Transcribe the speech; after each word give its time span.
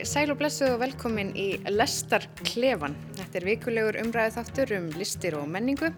Komiði 0.00 0.14
sæl 0.16 0.30
og 0.32 0.38
blessuð 0.40 0.70
og 0.72 0.78
velkomin 0.80 1.30
í 1.36 1.58
Lestar 1.68 2.22
Klefan. 2.38 2.94
Þetta 3.18 3.36
er 3.36 3.44
vikulegur 3.44 3.98
umræðið 4.00 4.38
þáttur 4.38 4.70
um 4.78 4.86
listir 4.96 5.34
og 5.36 5.50
menningu 5.52 5.90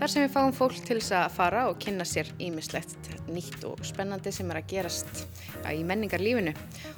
þar 0.00 0.10
sem 0.10 0.24
við 0.24 0.32
fáum 0.34 0.54
fólk 0.56 0.80
til 0.82 0.96
þess 0.96 1.14
að 1.20 1.36
fara 1.36 1.60
og 1.70 1.78
kynna 1.84 2.02
sér 2.02 2.32
ímislegt 2.42 3.12
nýtt 3.28 3.62
og 3.68 3.78
spennandi 3.86 4.32
sem 4.34 4.50
er 4.50 4.58
að 4.58 4.66
gerast 4.72 5.22
í 5.70 5.86
menningarlífinu. 5.86 6.50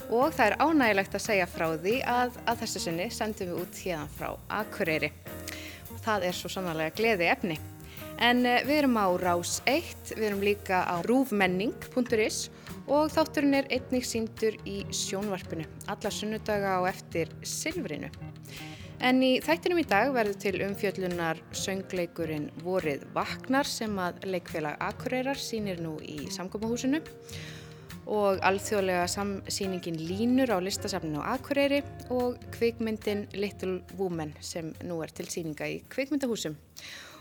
Og 0.09 0.33
það 0.33 0.47
er 0.47 0.57
ánægilegt 0.65 1.21
að 1.21 1.27
segja 1.27 1.51
frá 1.59 1.67
því 1.75 1.99
að 2.15 2.41
að 2.47 2.63
þessu 2.65 2.85
sinni 2.87 3.11
sendum 3.13 3.53
við 3.53 3.61
út 3.61 3.85
hérna 3.85 4.09
frá 4.17 4.31
Akureyri. 4.63 5.13
Það 6.09 6.31
er 6.31 6.41
svo 6.41 6.55
sannarlega 6.57 6.97
gleði 6.97 7.33
efni. 7.37 7.61
En 8.17 8.47
eh, 8.49 8.63
við 8.65 8.87
erum 8.87 8.97
á 8.97 9.13
Rás 9.21 9.59
1, 9.69 10.17
við 10.17 10.31
erum 10.31 10.47
líka 10.49 10.87
á 10.89 11.05
rúfmenning.is 11.05 12.47
og 12.87 13.11
þátturinn 13.15 13.59
er 13.59 13.69
einnig 13.75 14.07
síndur 14.07 14.57
í 14.69 14.81
sjónvarpinu, 14.95 15.67
alla 15.91 16.13
sunnudaga 16.13 16.79
á 16.79 16.81
eftir 16.91 17.33
Silfrinu. 17.43 18.11
En 19.05 19.21
í 19.21 19.35
þættinum 19.45 19.83
í 19.83 19.89
dag 19.89 20.13
verður 20.15 20.39
til 20.41 20.55
umfjöllunar 20.65 21.41
söngleikurinn 21.53 22.49
Vorið 22.65 23.05
Vaknar 23.13 23.69
sem 23.69 23.93
að 24.01 24.23
leikfélag 24.25 24.81
Akureyrar 24.81 25.37
sínir 25.37 25.83
nú 25.85 25.99
í 26.01 26.31
samkómahúsinu 26.33 27.03
og 28.07 28.41
alþjóðlega 28.47 29.05
samsýningin 29.11 29.99
Línur 29.99 30.55
á 30.55 30.59
listasafninu 30.63 31.21
á 31.21 31.35
Akureyri 31.37 31.83
og 32.15 32.39
kvikmyndin 32.55 33.27
Little 33.35 33.83
Woman 33.99 34.33
sem 34.41 34.73
nú 34.87 35.03
er 35.05 35.13
til 35.13 35.27
síninga 35.29 35.69
í 35.69 35.83
kvikmyndahúsum. 35.93 36.57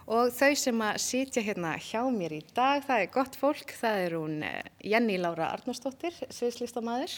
Og 0.05 0.29
þau 0.29 0.51
sem 0.53 0.81
að 0.85 0.97
sitja 1.01 1.41
hérna 1.41 1.71
hjá 1.81 2.03
mér 2.13 2.35
í 2.37 2.41
dag, 2.53 2.83
það 2.85 2.99
er 3.01 3.07
gott 3.15 3.37
fólk, 3.41 3.71
það 3.73 4.01
er 4.03 4.13
hún 4.13 4.35
eh, 4.45 4.67
Jenny 4.85 5.15
Laura 5.17 5.47
Arnarsdóttir, 5.55 6.19
sviðslistamæður, 6.29 7.15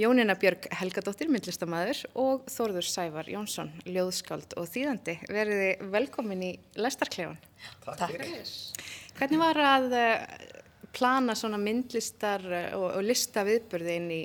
Jónina 0.00 0.36
Björg 0.40 0.70
Helgadóttir, 0.80 1.28
myndlistamæður 1.28 2.00
og 2.22 2.48
Þorður 2.54 2.88
Sævar 2.88 3.28
Jónsson, 3.28 3.68
ljóðskáld 3.84 4.56
og 4.56 4.70
þýðandi. 4.72 5.18
Verðið 5.28 5.84
velkomin 5.92 6.48
í 6.48 6.50
Lestarklefan. 6.80 7.36
Takk. 7.84 8.00
Takk. 8.00 8.90
Hvernig 9.20 9.44
var 9.44 9.64
að 9.68 10.00
eh, 10.00 10.50
plana 10.96 11.36
svona 11.36 11.60
myndlistar 11.60 12.48
eh, 12.48 12.68
og, 12.80 12.94
og 12.96 13.08
lista 13.12 13.44
viðburði 13.44 14.00
inn 14.00 14.12
í, 14.16 14.22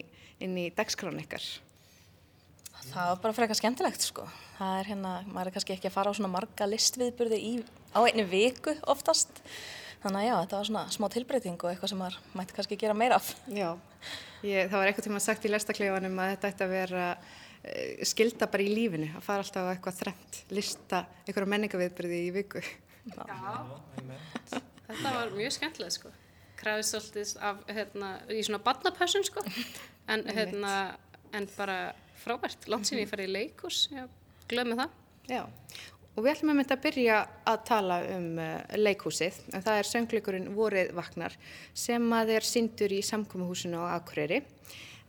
inn 0.48 0.60
í 0.64 0.70
dagskránu 0.80 1.28
ykkar? 1.28 1.44
Það 2.88 3.10
var 3.10 3.20
bara 3.24 3.36
frekar 3.36 3.58
skemmtilegt 3.58 4.06
sko. 4.06 4.26
Það 4.58 4.80
er 4.80 4.90
hérna, 4.92 5.14
maður 5.28 5.50
er 5.50 5.56
kannski 5.58 5.76
ekki 5.76 5.90
að 5.90 5.96
fara 5.98 6.12
á 6.14 6.18
svona 6.18 6.32
marga 6.32 6.68
listviðburði 6.70 7.40
í, 7.44 7.52
á 7.98 8.00
einu 8.06 8.28
viku 8.30 8.76
oftast. 8.86 9.42
Þannig 10.04 10.22
að 10.22 10.28
já, 10.28 10.36
þetta 10.44 10.60
var 10.60 10.70
svona 10.70 10.86
smá 10.94 11.08
tilbreyting 11.12 11.58
og 11.58 11.72
eitthvað 11.72 11.92
sem 11.92 12.00
maður 12.00 12.20
mætti 12.38 12.56
kannski 12.56 12.78
gera 12.80 12.96
meira 12.98 13.18
af. 13.18 13.32
Já, 13.50 13.72
ég, 14.46 14.70
það 14.70 14.78
var 14.78 14.92
eitthvað 14.92 15.08
tíma 15.10 15.22
sagt 15.24 15.48
í 15.48 15.52
lestakleifanum 15.52 16.22
að 16.22 16.34
þetta 16.36 16.52
ætti 16.52 16.66
að 16.68 16.76
vera 16.76 17.08
uh, 17.18 18.06
skilda 18.12 18.50
bara 18.54 18.68
í 18.68 18.76
lífinu, 18.78 19.10
að 19.18 19.26
fara 19.26 19.46
alltaf 19.46 19.68
á 19.68 19.74
eitthvað 19.74 20.00
þremt, 20.04 20.42
lista 20.54 21.02
einhverja 21.26 21.52
menningaviðburði 21.56 22.22
í 22.28 22.32
viku. 22.38 22.64
Já, 23.08 23.24
já 23.26 24.62
þetta 24.88 25.14
var 25.16 25.34
mjög 25.36 25.58
skemmtileg 25.58 25.96
sko. 25.96 26.14
Kræðist 26.58 26.94
svolítið 26.94 27.34
af, 27.46 27.60
hérna, 27.70 28.14
í 28.34 28.40
svona 28.46 28.62
badnapössun 28.66 29.26
sko, 29.28 29.44
en 30.10 30.24
hérna, 30.34 30.74
en 31.38 31.46
bara 31.54 31.78
frábært, 32.18 32.66
langt 32.72 32.90
sín 32.90 33.02
ég 33.02 33.10
farið 33.12 33.30
í 33.30 33.36
leikurs, 33.36 33.84
já, 33.94 34.08
glöð 34.50 34.72
með 34.72 34.82
það. 34.84 34.96
Já, 35.28 35.44
og 36.18 36.26
við 36.26 36.32
ætlum 36.34 36.52
að 36.52 36.58
mynda 36.60 36.76
að 36.76 36.84
byrja 36.88 37.18
að 37.52 37.58
tala 37.70 37.98
um 38.16 38.28
uh, 38.42 38.78
leikhúsið, 38.82 39.38
en 39.54 39.66
það 39.66 39.80
er 39.80 39.90
söngleikurinn 39.92 40.52
Vorið 40.58 40.92
Vaknar 40.98 41.38
sem 41.78 42.14
að 42.18 42.34
er 42.40 42.48
syndur 42.48 42.96
í 42.98 43.04
samkómahúsinu 43.06 43.86
á 43.86 43.94
Akureyri. 44.00 44.42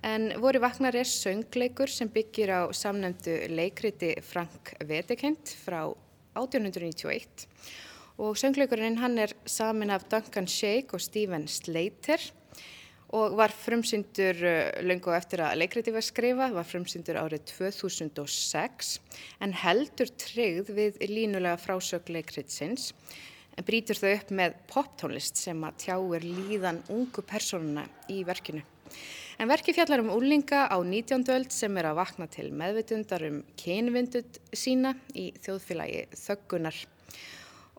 En 0.05 0.29
Vorið 0.39 0.63
Vaknar 0.67 1.01
er 1.01 1.09
söngleikur 1.09 1.91
sem 1.91 2.13
byggir 2.13 2.53
á 2.53 2.63
samnefndu 2.77 3.41
leikriti 3.57 4.13
Frank 4.23 4.77
Vedekent 4.85 5.57
frá 5.65 5.81
1891 6.37 7.49
og 8.19 8.37
söngleikurinn 8.39 8.99
hann 8.99 9.19
er 9.23 9.33
samin 9.47 9.93
af 9.95 10.07
Duncan 10.11 10.47
Sheik 10.51 10.93
og 10.95 11.03
Stephen 11.03 11.47
Slater 11.49 12.23
og 13.17 13.37
var 13.39 13.53
frumsyndur 13.55 14.43
löngu 14.85 15.15
eftir 15.17 15.41
að 15.45 15.63
leikriti 15.63 15.95
var 15.95 16.05
skrifað, 16.05 16.57
var 16.59 16.67
frumsyndur 16.69 17.21
árið 17.23 17.47
2006 17.55 18.91
en 19.45 19.55
heldur 19.63 20.13
tryggð 20.21 20.73
við 20.77 21.01
línulega 21.09 21.57
frásög 21.63 22.11
leikritsins 22.13 22.91
en 23.59 23.67
brítur 23.67 23.99
þau 23.99 24.11
upp 24.13 24.35
með 24.39 24.59
poptónlist 24.71 25.41
sem 25.41 25.65
að 25.67 25.81
tjáir 25.87 26.27
líðan 26.27 26.83
ungu 26.95 27.25
personuna 27.27 27.87
í 28.13 28.21
verkinu. 28.29 28.63
En 29.39 29.51
verki 29.51 29.75
fjallar 29.75 30.03
um 30.03 30.13
úlinga 30.15 30.67
á 30.67 30.77
19. 30.83 31.25
öld 31.35 31.53
sem 31.55 31.75
er 31.79 31.89
að 31.91 31.99
vakna 32.01 32.27
til 32.31 32.49
meðvitundar 32.55 33.25
um 33.29 33.41
kynvindut 33.59 34.41
sína 34.51 34.97
í 35.15 35.31
þjóðfélagi 35.45 36.07
þöggunar. 36.19 36.79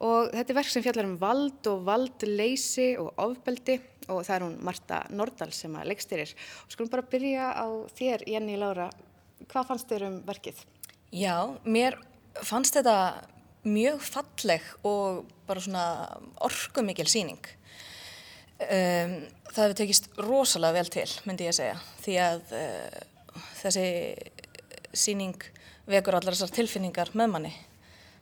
Og 0.07 0.29
þetta 0.31 0.53
er 0.53 0.59
verk 0.61 0.71
sem 0.71 0.85
fjallar 0.85 1.09
um 1.09 1.17
vald 1.19 1.67
og 1.67 1.81
valdleysi 1.87 2.93
og 3.01 3.11
ofbeldi 3.19 3.79
og 4.09 4.23
það 4.25 4.35
er 4.35 4.45
hún 4.45 4.57
Marta 4.65 5.01
Nordal 5.13 5.51
sem 5.55 5.75
að 5.77 5.91
leikstyrir. 5.91 6.33
Og 6.65 6.75
skulum 6.75 6.91
bara 6.91 7.07
byrja 7.11 7.51
á 7.55 7.67
þér, 7.97 8.25
Jenny 8.29 8.57
Laura. 8.59 8.89
Hvað 9.49 9.69
fannst 9.71 9.91
þér 9.91 10.07
um 10.09 10.17
verkið? 10.27 10.63
Já, 11.15 11.35
mér 11.63 11.97
fannst 12.45 12.75
þetta 12.77 12.97
mjög 13.69 14.03
falleg 14.05 14.65
og 14.87 15.23
bara 15.47 15.63
svona 15.63 15.85
orkumikil 16.45 17.07
síning. 17.09 17.41
Um, 18.59 19.15
það 19.53 19.63
hefur 19.63 19.77
tekist 19.79 20.09
rosalega 20.19 20.75
vel 20.75 20.91
til, 20.91 21.07
myndi 21.27 21.47
ég 21.47 21.53
að 21.53 21.59
segja, 21.61 21.79
því 22.03 22.19
að 22.25 22.53
uh, 22.59 23.41
þessi 23.61 23.87
síning 24.91 25.37
vekur 25.89 26.17
allar 26.17 26.35
þessar 26.35 26.53
tilfinningar 26.57 27.13
með 27.17 27.33
manni 27.33 27.51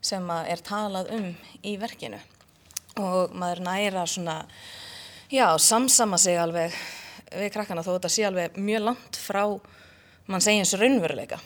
sem 0.03 0.23
er 0.29 0.61
talað 0.63 1.09
um 1.15 1.31
í 1.65 1.73
verkinu 1.81 2.19
og 3.01 3.33
maður 3.37 3.63
næra 3.65 4.05
svona, 4.09 4.37
já, 5.31 5.47
samsama 5.59 6.19
sig 6.21 6.39
alveg 6.39 6.75
við 7.33 7.51
krakkana 7.53 7.83
þó 7.83 7.93
þetta 7.97 8.11
sé 8.11 8.25
alveg 8.27 8.57
mjög 8.59 8.85
langt 8.87 9.19
frá 9.19 9.43
mann 10.27 10.43
segjins 10.43 10.75
raunveruleika. 10.79 11.39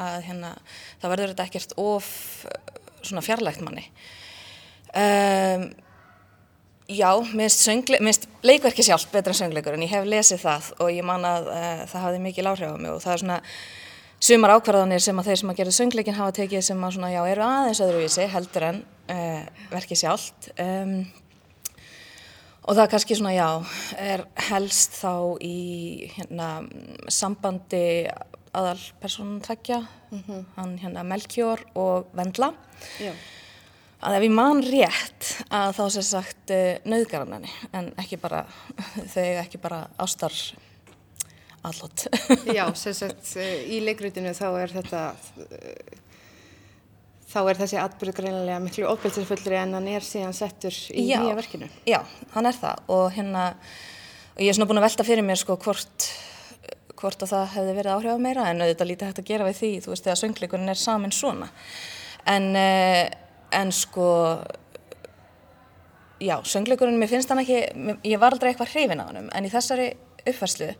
Að 0.00 0.26
hérna, 0.26 0.52
það 1.02 1.12
verður 1.12 1.32
þetta 1.32 1.46
ekkert 1.48 1.74
of 1.78 2.10
svona 3.04 3.22
fjarlægt 3.24 3.62
manni. 3.62 3.84
Um, 4.94 5.68
já, 6.90 7.10
minnst 7.34 8.28
leikverki 8.46 8.84
sjálf 8.86 9.08
betra 9.12 9.34
en 9.34 9.38
söngleikur 9.38 9.74
en 9.74 9.86
ég 9.86 9.94
hef 9.94 10.06
lesið 10.06 10.44
það 10.44 10.68
og 10.78 10.92
ég 10.94 11.06
man 11.06 11.26
að 11.26 11.48
uh, 11.50 11.82
það 11.90 12.06
hafði 12.06 12.22
mikið 12.28 12.46
láhrif 12.48 12.74
á 12.74 12.78
mig 12.78 12.92
og 12.92 13.02
það 13.02 13.14
er 13.14 13.24
svona 13.24 13.40
sumar 14.24 14.54
ákvarðanir 14.54 15.02
sem 15.04 15.18
að 15.20 15.30
þeir 15.30 15.40
sem 15.40 15.52
að 15.52 15.60
gera 15.60 15.74
söngleikin 15.78 16.18
hafa 16.18 16.36
tekið 16.38 16.66
sem 16.68 16.86
að 16.86 16.94
svona, 16.96 17.12
já, 17.12 17.20
eru 17.28 17.46
aðeins 17.46 17.82
öðruvísi 17.84 18.28
heldur 18.34 18.68
en 18.70 18.80
uh, 19.12 19.66
verkið 19.74 20.02
sjálft. 20.04 20.50
Um, 20.54 20.96
og 22.64 22.78
það 22.78 22.90
kannski 22.94 23.18
svona, 23.18 23.34
já, 23.36 23.48
er 24.00 24.24
helst 24.48 24.96
þá 25.02 25.36
í 25.44 25.58
hérna, 26.16 26.48
sambandi 27.12 27.84
aðal 28.54 28.78
personum 29.02 29.40
tveggja, 29.42 29.80
mm 30.10 30.22
-hmm. 30.26 30.44
hann 30.56 30.76
hérna 30.78 31.02
Melkjór 31.02 31.64
og 31.74 32.06
Vendla 32.14 32.54
já. 33.00 33.12
að 34.00 34.16
ef 34.16 34.22
ég 34.22 34.30
man 34.30 34.62
rétt 34.62 35.44
að 35.50 35.74
þá 35.78 35.90
sé 35.90 36.02
sagt 36.02 36.50
uh, 36.50 36.76
nöðgaranninni 36.84 37.50
en 37.72 37.92
ekki 37.98 38.16
bara, 38.16 38.46
þau 39.14 39.28
ekki 39.42 39.58
bara 39.58 39.88
ástar 39.98 40.32
allot. 41.64 42.06
Já, 42.58 42.74
sem 42.74 42.94
sagt 42.94 43.36
í 43.36 43.80
leikrutinu 43.80 44.34
þá 44.36 44.48
er 44.60 44.68
þetta 44.68 45.02
þá 47.34 47.40
er 47.42 47.58
þessi 47.58 47.80
atbyrð 47.82 48.18
greinilega 48.20 48.60
miklu 48.62 48.86
ofbeltisfullri 48.92 49.58
en 49.58 49.74
hann 49.74 49.88
er 49.90 50.06
síðan 50.06 50.36
settur 50.36 50.76
í 50.94 51.08
já, 51.08 51.18
nýja 51.18 51.38
verkinu. 51.38 51.68
Já, 51.88 51.98
hann 52.36 52.46
er 52.50 52.58
það. 52.60 52.84
Og 52.94 53.08
hérna 53.16 53.48
og 54.34 54.42
ég 54.42 54.50
er 54.52 54.56
svona 54.56 54.70
búin 54.70 54.82
að 54.82 54.88
velta 54.88 55.06
fyrir 55.06 55.26
mér 55.26 55.40
sko 55.40 55.58
hvort 55.64 56.08
hvort 56.94 57.24
að 57.26 57.32
það 57.34 57.48
hefði 57.56 57.72
verið 57.76 57.94
áhrif 57.96 58.16
á 58.16 58.18
meira 58.22 58.48
en 58.48 58.62
auðvitað 58.62 58.90
lítið 58.90 59.08
hægt 59.10 59.20
að 59.20 59.30
gera 59.32 59.46
við 59.48 59.56
því 59.58 59.70
þú 59.84 59.92
veist 59.92 60.06
þegar 60.06 60.20
söngleikurinn 60.20 60.72
er 60.72 60.80
samin 60.80 61.14
svona. 61.14 61.48
En, 62.30 62.46
en 62.54 63.72
sko 63.74 64.06
já, 66.22 66.38
söngleikurinn 66.48 66.98
mér 67.00 67.10
finnst 67.10 67.30
hann 67.32 67.42
ekki, 67.42 67.60
ég 68.06 68.20
var 68.22 68.34
aldrei 68.34 68.52
eitthvað 68.52 68.72
hrifin 68.72 69.02
á 69.02 69.06
hann 69.10 69.28
en 69.28 69.46
í 69.46 69.52
þessari 69.52 69.90
uppfærslu 70.24 70.70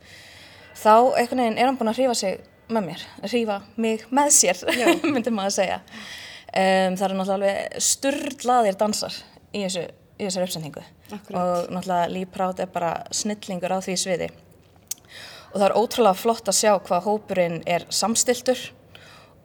þá 0.78 0.94
einhvern 1.18 1.42
veginn 1.42 1.58
er 1.58 1.68
hann 1.68 1.78
búin 1.80 1.92
að 1.92 2.00
hrífa 2.00 2.16
sig 2.18 2.38
með 2.72 2.86
mér, 2.88 3.02
hrífa 3.28 3.58
mig 3.76 4.06
með 4.14 4.30
sér 4.38 4.62
myndir 5.12 5.34
maður 5.34 5.50
að 5.50 5.58
segja 5.58 5.80
um, 6.54 6.96
það 6.96 7.04
eru 7.08 7.18
náttúrulega 7.18 7.84
sturdlaðir 7.90 8.80
dansar 8.80 9.20
í 9.54 9.66
þessu 9.66 9.84
í 10.14 10.26
þessari 10.28 10.46
uppsendingu 10.48 10.82
og 11.34 11.70
náttúrulega 11.74 12.32
Proud 12.32 12.62
er 12.62 12.70
bara 12.72 12.94
snillingur 13.14 13.74
á 13.74 13.78
því 13.82 13.96
sviði. 13.98 14.30
Og 15.52 15.60
það 15.60 15.68
er 15.68 15.76
ótrúlega 15.78 16.18
flott 16.18 16.50
að 16.50 16.58
sjá 16.58 16.72
hvað 16.82 17.06
hópurinn 17.06 17.60
er 17.66 17.86
samstiltur 17.90 18.60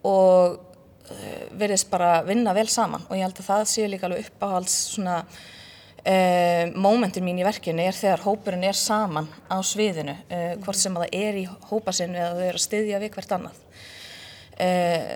og 0.06 0.58
uh, 0.58 1.46
verðist 1.58 1.90
bara 1.90 2.20
vinna 2.26 2.54
vel 2.56 2.68
saman. 2.70 3.04
Og 3.08 3.18
ég 3.18 3.26
held 3.26 3.38
að 3.42 3.50
það 3.50 3.64
séu 3.72 3.88
líka 3.90 4.10
alveg 4.10 4.30
uppáhalds 4.30 4.76
svona 4.96 5.24
Uh, 6.00 6.70
Mómentin 6.80 7.26
mín 7.26 7.36
í 7.36 7.44
verkinu 7.44 7.82
er 7.84 7.92
þegar 7.92 8.22
hópurinn 8.24 8.62
er 8.64 8.76
saman 8.78 9.26
á 9.52 9.60
sviðinu, 9.60 10.14
uh, 10.32 10.54
hvort 10.64 10.78
sem 10.80 10.94
að 10.96 11.02
það 11.04 11.16
er 11.18 11.36
í 11.36 11.42
hópa 11.68 11.92
sinu 11.92 12.16
eða 12.16 12.38
þau 12.38 12.46
eru 12.46 12.56
að 12.56 12.64
styðja 12.64 13.00
við 13.02 13.10
hvert 13.18 13.34
annað. 13.36 13.58
Uh, 14.56 15.10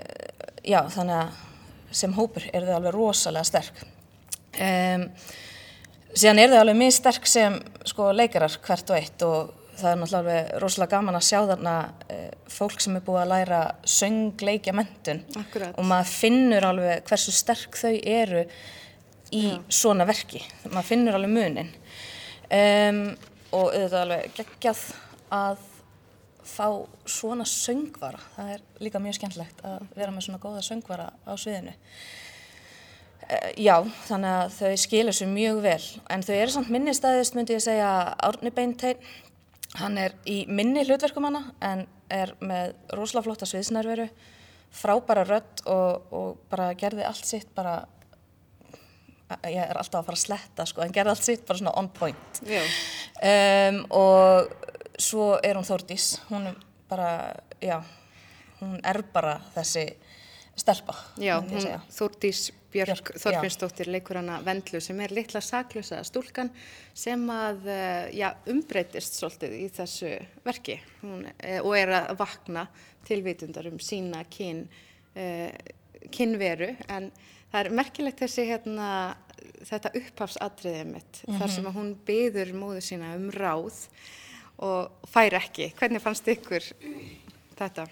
já, 0.61 0.77
þannig 0.93 1.23
að 1.23 1.39
sem 1.95 2.15
hópur 2.15 2.45
eru 2.51 2.69
þau 2.69 2.77
alveg 2.79 2.95
rosalega 2.95 3.47
sterk. 3.47 3.83
Um, 4.55 5.09
síðan 6.15 6.41
eru 6.43 6.55
þau 6.55 6.63
alveg 6.63 6.79
mjög 6.79 6.97
sterk 6.97 7.29
sem 7.29 7.59
sko, 7.87 8.09
leikarar 8.15 8.57
hvert 8.65 8.91
og 8.91 8.99
eitt 8.99 9.25
og 9.27 9.53
það 9.75 9.89
er 9.91 9.99
náttúrulega 9.99 10.21
alveg 10.21 10.63
rosalega 10.63 10.95
gaman 10.95 11.19
að 11.19 11.27
sjá 11.27 11.39
þarna 11.49 11.75
uh, 12.15 12.25
fólk 12.55 12.83
sem 12.83 12.95
er 12.95 13.05
búið 13.05 13.21
að 13.23 13.31
læra 13.33 13.61
söngleikja 13.95 14.75
mentun 14.75 15.21
og 15.35 15.83
maður 15.83 16.11
finnur 16.13 16.67
alveg 16.69 17.05
hversu 17.09 17.35
sterk 17.35 17.79
þau 17.79 17.93
eru 17.99 18.45
í 19.35 19.45
svona 19.73 20.05
verki, 20.07 20.39
maður 20.69 20.89
finnur 20.91 21.17
alveg 21.17 21.33
munin 21.33 21.71
um, 22.53 23.01
og 23.55 23.71
auðvitað 23.73 24.01
alveg 24.03 24.37
geggjað 24.37 24.83
að 25.35 25.63
fá 26.45 26.67
svona 27.09 27.45
söngvara, 27.49 28.21
það 28.35 28.51
er 28.55 28.63
líka 28.85 29.01
mjög 29.01 29.17
skemmtilegt 29.19 29.63
að 29.65 29.87
vera 29.97 30.13
með 30.13 30.27
svona 30.27 30.41
góða 30.43 30.63
söngvara 30.65 31.09
á 31.25 31.33
sviðinu. 31.41 31.73
Uh, 33.25 33.49
já, 33.57 33.75
þannig 34.05 34.35
að 34.37 34.55
þau 34.59 34.83
skilur 34.83 35.17
sér 35.17 35.31
mjög 35.31 35.61
vel, 35.65 35.81
en 36.13 36.25
þau 36.25 36.35
eru 36.35 36.53
samt 36.53 36.69
minni 36.73 36.93
staðist, 36.93 37.37
myndi 37.37 37.57
ég 37.57 37.65
segja, 37.65 37.89
Árni 38.27 38.53
Beintein, 38.53 39.01
hann 39.79 39.97
er 39.99 40.13
í 40.29 40.43
minni 40.45 40.85
hlutverkum 40.85 41.25
hana, 41.27 41.41
en 41.65 41.87
er 42.13 42.35
með 42.45 42.75
rosalega 42.93 43.25
flotta 43.25 43.49
sviðsnærveru, 43.49 44.05
frábæra 44.75 45.25
rödd 45.25 45.65
og, 45.71 46.13
og 46.13 46.39
bara 46.51 46.69
gerði 46.77 47.05
allt 47.07 47.25
sitt 47.25 47.49
bara, 47.55 47.79
ég 49.49 49.57
er 49.57 49.79
alltaf 49.79 50.03
að 50.03 50.09
fara 50.11 50.19
að 50.19 50.23
sletta 50.27 50.67
sko, 50.69 50.83
en 50.85 50.93
gerði 50.93 51.15
allt 51.15 51.25
sitt 51.25 51.45
bara 51.47 51.61
svona 51.61 51.73
on 51.81 51.89
point. 51.95 52.41
Um, 52.45 53.81
og 53.95 54.64
svo 55.01 55.35
er 55.43 55.59
hún 55.59 55.67
Þórdís, 55.67 56.15
hún 56.29 56.49
er 56.51 56.59
bara, 56.89 57.09
já, 57.61 57.79
hún 58.61 58.77
er 58.83 59.01
bara 59.13 59.39
þessi 59.55 59.87
stelpa. 60.55 60.95
Já, 61.19 61.39
hún. 61.43 61.67
Þórdís 61.91 62.49
Björk, 62.75 63.07
Björk, 63.07 63.11
Þorfinnsdóttir 63.23 63.89
leikur 63.91 64.19
hana 64.19 64.41
Vendlu 64.43 64.81
sem 64.83 64.99
er 65.03 65.13
litla 65.15 65.39
saklösa 65.43 66.01
stúlkan 66.07 66.49
sem 66.95 67.21
að 67.31 67.69
eh, 67.71 68.09
já, 68.19 68.29
umbreytist 68.51 69.15
svolítið 69.19 69.55
í 69.61 69.67
þessu 69.75 70.11
verki. 70.43 70.77
Hún, 71.03 71.23
eh, 71.39 71.61
og 71.61 71.75
er 71.79 71.93
að 72.01 72.17
vakna 72.19 72.65
tilvitundar 73.07 73.69
um 73.71 73.79
sína 73.79 74.25
kyn, 74.31 74.65
eh, 75.15 75.55
kynveru. 76.11 76.73
En 76.91 77.11
það 77.53 77.61
er 77.61 77.71
merkilegt 77.79 78.25
þessi 78.25 78.47
hérna, 78.49 78.89
þetta 79.63 79.93
upphafsatriðið 80.01 80.91
mitt 80.91 81.23
þar 81.23 81.55
sem 81.55 81.67
að 81.69 81.79
hún 81.79 81.95
byður 82.07 82.53
móðu 82.59 82.83
sína 82.83 83.15
um 83.15 83.29
ráð 83.31 83.85
og 84.63 85.09
fær 85.11 85.35
ekki. 85.39 85.71
Hvernig 85.79 86.01
fannst 86.03 86.27
ykkur 86.31 86.69
þetta? 87.57 87.87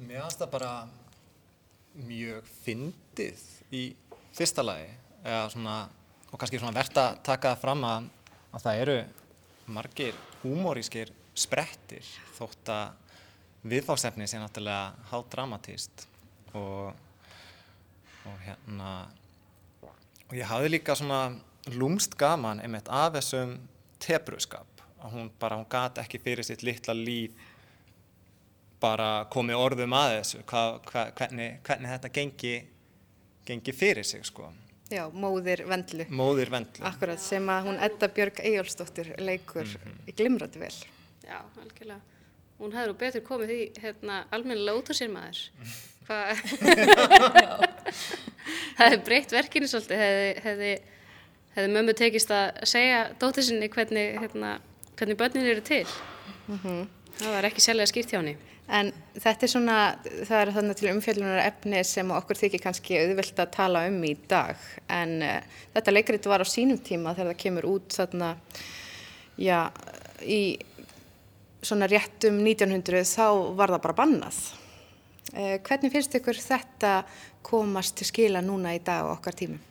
Mér 0.00 0.24
finnst 0.24 0.40
það 0.40 0.52
bara 0.54 0.72
mjög 2.06 2.50
fyndið 2.64 3.42
í 3.74 3.84
fyrsta 4.36 4.64
lagi 4.64 4.88
svona, 5.52 5.82
og 6.30 6.38
kannski 6.40 6.60
verðt 6.62 7.00
að 7.02 7.18
taka 7.26 7.54
fram 7.60 7.84
að, 7.84 8.08
að 8.54 8.64
það 8.64 8.82
eru 8.84 8.98
margir 9.70 10.16
húmórískir 10.42 11.12
sprettir 11.36 12.06
þótt 12.38 12.72
að 12.72 12.96
viðfáðsefni 13.70 14.26
sé 14.28 14.40
náttúrulega 14.40 14.94
hádramatíst 15.10 16.06
og, 16.56 16.94
og 18.24 18.44
hérna 18.46 18.92
og 20.30 20.36
ég 20.38 20.48
hafði 20.48 20.72
líka 20.76 20.96
svona 20.96 21.34
lúmst 21.74 22.16
gaman 22.18 22.62
einmitt 22.64 22.88
af 22.88 23.12
þessum 23.18 23.58
tebruskap 24.00 24.69
hún 25.02 25.30
bara, 25.40 25.56
hún 25.56 25.66
gat 25.68 25.98
ekki 26.02 26.18
fyrir 26.22 26.44
sitt 26.44 26.62
litla 26.66 26.94
líf 26.94 27.30
bara 28.80 29.26
komið 29.32 29.58
orðum 29.60 29.92
að 29.96 30.14
þessu 30.18 30.42
hva, 30.48 30.62
hva, 30.88 31.02
hvernig, 31.18 31.58
hvernig 31.66 31.90
þetta 31.94 32.10
gengi, 32.16 32.54
gengi 33.46 33.72
fyrir 33.76 34.04
sig 34.08 34.24
sko. 34.24 34.48
Já, 34.90 35.04
móðir 35.14 35.62
Vendlu. 35.70 36.04
móðir 36.10 36.48
vendlu 36.50 36.82
Akkurat, 36.88 37.20
sem 37.22 37.44
að 37.52 37.68
hún 37.68 37.76
Edda 37.84 38.08
Björg 38.08 38.40
Eyjólfsdóttir 38.42 39.12
leikur 39.22 39.64
Mhm. 39.68 40.14
glimrandi 40.16 40.58
vel. 40.58 40.72
Já, 41.22 41.38
algjörlega. 41.62 42.00
Hún 42.58 42.72
hefði 42.72 42.88
nú 42.90 42.96
betur 42.98 43.22
komið 43.22 43.48
því 43.52 43.60
hérna, 43.84 44.24
almennilega 44.32 44.78
út 44.80 44.90
úr 44.90 44.98
sér 44.98 45.08
maður. 45.12 45.44
Hvað? 46.10 46.36
það 48.76 48.80
hefði 48.90 48.98
breytt 49.06 49.32
verkinu 49.36 49.68
svolítið, 49.70 50.00
hefði, 50.02 50.32
hefði, 50.44 50.72
hefði 51.54 51.72
mömmu 51.76 51.94
tekist 52.00 52.32
að 52.34 52.60
segja 52.72 53.00
dóttir 53.20 53.46
sinni 53.46 53.68
hvernig, 53.72 54.18
hérna, 54.24 54.56
hvernig 55.00 55.16
börnin 55.16 55.48
eru 55.48 55.64
til. 55.64 55.86
Það 57.20 57.34
var 57.34 57.48
ekki 57.48 57.62
sérlega 57.64 57.88
skýrt 57.88 58.12
hjá 58.12 58.20
henni. 58.20 58.36
En 58.70 58.92
þetta 59.18 59.46
er 59.46 59.50
svona, 59.50 59.76
það 60.28 60.40
er 60.40 60.50
þannig 60.54 60.76
til 60.78 60.90
umfjöllunar 60.92 61.40
efni 61.42 61.80
sem 61.86 62.10
okkur 62.14 62.38
þykir 62.38 62.62
kannski 62.62 62.98
auðvelt 63.00 63.40
að 63.42 63.54
tala 63.56 63.82
um 63.88 63.96
í 64.06 64.12
dag. 64.30 64.60
En 64.92 65.16
uh, 65.26 65.62
þetta 65.74 65.94
leikrit 65.94 66.28
var 66.30 66.44
á 66.44 66.46
sínum 66.46 66.78
tíma 66.78 67.16
þegar 67.16 67.32
það 67.32 67.40
kemur 67.42 67.66
út 67.72 67.96
þarna, 67.96 68.28
já, 69.40 69.58
í 70.22 70.42
svona 71.66 71.90
réttum 71.90 72.38
1900 72.44 73.02
þá 73.10 73.26
var 73.58 73.74
það 73.74 73.84
bara 73.88 73.98
bannað. 74.04 74.38
Uh, 75.34 75.56
hvernig 75.66 75.96
finnst 75.96 76.14
ykkur 76.20 76.38
þetta 76.38 76.94
komast 77.46 77.98
til 77.98 78.06
skila 78.06 78.44
núna 78.44 78.76
í 78.78 78.84
dag 78.86 79.02
á 79.02 79.14
okkar 79.16 79.34
tímum? 79.34 79.69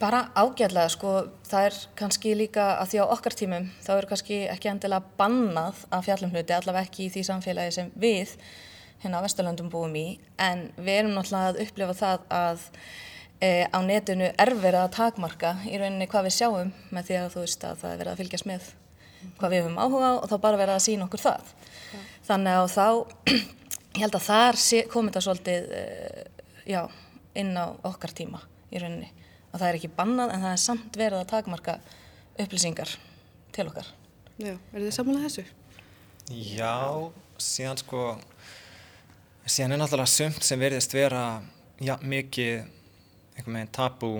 Bara 0.00 0.24
ágætlega, 0.34 0.88
sko, 0.90 1.10
það 1.46 1.66
er 1.68 1.76
kannski 1.98 2.32
líka 2.34 2.64
að 2.80 2.88
því 2.90 2.98
á 2.98 3.12
okkar 3.14 3.36
tímum 3.38 3.68
þá 3.84 3.90
er 3.94 4.06
kannski 4.10 4.38
ekki 4.50 4.70
endilega 4.72 5.14
bannað 5.20 5.84
að 5.94 6.08
fjallum 6.08 6.32
hluti, 6.34 6.56
allavega 6.56 6.88
ekki 6.88 7.06
í 7.06 7.12
því 7.14 7.22
samfélagi 7.28 7.74
sem 7.76 7.92
við 8.02 8.32
hérna 9.04 9.20
á 9.22 9.24
Vesturlöndum 9.24 9.70
búum 9.70 9.94
í, 9.98 10.18
en 10.42 10.66
við 10.80 10.98
erum 11.04 11.14
náttúrulega 11.14 11.52
að 11.52 11.62
upplifa 11.66 11.96
það 12.00 12.26
að 12.40 12.66
e, 13.38 13.52
á 13.70 13.78
netinu 13.86 14.32
er 14.32 14.52
verið 14.64 14.80
að 14.80 14.92
takmarka 14.98 15.54
í 15.70 15.78
rauninni 15.78 16.10
hvað 16.10 16.28
við 16.28 16.36
sjáum 16.40 16.74
með 16.90 17.08
því 17.08 17.20
að 17.20 17.30
þú 17.36 17.46
veist 17.46 17.66
að 17.70 17.80
það 17.84 17.94
er 17.94 18.02
verið 18.02 18.12
að 18.12 18.20
fylgjast 18.24 18.50
með 18.50 18.68
hvað 19.38 19.54
við 19.54 19.62
höfum 19.62 19.80
áhuga 19.82 20.10
á 20.10 20.14
og 20.18 20.28
þá 20.32 20.36
bara 20.48 20.62
verið 20.64 20.74
að 20.74 20.86
sína 20.88 21.06
okkur 21.06 21.22
það. 21.28 21.56
Þannig 22.26 22.58
að 22.58 22.70
þá, 22.74 22.86
ég 23.94 24.02
held 24.02 24.18
að 24.18 24.26
þar 24.26 24.62
komið 24.90 25.12
þetta 25.12 25.26
svolítið, 25.30 25.72
e, 25.78 26.28
já, 26.74 26.82
inn 27.38 27.54
á 27.54 27.66
okkar 27.86 28.18
tíma 28.18 28.42
í 28.74 28.82
rauninni 28.82 29.21
að 29.52 29.58
það 29.60 29.68
er 29.68 29.78
ekki 29.78 29.92
bannað 29.96 30.34
en 30.34 30.44
það 30.44 30.54
er 30.56 30.62
samt 30.64 30.98
verið 30.98 31.18
að 31.20 31.30
takmarka 31.32 31.78
upplýsingar 32.40 32.94
til 33.52 33.66
okkar. 33.68 33.88
Já, 34.40 34.54
eru 34.72 34.86
þið 34.86 34.94
samanlega 34.96 35.28
þessu? 35.28 35.44
Já, 36.32 36.76
síðan 37.42 37.80
sko 37.82 38.04
síðan 39.46 39.74
er 39.76 39.82
náttúrulega 39.82 40.10
sumt 40.10 40.46
sem 40.46 40.60
verðist 40.60 40.94
vera 40.94 41.42
já, 41.82 41.96
mikið 41.98 42.62
einhvern 43.36 43.58
veginn 43.58 43.74
tabú 43.74 44.12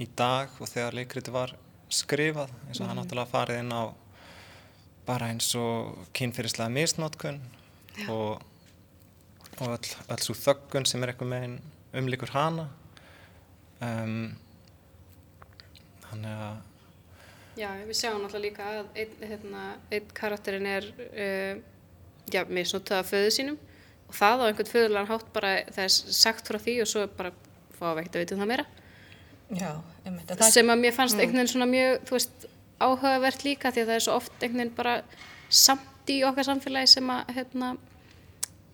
í 0.00 0.06
dag 0.16 0.52
og 0.60 0.70
þegar 0.70 0.96
leikriti 0.96 1.34
var 1.34 1.54
skrifað 1.92 2.52
eins 2.68 2.80
og 2.80 2.88
hann 2.88 3.00
náttúrulega 3.00 3.32
farið 3.32 3.60
inn 3.62 3.74
á 3.74 3.82
bara 5.06 5.32
eins 5.32 5.50
og 5.58 6.06
kynfyrirslega 6.14 6.70
misnótkun 6.72 7.40
og, 8.08 8.38
og 9.58 9.66
öll, 9.66 9.90
öll 10.14 10.22
svo 10.22 10.36
þöggun 10.38 10.86
sem 10.88 11.02
er 11.02 11.12
einhvern 11.12 11.34
veginn 11.34 11.58
umlikur 11.98 12.32
hana 12.32 12.68
um, 13.82 14.32
þannig 16.12 16.44
að 16.46 16.60
Já, 17.52 17.68
við 17.84 17.96
sjáum 17.98 18.22
náttúrulega 18.22 18.46
líka 18.46 18.66
að 18.70 19.00
einn, 19.02 19.24
hérna, 19.28 19.62
einn 19.92 20.12
karakterinn 20.16 20.68
er 20.70 20.86
uh, 20.96 21.58
já, 22.32 22.46
misnótað 22.48 23.02
af 23.02 23.10
föðu 23.12 23.34
sínum. 23.34 23.58
Og 24.08 24.16
það 24.16 24.44
á 24.44 24.44
einhvern 24.46 24.70
föðurlegan 24.70 25.10
hátt 25.10 25.28
bara 25.34 25.50
það 25.68 25.84
er 25.84 25.92
sagt 26.16 26.48
frá 26.48 26.58
því 26.62 26.78
og 26.84 26.88
svo 26.88 27.04
bara 27.18 27.34
fá 27.76 27.84
að 27.90 27.98
veikt 28.00 28.16
að 28.16 28.24
veitum 28.24 28.40
það 28.40 28.50
meira. 28.54 28.66
Já, 29.52 29.70
einmitt. 30.06 30.32
Það, 30.32 30.48
sem 30.56 30.72
að 30.72 30.82
mér 30.86 30.96
fannst 30.96 31.18
einhvern 31.18 31.42
veginn 31.42 31.52
svona 31.52 31.70
mjög 31.74 32.08
þú 32.08 32.16
veist, 32.16 32.48
áhugavert 32.80 33.44
líka 33.44 33.74
því 33.74 33.84
að 33.84 33.90
það 33.92 33.98
er 33.98 34.06
svo 34.06 34.16
oft 34.16 34.32
einhvern 34.38 34.62
veginn 34.62 34.74
bara 34.80 34.96
samt 35.52 36.12
í 36.12 36.18
okkar 36.24 36.48
samfélagi 36.48 36.94
sem 36.94 37.12
að 37.12 37.36
hérna, 37.36 37.74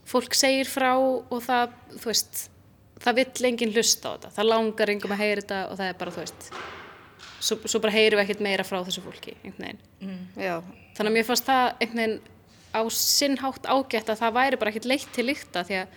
fólk 0.08 0.38
segir 0.38 0.70
frá 0.70 0.92
og 0.94 1.38
það, 1.42 1.74
þú 1.98 2.12
veist 2.12 2.46
það 3.02 3.22
vill 3.24 3.50
enginn 3.50 3.74
hlusta 3.74 4.06
á 4.06 4.14
þetta. 4.14 4.36
Það 4.38 4.52
langar 4.54 4.94
engum 4.94 5.18
að 5.18 5.24
heyra 5.26 5.42
þetta 5.42 5.64
og 5.66 5.80
það 5.82 5.90
er 5.90 5.98
bara, 5.98 6.14
þú 6.14 6.28
veist 6.28 6.52
svo, 7.40 7.58
svo 7.64 7.80
bara 7.80 7.94
heyrum 7.94 8.20
við 8.20 8.26
ekkert 8.26 8.44
meira 8.44 8.66
frá 8.66 8.80
þessu 8.86 9.04
fólki 9.04 9.36
Já, 10.36 10.60
þannig 10.96 11.10
að 11.10 11.16
mér 11.16 11.26
fannst 11.28 11.48
það 11.48 11.64
veginn 11.80 12.20
á 12.74 12.80
sinn 12.92 13.38
hátt 13.40 13.66
ágætt 13.66 14.12
að 14.12 14.20
það 14.22 14.36
væri 14.38 14.60
bara 14.60 14.70
ekkert 14.72 14.88
leitt 14.90 15.08
til 15.14 15.26
lykta 15.26 15.64
því 15.64 15.80
að, 15.80 15.88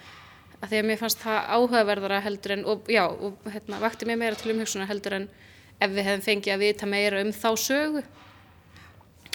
að 0.61 0.69
því 0.71 0.79
að 0.79 0.87
mér 0.87 1.01
fannst 1.01 1.19
það 1.23 1.49
áhugaverðara 1.57 2.21
heldur 2.25 2.55
en 2.55 2.65
og 2.65 2.89
já, 2.91 3.03
og 3.09 3.51
hérna, 3.51 3.81
vakti 3.83 4.07
mér 4.07 4.21
meira 4.21 4.39
til 4.39 4.53
umhugsunar 4.53 4.89
heldur 4.91 5.17
en 5.19 5.29
ef 5.81 5.91
við 5.91 6.07
hefðum 6.07 6.25
fengið 6.25 6.55
að 6.55 6.63
vita 6.63 6.89
meira 6.89 7.21
um 7.21 7.31
þá 7.33 7.49
sögu. 7.57 8.03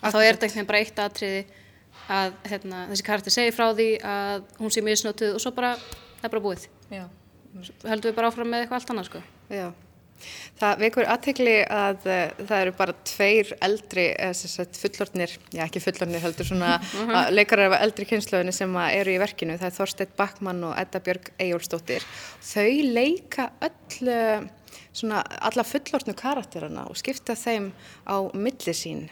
Að 0.02 0.14
þá 0.14 0.18
er 0.22 0.38
þetta 0.40 0.66
bara 0.68 0.82
eitt 0.82 1.00
atriði 1.02 1.46
að 2.12 2.36
hérna, 2.46 2.82
þessi 2.92 3.06
karakter 3.06 3.34
segir 3.34 3.56
frá 3.56 3.70
því 3.74 3.88
að 4.06 4.44
hún 4.60 4.72
sé 4.72 4.84
misnótuð 4.84 5.38
og 5.38 5.42
svo 5.42 5.52
bara 5.56 5.74
það 5.80 6.28
er 6.28 6.34
bara 6.36 6.44
búið. 6.44 6.68
Höldum 7.88 8.10
við 8.10 8.16
bara 8.18 8.30
áfram 8.30 8.52
með 8.52 8.64
eitthvað 8.64 8.80
allt 8.80 8.92
annað 8.94 9.08
sko. 9.10 9.22
Já. 9.50 9.66
Það 10.56 10.82
vekur 10.84 11.08
aðtegli 11.12 11.54
að 11.72 12.06
uh, 12.08 12.20
það 12.38 12.62
eru 12.62 12.74
bara 12.78 12.94
tveir 13.06 13.50
eldri, 13.64 14.06
sagt, 14.38 14.78
fullornir, 14.80 15.34
já 15.52 15.64
ekki 15.66 15.82
fullornir 15.84 16.24
heldur, 16.24 16.48
svona 16.48 16.78
leikarar 17.34 17.74
af 17.74 17.84
eldri 17.84 18.06
kynnslöðinu 18.08 18.54
sem 18.56 18.78
eru 18.86 19.16
í 19.16 19.20
verkinu. 19.20 19.58
Það 19.60 19.68
er 19.68 19.76
Þorstein 19.76 20.14
Backmann 20.18 20.62
og 20.68 20.76
Edda 20.80 21.02
Björg 21.04 21.32
Eyjólfsdóttir. 21.42 22.06
Þau 22.46 22.70
leika 22.96 23.50
öll, 23.66 24.48
svona, 24.96 25.20
alla 25.50 25.66
fullortnu 25.66 26.16
karakterana 26.16 26.86
og 26.90 26.96
skipta 27.00 27.36
þeim 27.38 27.70
á 28.08 28.16
milli 28.32 28.76
sín. 28.76 29.06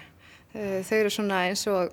Uh, 0.54 0.80
þau 0.86 0.96
eru 1.02 1.12
svona 1.12 1.44
eins 1.50 1.66
og 1.70 1.92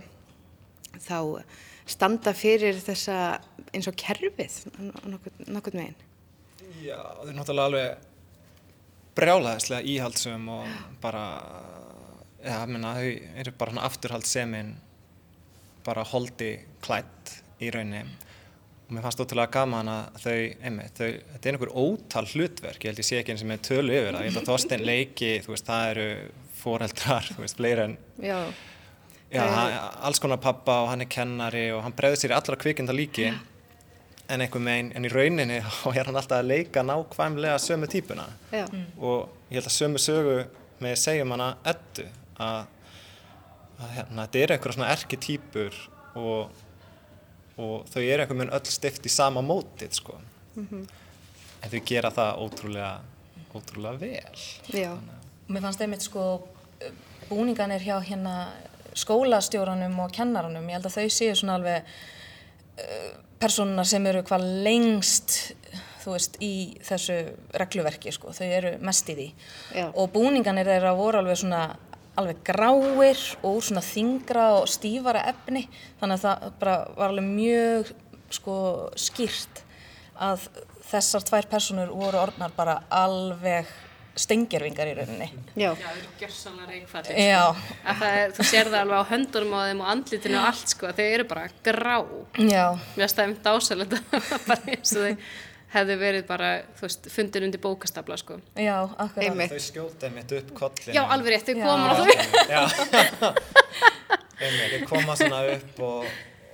þá 1.02 1.44
standa 1.92 2.32
fyrir 2.38 2.78
þessa 2.80 3.42
eins 3.72 3.88
og 3.90 3.98
kerfið 4.00 4.62
nokkur 5.52 5.76
meginn. 5.76 6.00
Já, 6.82 6.98
þau 6.98 7.28
er 7.28 7.36
náttúrulega 7.36 7.68
alveg 7.68 8.08
brjálaðislega 9.18 9.88
íhaldsum 9.92 10.48
og 10.54 10.68
bara, 11.04 11.26
já, 12.44 12.58
minna, 12.70 12.96
þau 12.98 13.38
eru 13.44 13.54
bara 13.60 13.74
hann 13.74 13.86
afturhaldsemin 13.86 14.74
bara 15.86 16.06
holdi 16.08 16.54
klætt 16.84 17.38
í 17.62 17.72
rauninni. 17.74 18.06
Og 18.88 18.96
mér 18.96 19.06
fannst 19.06 19.22
ótrúlega 19.24 19.54
gaman 19.56 19.90
að 19.92 20.18
þau, 20.24 20.38
einmitt, 20.68 20.98
þau, 21.00 21.12
þetta 21.34 21.50
er 21.50 21.56
einhver 21.56 21.74
ótal 21.80 22.26
hlutverk, 22.34 22.82
ég 22.84 22.92
held 22.92 23.02
ég 23.02 23.08
sé 23.08 23.22
ekki 23.22 23.36
eins 23.36 23.46
og 23.46 23.52
með 23.52 23.64
tölu 23.70 23.96
yfir 23.96 24.18
það, 24.18 24.26
ég 24.26 24.34
held 24.34 24.42
að 24.42 24.50
Þorstein 24.52 24.84
leiki, 24.88 25.32
þú 25.46 25.54
veist, 25.54 25.70
það 25.70 25.94
eru 25.94 26.08
foreldrar, 26.62 27.32
þú 27.32 27.46
veist, 27.46 27.62
fleiri 27.62 27.86
en, 27.88 27.96
já, 28.20 28.40
já, 29.32 29.42
hann, 29.46 29.78
alls 30.10 30.20
konar 30.22 30.42
pappa 30.44 30.82
og 30.84 30.92
hann 30.92 31.06
er 31.06 31.12
kennari 31.12 31.70
og 31.76 31.86
hann 31.86 31.96
bregður 31.98 32.20
sér 32.22 32.36
í 32.36 32.38
allra 32.38 32.60
kvikinda 32.60 32.96
líki 32.96 33.30
já. 33.30 33.40
En 34.32 34.44
einhver 34.46 34.64
megin, 34.64 34.92
en 34.96 35.08
í 35.08 35.12
rauninni 35.12 35.60
þá 35.82 35.88
er 35.94 36.10
hann 36.10 36.20
alltaf 36.22 36.40
að 36.40 36.50
leika 36.54 36.84
nákvæmlega 36.88 37.60
sömu 37.62 37.90
típuna. 37.92 38.28
Mm. 38.52 38.88
og 39.00 39.30
ég 39.50 39.60
held 39.60 39.70
að 39.70 39.78
sömu 39.78 40.02
sögu 40.02 40.38
með 40.82 40.98
segjum 41.04 41.36
hana 41.36 41.54
eddu 41.72 42.08
að, 42.42 42.66
að 43.78 43.96
hérna, 43.98 44.26
þetta 44.26 44.44
eru 44.44 44.56
einhverja 44.56 44.78
svona 44.80 44.92
erki 44.96 45.22
típur 45.22 45.82
og 46.16 46.60
og 47.62 47.88
þau 47.92 48.02
eru 48.02 48.24
einhvern 48.24 48.42
veginn 48.42 48.56
öll 48.56 48.74
stift 48.74 49.06
í 49.06 49.12
sama 49.12 49.42
mótið 49.46 49.98
sko. 50.00 50.18
Mm 50.56 50.68
-hmm. 50.68 50.86
en 51.62 51.70
þau 51.72 51.82
gera 51.86 52.12
það 52.12 52.40
ótrúlega 52.46 53.00
ótrúlega 53.54 54.00
vel. 54.00 54.40
Já, 54.74 54.98
mér 55.48 55.62
fannst 55.62 55.82
einmitt 55.82 56.02
sko 56.02 56.48
búningan 57.30 57.72
er 57.72 57.80
hjá 57.80 58.00
hérna 58.04 58.52
skólastjóranum 58.94 60.00
og 60.00 60.12
kennaranum 60.12 60.70
ég 60.70 60.74
held 60.74 60.86
að 60.86 60.98
þau 60.98 61.10
séu 61.10 61.36
svona 61.36 61.56
alveg 61.56 61.84
uh, 62.80 63.12
personar 63.42 63.88
sem 63.90 64.06
eru 64.08 64.24
hvað 64.28 64.46
lengst 64.66 65.56
þú 66.02 66.16
veist 66.16 66.38
í 66.42 66.54
þessu 66.86 67.18
regluverki 67.62 68.14
sko, 68.14 68.34
þau 68.34 68.48
eru 68.48 68.74
mest 68.86 69.10
í 69.12 69.18
því. 69.18 69.30
Já. 69.78 69.86
og 69.94 70.12
búninganir 70.14 70.70
þeirra 70.70 70.96
voru 70.98 71.22
alveg 71.22 71.42
svona 71.42 71.64
alveg 72.20 72.42
gráir 72.44 73.20
og 73.42 73.58
úr 73.58 73.66
svona 73.66 73.84
þingra 73.86 74.48
og 74.60 74.68
stífara 74.70 75.24
efni. 75.32 75.68
Þannig 76.02 76.18
að 76.18 76.26
það 76.26 76.58
bara 76.60 76.78
var 76.98 77.14
alveg 77.14 77.30
mjög 77.30 77.94
sko 78.32 78.58
skýrt 79.00 79.64
að 80.22 80.50
þessar 80.92 81.26
tvær 81.28 81.48
personur 81.52 81.94
voru 81.96 82.20
orðnar 82.20 82.54
bara 82.56 82.82
alveg 82.92 83.70
stengjarvingar 84.20 84.90
í 84.92 84.96
rauninni 84.98 85.28
Já, 85.56 85.70
Já, 85.72 85.76
þau 85.80 85.92
eru 85.92 86.10
gjörsanlega 86.20 86.72
reikfæri. 86.74 87.16
Já, 87.30 87.46
Þú 88.36 88.48
sér 88.50 88.68
það 88.74 88.80
alveg 88.82 88.98
á 89.00 89.12
höndunum 89.12 89.54
á 89.56 89.62
þeim 89.70 89.84
og 89.86 89.92
andlitinu 89.94 90.38
og 90.42 90.50
allt 90.50 90.74
sko, 90.74 90.92
þau 90.98 91.06
eru 91.06 91.28
bara 91.30 91.46
grá. 91.64 91.96
já, 92.44 92.66
Mér 92.98 93.08
það 93.16 93.24
einmitt 93.28 93.48
ásalegt 93.54 93.96
bara 94.50 94.62
eins 94.76 94.92
og 94.98 95.06
þau 95.08 95.16
hefðu 95.72 95.96
verið 96.02 96.26
bara, 96.28 96.48
þú 96.76 96.84
veist, 96.84 97.06
fundir 97.14 97.46
undir 97.48 97.62
bókastabla 97.64 98.18
sko. 98.20 98.42
já, 98.60 98.76
akkurat 98.92 99.24
Einmitt. 99.30 99.54
þau 99.54 99.64
skjóta 99.64 100.10
einmitt 100.10 100.34
upp 100.42 100.50
kollin 100.60 100.96
Já, 100.98 101.06
alveg 101.08 101.32
rétt, 101.38 101.48
þau 101.48 101.64
koma 101.64 101.88
á 101.88 101.94
þau. 101.96 102.08
Já, 102.52 102.62
einmitt, 104.44 104.74
þau 104.76 104.88
koma 104.90 105.16
svona 105.20 105.42
upp 105.56 105.80
og, 105.88 106.06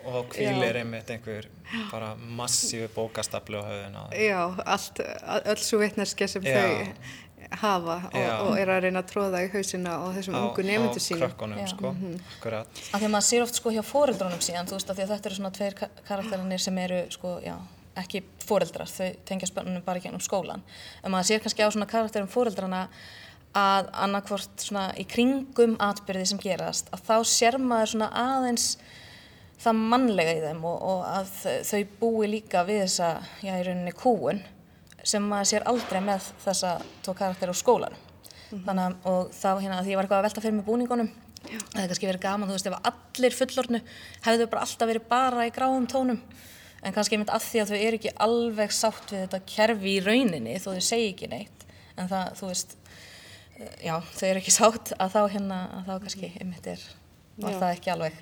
og 0.07 0.29
kvílir 0.35 0.77
einmitt 0.83 1.09
einhver 1.15 1.47
bara 1.91 2.13
massífu 2.15 2.87
bókastaflu 2.95 3.59
á 3.59 3.63
höfðun 3.67 3.97
á 3.97 4.03
þeim 4.11 4.21
já, 4.29 4.41
allt, 4.75 5.01
öll 5.51 5.63
svo 5.65 5.81
vitneskja 5.81 6.29
sem 6.31 6.45
Já. 6.45 6.61
þau 6.61 7.25
hafa 7.61 7.95
og, 8.11 8.17
og 8.49 8.57
er 8.59 8.69
að 8.73 8.81
reyna 8.87 9.01
að 9.03 9.09
tróða 9.11 9.41
í 9.45 9.49
hausina 9.53 9.95
á 9.99 10.05
þessum 10.17 10.35
á, 10.35 10.39
ungu 10.43 10.65
nefndu 10.67 10.99
á 10.99 11.05
sínum. 11.05 11.21
krökkunum 11.23 11.59
Já. 11.61 11.67
sko, 11.71 11.93
akkurat. 12.37 12.81
Af 12.91 12.99
því 13.01 13.07
að 13.07 13.13
maður 13.15 13.27
sér 13.29 13.45
oft 13.45 13.55
sko 13.61 13.73
hjá 13.75 13.83
foreldrunum 13.87 14.41
síðan 14.43 14.67
þú 14.69 14.77
veist 14.77 14.91
að, 14.91 14.99
að 15.05 15.13
þetta 15.15 15.29
eru 15.31 15.37
svona 15.39 15.53
tveir 15.57 15.77
ka- 15.79 15.89
karakterinir 16.09 16.59
sem 16.63 16.77
eru 16.83 16.99
sko, 17.15 17.37
já, 17.45 17.55
ekki 17.97 18.23
foreldrar 18.47 18.91
þau 18.91 19.07
tengja 19.25 19.47
spennunum 19.49 19.85
bara 19.85 19.97
ekki 20.01 20.11
um 20.13 20.19
skólan 20.21 20.61
en 21.03 21.11
maður 21.13 21.31
sér 21.31 21.41
kannski 21.45 21.65
á 21.65 21.69
svona 21.73 21.87
karakterum 21.89 22.27
foreldrana 22.29 22.83
að 23.57 23.87
annarkvort 24.03 24.61
svona 24.61 24.89
í 25.01 25.05
kringum 25.09 25.77
atbyrði 25.81 26.27
sem 26.29 26.39
gerast 26.43 26.91
að 26.93 27.07
þá 27.07 27.15
sér 27.25 27.57
maður 27.57 27.93
svona 27.95 28.09
aðeins 28.13 28.67
það 29.57 29.79
mannlega 29.95 30.35
í 30.37 30.43
þeim 30.43 30.59
og, 30.69 30.83
og 30.91 30.99
að 31.09 31.31
þau 31.65 31.79
búi 32.03 32.27
líka 32.35 32.61
við 32.67 32.83
þessa, 32.83 33.07
já 33.41 33.55
í 33.57 33.63
rauninni 33.65 33.95
kúun 33.97 34.43
sem 35.07 35.23
maður 35.23 35.51
sér 35.51 35.67
aldrei 35.71 36.01
með 36.03 36.27
þessa 36.43 36.73
tvo 37.05 37.15
karakter 37.17 37.53
á 37.53 37.55
skólanum. 37.57 38.03
Þannig 38.47 38.83
að, 38.83 38.99
og 39.11 39.31
þá 39.35 39.49
hérna 39.59 39.79
því 39.83 39.91
ég 39.91 39.99
var 39.99 40.07
eitthvað 40.07 40.21
að 40.21 40.27
velta 40.29 40.43
fyrir 40.43 40.55
mig 40.55 40.67
búningunum 40.67 41.09
það 41.47 41.77
hefði 41.77 41.87
kannski 41.91 42.07
verið 42.09 42.23
gaman, 42.23 42.49
þú 42.49 42.55
veist, 42.55 42.67
ef 42.67 42.89
allir 42.91 43.35
fullornu 43.37 43.81
hefðu 44.25 44.47
bara 44.51 44.63
alltaf 44.65 44.89
verið 44.89 45.09
bara 45.11 45.47
í 45.47 45.53
gráum 45.55 45.87
tónum. 45.89 46.19
En 46.83 46.95
kannski 46.95 47.17
einmitt 47.17 47.33
að 47.33 47.45
því 47.47 47.61
að 47.61 47.71
þau 47.71 47.77
eru 47.77 47.99
ekki 47.99 48.13
alveg 48.23 48.73
sátt 48.75 49.13
við 49.13 49.23
þetta 49.23 49.39
kerfi 49.49 49.93
í 49.95 50.03
rauninni 50.03 50.57
þó 50.61 50.69
þau 50.75 50.85
segi 50.85 51.09
ekki 51.13 51.29
neitt 51.31 51.65
en 51.97 52.09
það, 52.11 52.27
þú 52.37 52.51
veist 52.51 52.75
eh, 53.57 53.75
já, 53.87 53.95
þau 54.13 54.27
eru 54.29 54.41
ekki 54.43 54.53
sátt 54.53 54.93
að 54.97 55.15
þá 55.15 55.21
hérna, 55.33 55.59
að 55.79 55.89
þá 55.89 55.93
kannski 56.05 56.31
einmitt 56.37 56.69
er 56.69 56.83
var 57.37 57.53
Já. 57.53 57.59
það 57.61 57.73
ekki 57.73 57.93
alveg 57.93 58.21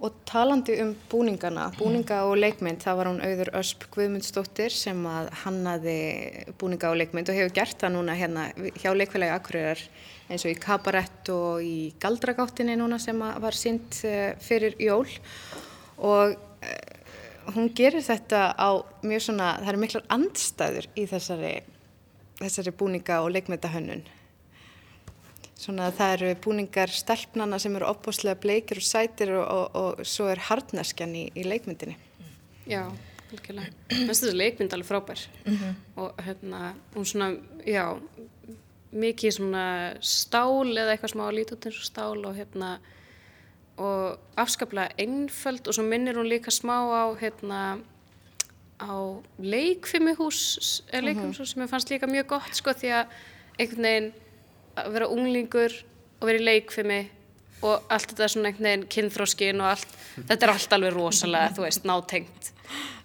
Og 0.00 0.14
talandi 0.24 0.78
um 0.80 0.94
búningana, 1.10 1.66
búninga 1.76 2.22
og 2.24 2.38
leikmynd, 2.40 2.80
það 2.80 2.96
var 2.96 3.08
hún 3.10 3.18
auður 3.20 3.50
Ösp 3.58 3.82
Guðmundsdóttir 3.92 4.72
sem 4.72 5.02
að 5.04 5.28
hannaði 5.42 5.96
búninga 6.60 6.88
og 6.88 6.96
leikmynd 7.02 7.28
og 7.28 7.36
hefur 7.36 7.52
gert 7.58 7.82
það 7.82 7.92
núna 7.98 8.14
hérna 8.16 8.46
hjá 8.80 8.94
leikfélagi 8.96 9.34
Akureyrar 9.34 9.82
eins 10.30 10.46
og 10.46 10.54
í 10.54 10.60
Kabarett 10.62 11.28
og 11.34 11.60
í 11.66 11.90
Galdragáttinni 12.00 12.78
núna 12.80 12.96
sem 13.02 13.20
var 13.20 13.56
sínt 13.58 14.00
eh, 14.08 14.38
fyrir 14.40 14.78
jól 14.80 15.04
og 15.98 16.32
eh, 16.64 17.00
hún 17.52 17.68
gerir 17.76 18.00
þetta 18.04 18.54
á 18.56 18.70
mjög 19.04 19.26
svona, 19.26 19.50
það 19.60 19.72
eru 19.74 19.82
miklar 19.84 20.08
andstæður 20.16 20.88
í 20.96 21.04
þessari, 21.10 21.52
þessari 22.40 22.72
búninga 22.72 23.20
og 23.24 23.34
leikmyndahönnun. 23.36 24.06
Svona 25.60 25.90
það 25.92 26.14
eru 26.14 26.28
búningar 26.40 26.92
stelpnana 26.94 27.58
sem 27.60 27.74
eru 27.76 27.88
opbóslega 27.90 28.38
bleikir 28.40 28.80
og 28.80 28.86
sætir 28.86 29.34
og, 29.36 29.44
og, 29.44 29.74
og 29.76 30.06
svo 30.08 30.30
er 30.32 30.40
harneskjan 30.46 31.12
í, 31.12 31.26
í 31.36 31.44
leikmyndinni. 31.44 31.98
Já, 32.70 32.86
algjörlega. 33.28 33.74
Mér 33.90 34.06
finnst 34.08 34.24
þessu 34.24 34.38
leikmynd 34.38 34.76
alveg 34.76 34.88
frábær 34.88 35.24
og 36.00 36.22
hérna, 36.24 36.70
hún 36.94 37.08
svona, 37.10 37.28
já, 37.68 37.84
mikið 38.90 39.36
svona 39.36 39.66
stál 40.00 40.72
eða 40.72 40.94
eitthvað 40.94 41.12
smá 41.12 41.26
út 41.28 41.68
eins 41.68 41.82
og 41.82 41.86
stál 41.90 42.24
og 42.24 42.40
hérna, 42.40 42.72
og 43.80 44.40
afskaplega 44.40 44.96
einföld 44.96 45.68
og 45.68 45.76
svo 45.76 45.84
minnir 45.84 46.16
hún 46.16 46.30
líka 46.30 46.52
smá 46.54 46.78
á, 46.88 47.04
hérna, 47.20 47.60
á 48.80 48.92
leikfimihús, 49.36 50.40
eða 50.88 51.04
leikfimihús 51.10 51.52
sem 51.52 51.68
ég 51.68 51.70
fannst 51.70 51.92
líka 51.92 52.08
mjög 52.08 52.32
gott 52.32 52.56
sko 52.56 52.72
því 52.72 52.96
að 53.02 53.14
einhvern 53.60 53.88
veginn 53.90 54.12
að 54.78 54.92
vera 54.94 55.08
unglingur 55.10 55.74
og 56.20 56.28
vera 56.28 56.40
í 56.40 56.44
leikfimi 56.46 57.00
og 57.66 57.90
allt 57.92 58.12
þetta 58.12 58.28
svona 58.32 58.50
einhvern 58.50 58.68
veginn 58.68 58.86
kynþróskin 58.94 59.60
og 59.60 59.72
allt, 59.74 59.90
þetta 60.16 60.46
er 60.46 60.52
allt 60.54 60.76
alveg 60.76 60.94
rosalega, 60.96 61.50
þú 61.56 61.66
veist, 61.66 61.84
nátengt. 61.88 62.52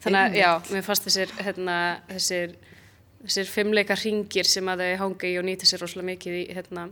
Þannig 0.06 0.22
að, 0.22 0.38
já, 0.40 0.50
mér 0.72 0.86
fannst 0.86 1.08
þessir, 1.10 1.34
hérna, 1.42 1.76
þessir, 2.12 2.56
þessir 3.26 3.52
fimmleika 3.52 3.98
ringir 4.00 4.48
sem 4.48 4.72
að 4.72 4.86
þau 4.86 4.98
hanga 5.04 5.28
í 5.28 5.36
og 5.42 5.48
nýta 5.50 5.68
sér 5.68 5.84
rosalega 5.84 6.12
mikið 6.14 6.40
í, 6.40 6.44
hérna, 6.56 6.88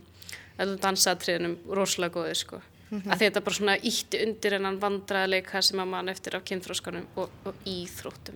öllum 0.59 0.79
dansatriðunum 0.83 1.57
rosalega 1.79 2.17
góðið, 2.17 2.39
sko. 2.41 2.61
Að 2.93 3.15
því 3.15 3.25
þetta 3.25 3.41
bara 3.45 3.57
svona 3.57 3.75
ítti 3.89 4.19
undir 4.21 4.53
hennan 4.57 4.75
vandraðleika 4.81 5.61
sem 5.65 5.79
að 5.81 5.87
mann 5.95 6.11
eftir 6.11 6.35
af 6.37 6.43
kynþróskanum 6.45 7.07
og, 7.17 7.31
og 7.47 7.63
íþróttum. 7.69 8.35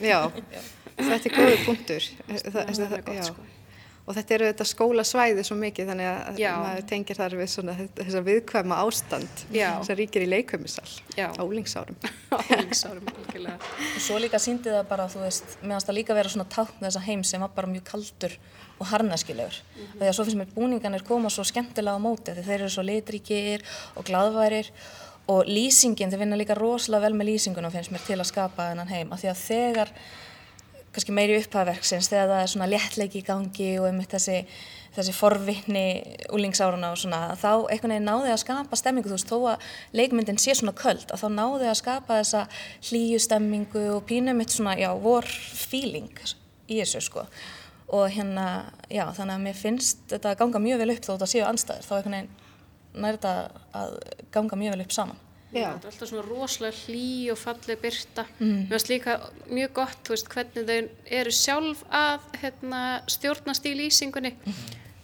Já, 0.00 0.22
þetta 0.96 1.18
er 1.28 1.34
góður 1.34 1.64
punktur. 1.66 2.06
Það, 2.30 2.70
Það 2.78 2.94
er 2.96 3.02
gott, 3.04 3.18
já. 3.18 3.26
sko. 3.28 3.48
Og 4.10 4.16
þetta 4.16 4.34
eru 4.34 4.46
þetta 4.48 4.64
skólasvæði 4.66 5.42
svo 5.46 5.54
mikið 5.60 5.90
þannig 5.92 6.08
að 6.10 6.38
Já. 6.42 6.50
maður 6.58 6.86
tengir 6.90 7.18
þar 7.20 7.36
við 7.38 7.50
svona 7.52 7.74
þessa 8.00 8.22
viðkvæma 8.26 8.78
ástand 8.82 9.42
Já. 9.54 9.68
sem 9.86 9.98
ríkir 10.00 10.24
í 10.24 10.30
leikvæmisal 10.32 10.86
Já. 11.14 11.28
á 11.30 11.42
úlingsárum. 11.44 11.98
Álingsárum, 12.50 13.06
algjörlega. 13.12 13.58
og 13.60 14.00
svo 14.02 14.18
líka 14.18 14.40
síndi 14.42 14.72
það 14.72 14.88
bara, 14.90 15.06
þú 15.12 15.22
veist 15.22 15.54
meðan 15.62 15.84
það 15.86 15.98
líka 16.00 16.16
vera 16.18 16.32
svona 16.32 16.48
tákn 16.50 16.82
þessa 16.82 17.04
heim 17.06 17.22
sem 17.26 17.44
var 17.44 17.52
bara 17.54 17.70
mjög 17.70 17.86
kaldur 17.92 18.34
og 18.80 18.88
harnaskilegur 18.90 19.60
þegar 20.00 20.16
svo 20.16 20.26
finnst 20.26 20.40
mér 20.40 20.50
búninganir 20.56 21.04
koma 21.06 21.30
svo 21.30 21.44
skemmtilega 21.46 22.00
á 22.00 22.02
móti 22.02 22.34
því 22.34 22.46
þeir 22.46 22.58
eru 22.58 22.72
svo 22.72 22.84
litríkir 22.86 23.64
og 23.94 24.08
gladværir 24.08 24.72
og 25.30 25.46
lýsingin, 25.46 26.10
þeir 26.10 26.24
vinna 26.24 26.38
líka 26.38 26.56
rosalega 26.58 27.06
vel 27.06 27.18
með 27.18 27.30
lýsingunum 27.34 27.74
finnst 27.74 27.92
mér 27.94 28.02
til 28.06 28.18
að 28.18 28.30
skapa 28.32 28.70
þennan 28.72 28.90
heim 28.90 29.12
af 29.14 29.22
því 29.22 29.30
að 29.30 29.42
þegar 29.44 29.92
kannski 30.94 31.14
meiri 31.14 31.38
upphafverksins 31.38 32.10
þegar 32.10 32.30
það 32.32 32.42
er 32.42 32.50
svona 32.52 32.68
léttleiki 32.70 33.20
í 33.20 33.26
gangi 33.26 33.68
og 33.78 33.86
einmitt 33.90 34.10
þessi, 34.14 34.40
þessi 34.96 35.14
forvitni 35.14 35.84
úlingsáruna 36.34 36.90
og 36.94 36.98
svona 36.98 37.20
þá 37.38 37.50
einhvern 37.70 37.94
veginn 37.94 38.08
náði 38.10 38.32
að 38.34 38.42
skapa 38.42 38.78
stemmingu 38.78 39.12
þú 39.12 39.16
veist 39.18 39.30
þó 39.30 39.38
að 39.52 39.70
leikmyndin 40.00 40.40
sé 40.42 40.56
svona 40.58 40.74
köld 40.80 41.06
að 41.06 41.22
þá 41.22 41.28
náði 41.36 41.70
að 41.70 41.78
skapa 41.82 42.18
þessa 42.18 42.44
hlýju 42.88 43.22
stemmingu 43.22 43.86
og 43.94 44.04
pínu 44.10 44.34
mitt 44.38 44.54
svona 44.54 44.74
já 44.80 44.90
vor 44.98 45.30
feeling 45.30 46.10
í 46.70 46.80
þessu 46.82 47.04
sko. 47.06 47.26
Og 47.90 48.06
hérna 48.14 48.46
já 48.90 49.06
þannig 49.14 49.34
að 49.34 49.46
mér 49.46 49.58
finnst 49.58 50.04
þetta 50.10 50.36
ganga 50.38 50.62
mjög 50.62 50.82
vel 50.82 50.92
upp 50.94 51.06
þó 51.06 51.12
þetta 51.14 51.30
séu 51.32 51.46
anstæður 51.46 51.86
þá 51.86 51.94
einhvern 51.96 52.18
veginn 52.18 52.36
nær 53.00 53.18
þetta 53.18 53.34
að 53.78 53.98
ganga 54.34 54.58
mjög 54.58 54.76
vel 54.76 54.84
upp 54.86 54.94
saman. 54.94 55.26
Er 55.50 55.66
alltaf 55.66 56.06
svona 56.06 56.22
rosalega 56.22 56.76
hlý 56.84 57.30
og 57.32 57.38
falleg 57.40 57.80
byrta 57.82 58.22
mér 58.38 58.68
finnst 58.70 58.90
líka 58.92 59.16
mjög 59.50 59.72
gott 59.80 60.10
veist, 60.12 60.28
hvernig 60.30 60.66
þau 60.68 61.08
eru 61.20 61.32
sjálf 61.34 61.80
að 61.90 62.28
hérna, 62.42 62.82
stjórnast 63.10 63.66
í 63.66 63.72
lýsingunni. 63.74 64.36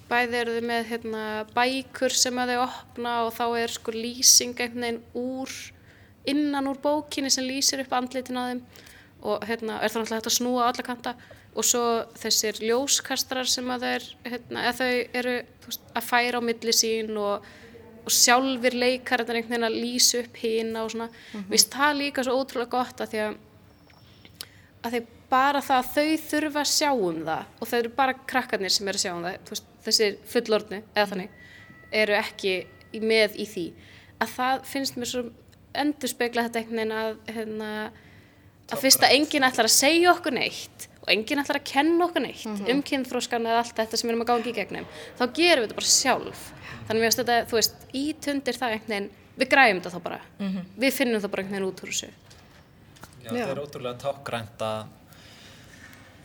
Bæði 0.06 0.38
eru 0.38 0.54
þau 0.54 0.68
með 0.70 0.84
hérna, 0.92 1.22
bækur 1.56 2.14
sem 2.14 2.38
þau 2.38 2.60
opna 2.62 3.16
og 3.26 3.32
þá 3.34 3.46
er 3.58 3.74
sko 3.74 3.96
lýsing 3.96 4.54
einhvern 4.54 4.86
veginn 4.86 5.02
úr 5.18 5.56
innan 6.30 6.70
úr 6.70 6.78
bókinni 6.82 7.30
sem 7.30 7.46
lýsir 7.46 7.82
upp 7.82 7.98
andlitin 7.98 8.38
á 8.38 8.44
þeim. 8.46 8.62
Og 9.26 9.42
hérna, 9.48 9.80
er 9.82 9.90
það 9.90 10.04
náttúrulega 10.04 10.20
hægt 10.20 10.30
að 10.30 10.38
snúa 10.38 10.62
á 10.62 10.68
alla 10.70 10.86
kanta. 10.86 11.16
Og 11.56 11.64
svo 11.66 11.84
þessir 12.20 12.58
ljóskastarar 12.62 13.48
sem 13.50 13.66
þau, 13.66 13.86
er, 13.88 14.10
hérna, 14.28 14.70
þau 14.76 14.90
eru 15.10 15.38
veist, 15.66 15.86
að 15.96 16.06
færa 16.06 16.38
á 16.38 16.46
milli 16.46 16.74
sín 16.76 17.16
og 17.18 17.46
og 18.06 18.14
sjálfur 18.14 18.76
leikar 18.78 19.22
þetta 19.22 19.34
einhvern 19.34 19.52
veginn 19.56 19.68
að 19.68 19.78
lýsa 19.82 20.22
upp 20.22 20.38
hína 20.38 20.84
og 20.84 20.92
svona, 20.94 21.08
mm 21.10 21.40
-hmm. 21.40 21.50
víst 21.50 21.74
það 21.74 21.98
líka 22.00 22.24
svo 22.24 22.38
ótrúlega 22.38 22.70
gott 22.70 23.00
að 23.00 23.10
því 23.10 23.20
að, 23.24 23.36
að 24.82 24.92
því 24.92 25.00
bara 25.30 25.60
það 25.60 25.80
að 25.80 25.90
þau 25.94 26.10
þurfa 26.30 26.60
að 26.60 26.72
sjá 26.72 26.90
um 26.92 27.18
það 27.26 27.44
og 27.60 27.68
þau 27.68 27.78
eru 27.78 27.90
bara 27.96 28.18
krakkarnir 28.30 28.70
sem 28.70 28.88
eru 28.88 28.96
að 28.96 29.04
sjá 29.04 29.12
um 29.14 29.24
það 29.24 29.50
veist, 29.50 29.66
þessir 29.86 30.18
fullorðni 30.26 30.82
eða 30.94 31.06
þannig 31.10 31.30
eru 31.92 32.14
ekki 32.14 32.54
í, 32.92 33.00
með 33.00 33.36
í 33.36 33.46
því. 33.46 33.66
Að 34.22 34.28
það 34.36 34.64
finnst 34.64 34.96
mér 34.96 35.10
svo 35.10 35.22
endur 35.76 36.08
spekla 36.08 36.46
þetta 36.46 36.58
einhvern 36.58 36.76
veginn 36.76 36.92
að 36.92 37.16
hérna, 37.36 37.70
að 38.70 38.82
fyrst 38.84 39.02
að 39.02 39.16
enginn 39.16 39.46
ætlar 39.46 39.68
að 39.68 39.76
segja 39.76 40.12
okkur 40.14 40.36
neitt 40.38 40.85
og 41.06 41.12
enginn 41.14 41.42
ætlar 41.42 41.60
að 41.60 41.68
kenna 41.70 42.04
okkur 42.08 42.22
neitt 42.22 42.44
mm 42.44 42.56
-hmm. 42.56 42.70
um 42.72 42.82
kynþróskan 42.82 43.46
eða 43.46 43.58
allt 43.62 43.76
þetta 43.78 43.96
sem 43.96 44.08
við 44.08 44.12
erum 44.14 44.24
að 44.24 44.30
gangi 44.32 44.50
í 44.50 44.58
gegnum 44.58 44.86
þá 45.18 45.24
gerum 45.38 45.62
við 45.62 45.68
þetta 45.68 45.80
bara 45.80 45.94
sjálf 45.94 46.42
þannig 46.88 47.06
að 47.06 47.16
þetta, 47.20 47.36
þú 47.46 47.54
veist, 47.60 47.74
ítundir 47.94 48.58
það 48.58 48.72
einhvern 48.72 48.94
veginn 48.94 49.10
við 49.36 49.48
græfum 49.48 49.80
þetta 49.80 49.96
þá 49.96 50.02
bara 50.02 50.20
mm 50.38 50.48
-hmm. 50.48 50.64
við 50.76 50.92
finnum 50.92 51.20
það 51.20 51.30
bara 51.30 51.42
einhvern 51.42 51.56
veginn 51.56 51.70
út 51.70 51.82
úr 51.82 51.90
þessu 51.90 52.10
Já, 53.26 53.32
Já. 53.32 53.44
það 53.46 53.50
er 53.50 53.62
ótrúlega 53.62 53.98
tákgrænt 53.98 54.62
að 54.62 54.86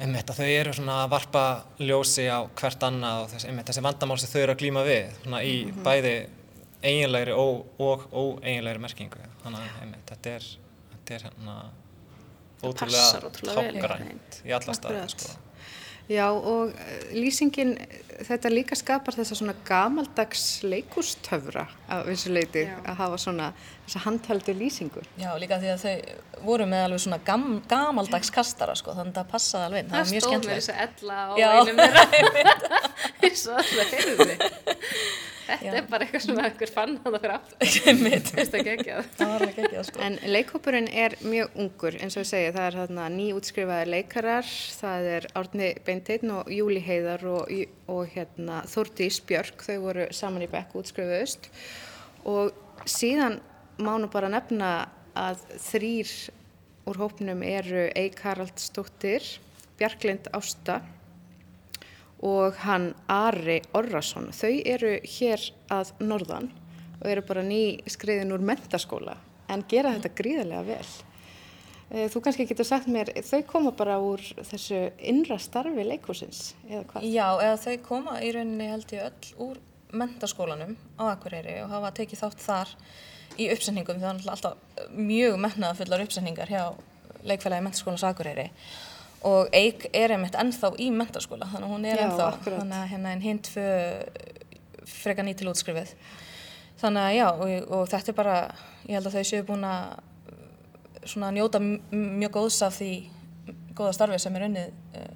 einmitt 0.02 0.30
að 0.30 0.38
þau 0.40 0.50
eru 0.50 0.74
svona 0.74 1.04
að 1.04 1.10
varpa 1.10 1.44
ljósi 1.80 2.26
á 2.30 2.40
hvert 2.58 2.84
annað 2.84 3.24
og 3.24 3.30
þess, 3.30 3.46
einmitt 3.46 3.68
þessi 3.70 3.84
vandamál 3.86 4.18
sem 4.18 4.30
þau 4.30 4.42
eru 4.42 4.54
að 4.56 4.62
glýma 4.62 4.84
við 4.84 5.06
svona 5.24 5.44
í 5.44 5.66
mm 5.66 5.72
-hmm. 5.72 5.84
bæði 5.84 6.16
eiginlegri 6.82 7.34
og, 7.38 7.66
og 7.80 8.08
óeiginlegri 8.14 8.82
merkingu 8.82 9.22
þannig 9.44 9.60
að 9.60 9.82
einmitt 9.82 10.10
þetta 10.10 10.30
er, 10.30 10.44
þetta 10.92 11.14
er 11.14 11.26
hérna 11.28 11.56
ótrúlega 12.64 13.32
tákgrænt 13.42 14.42
í 14.46 14.54
alla 14.56 14.76
staði 14.78 15.08
sko. 15.14 15.38
Já 16.12 16.26
og 16.34 16.74
lýsingin 17.16 17.76
þetta 18.28 18.52
líka 18.52 18.76
skapar 18.76 19.16
þessa 19.16 19.38
svona 19.38 19.54
gamaldags 19.68 20.64
leikústöfra 20.66 21.68
af 21.88 22.10
þessu 22.10 22.34
leiti 22.34 22.66
Já. 22.66 22.74
að 22.84 22.98
hafa 23.00 23.20
svona 23.22 23.52
þessa 23.92 24.06
handhaldi 24.06 24.54
lýsingu. 24.56 25.02
Já 25.20 25.32
líka 25.40 25.58
því 25.60 25.72
að 25.74 25.82
þau 25.84 26.46
voru 26.46 26.68
með 26.70 26.86
alveg 26.86 27.04
svona 27.04 27.20
gam, 27.28 27.48
gamaldags 27.70 28.32
kastara 28.34 28.76
sko 28.80 28.96
þannig 28.96 29.12
að 29.12 29.20
það 29.20 29.34
passaði 29.34 29.68
alveg 29.68 29.90
það, 29.90 29.92
það 29.92 30.02
er 30.02 30.14
mjög 30.14 30.24
skemmtilegt. 30.28 30.46
Það 30.46 30.46
stóð 30.46 30.46
með 30.48 30.56
þessu 30.62 30.76
ella 30.86 31.18
á 31.20 31.34
einum 31.52 31.76
meira 31.82 32.56
það 32.62 32.88
er 33.28 33.36
svo 33.42 33.60
alltaf 33.60 33.94
heyrði 33.98 34.38
Þetta 35.52 35.66
Já. 35.68 35.74
er 35.76 35.88
bara 35.90 36.06
eitthvað 36.06 36.22
sem 36.24 36.38
einhver 36.40 36.70
fann 36.72 36.94
að 37.02 37.08
það 37.08 37.16
fyrir 37.18 37.34
aftur. 37.36 37.72
Þetta 38.38 38.60
er 38.60 38.66
geggjað. 38.70 39.10
Það 39.18 39.32
var 39.32 39.44
alveg 39.44 39.58
geggjað 39.58 39.88
sko. 39.90 40.04
En 40.06 40.16
leikhópurinn 40.32 40.88
er 41.04 41.16
mjög 41.26 41.58
ungur 41.60 41.98
eins 41.98 42.16
og 42.16 42.24
ég 42.24 42.30
segi. 42.30 42.54
Það 42.56 42.68
er 42.70 42.78
hérna 42.80 43.08
nýjútskrifaði 43.18 43.90
leikarar, 43.92 44.54
það 44.78 45.10
er 45.18 45.28
Árni 45.42 45.70
Beinteinn 45.84 46.34
og 46.38 46.54
Júli 46.56 46.80
Heiðar 46.86 47.28
og, 47.34 47.52
og 47.92 48.16
hérna, 48.16 48.62
Þórtís 48.72 49.20
Björk. 49.28 49.66
Þau 49.68 49.76
voru 49.90 50.08
saman 50.16 50.48
í 50.48 50.52
bekk 50.56 50.78
útskrifaðust 50.80 51.52
og 52.32 52.56
síðan 52.88 53.42
má 53.80 53.96
nú 54.00 54.10
bara 54.12 54.30
nefna 54.32 54.90
að 55.18 55.44
þrýr 55.60 56.12
úr 56.90 56.98
hópnum 56.98 57.44
eru 57.46 57.88
Eik 57.96 58.20
Haraldsdóttir, 58.26 59.26
Bjarklind 59.80 60.28
Ásta 60.36 60.82
og 62.22 62.58
hann 62.66 62.92
Ari 63.10 63.62
Orrason. 63.78 64.30
Þau 64.34 64.54
eru 64.66 64.98
hér 65.18 65.46
að 65.74 65.94
norðan 66.02 66.52
og 67.02 67.08
eru 67.10 67.24
bara 67.26 67.46
ný 67.46 67.82
skriðin 67.90 68.34
úr 68.34 68.44
mentaskóla 68.46 69.18
en 69.52 69.66
gera 69.70 69.96
þetta 69.96 70.14
gríðarlega 70.18 70.68
vel. 70.68 70.92
Eh, 71.92 72.08
þú 72.08 72.22
kannski 72.24 72.46
getur 72.48 72.68
sagt 72.68 72.88
mér, 72.88 73.10
þau 73.28 73.42
koma 73.50 73.74
bara 73.76 73.98
úr 74.00 74.22
þessu 74.48 74.86
innra 75.12 75.36
starfi 75.42 75.84
leikúsins 75.84 76.54
eða 76.70 76.86
hvað? 76.88 77.08
Já, 77.12 77.28
eða 77.44 77.58
þau 77.66 77.74
koma 77.88 78.20
í 78.24 78.32
rauninni 78.32 78.70
held 78.72 78.94
ég 78.96 79.10
öll 79.10 79.50
úr 79.50 79.60
mentaskólanum 79.92 80.78
á 80.96 81.12
Akureyri 81.12 81.58
og 81.66 81.74
hafa 81.74 81.92
tekið 81.98 82.22
þátt 82.24 82.46
þar 82.46 82.72
í 83.40 83.50
uppsendingum 83.54 84.00
því 84.00 84.06
það 84.06 84.22
er 84.22 84.32
alltaf 84.36 84.88
mjög 84.96 85.38
mennaðafullar 85.46 86.04
uppsendingar 86.06 86.52
hjá 86.52 86.64
leikfélagi 87.28 87.66
mentaskólans 87.68 88.04
Akureyri. 88.08 88.48
Og 89.30 89.52
Eik 89.54 89.86
er 89.94 90.16
einmitt 90.16 90.36
ennþá 90.40 90.72
í 90.82 90.90
mentaskóla 90.96 91.46
þannig 91.52 91.68
að 91.68 91.74
hún 91.76 91.86
er 91.86 92.00
Já, 92.00 92.06
ennþá 92.08 92.28
akkurat. 92.32 92.60
þannig 92.64 92.80
að 92.80 92.92
hérna 92.96 93.12
en 93.16 93.22
hinn 93.22 93.42
tvö 93.46 93.68
freka 94.90 95.26
nýtt 95.26 95.42
til 95.42 95.52
útskrifið. 95.52 95.94
Þannig 96.82 97.06
að 97.06 97.16
já 97.20 97.28
og, 97.30 97.52
og 97.78 97.84
þetta 97.92 98.12
er 98.12 98.18
bara 98.18 98.38
ég 98.88 98.96
held 98.98 99.12
að 99.12 99.18
þau 99.20 99.30
séu 99.30 99.46
búin 99.46 99.68
að 99.70 100.00
svona 101.06 101.32
njóta 101.36 101.62
mjög 101.62 102.34
góðs 102.34 102.60
af 102.66 102.80
því 102.80 102.92
góða 103.78 103.94
starfi 103.96 104.20
sem 104.22 104.36
er 104.38 104.48
unnið 104.48 104.74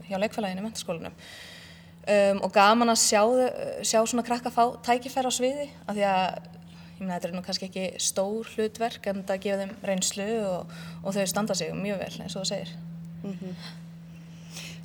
hjá 0.10 0.18
leikfélaginu 0.22 0.62
í 0.62 0.66
mentaskólanum 0.66 1.14
um, 1.14 2.40
og 2.46 2.52
gaman 2.54 2.94
að 2.94 3.02
sjá, 3.02 3.22
sjá 3.86 4.00
svona 4.06 4.26
krakka 4.26 4.54
fá 4.54 4.64
tækifæri 4.86 5.30
á 5.30 5.34
sviði 5.34 5.68
af 5.86 5.98
því 5.98 6.06
að 6.10 6.54
meina 7.00 7.16
þetta 7.18 7.28
er 7.30 7.36
nú 7.36 7.44
kannski 7.46 7.68
ekki 7.70 7.86
stór 8.02 8.52
hlutverk 8.56 9.08
en 9.12 9.24
það 9.28 9.42
gefa 9.46 9.62
þeim 9.64 9.74
reynslu 9.90 10.28
og, 10.48 10.76
og 11.04 11.16
þau 11.18 11.26
standa 11.28 11.56
sig 11.60 11.74
mjög 11.76 12.00
vel 12.06 12.14
eins 12.24 12.36
og 12.36 12.46
þú 12.46 12.52
segir 12.54 12.76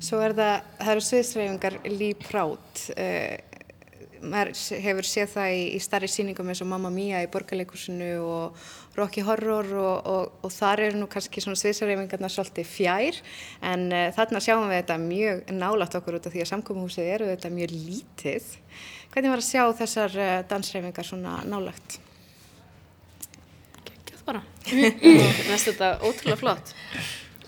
Svo 0.01 0.17
er 0.25 0.33
það, 0.33 0.67
það 0.81 0.91
eru 0.95 1.01
sviðsreifingar 1.05 1.75
líprát. 1.93 2.79
Uh, 2.97 3.35
maður 4.21 4.51
se- 4.57 4.77
hefur 4.81 5.05
séð 5.05 5.29
það 5.35 5.51
í, 5.57 5.61
í 5.77 5.79
starri 5.81 6.09
sýningum 6.09 6.49
eins 6.49 6.61
og 6.61 6.67
Mamma 6.69 6.89
Mia 6.93 7.21
í 7.25 7.29
Borgarleikusinu 7.33 8.09
og 8.21 8.57
Rocky 8.97 9.21
Horror 9.25 9.69
og, 9.81 10.09
og, 10.09 10.33
og 10.45 10.53
þar 10.53 10.83
eru 10.87 10.99
nú 11.01 11.07
kannski 11.09 11.41
svona 11.41 11.57
sviðsreifingarna 11.57 12.29
svolítið 12.33 12.69
fjær 12.69 13.17
en 13.71 13.87
uh, 13.93 14.07
þarna 14.17 14.41
sjáum 14.45 14.67
við 14.69 14.81
þetta 14.81 14.97
mjög 15.05 15.43
nálægt 15.57 15.97
okkur 16.01 16.17
út 16.19 16.29
af 16.29 16.35
því 16.35 16.43
að 16.45 16.51
samkominhúsið 16.55 17.13
eru 17.15 17.29
þetta 17.31 17.53
mjög 17.55 17.73
lítið. 17.77 18.51
Hvernig 19.11 19.33
var 19.33 19.41
að 19.41 19.47
sjá 19.49 19.63
þessar 19.81 20.17
uh, 20.17 20.37
dansreifingar 20.47 21.07
svona 21.07 21.39
nálægt? 21.47 21.99
geggjað 23.87 24.25
bara. 24.27 24.43
Mér 24.71 25.35
finnst 25.43 25.71
þetta 25.71 25.91
ótrúlega 26.05 26.39
flott. 26.39 26.73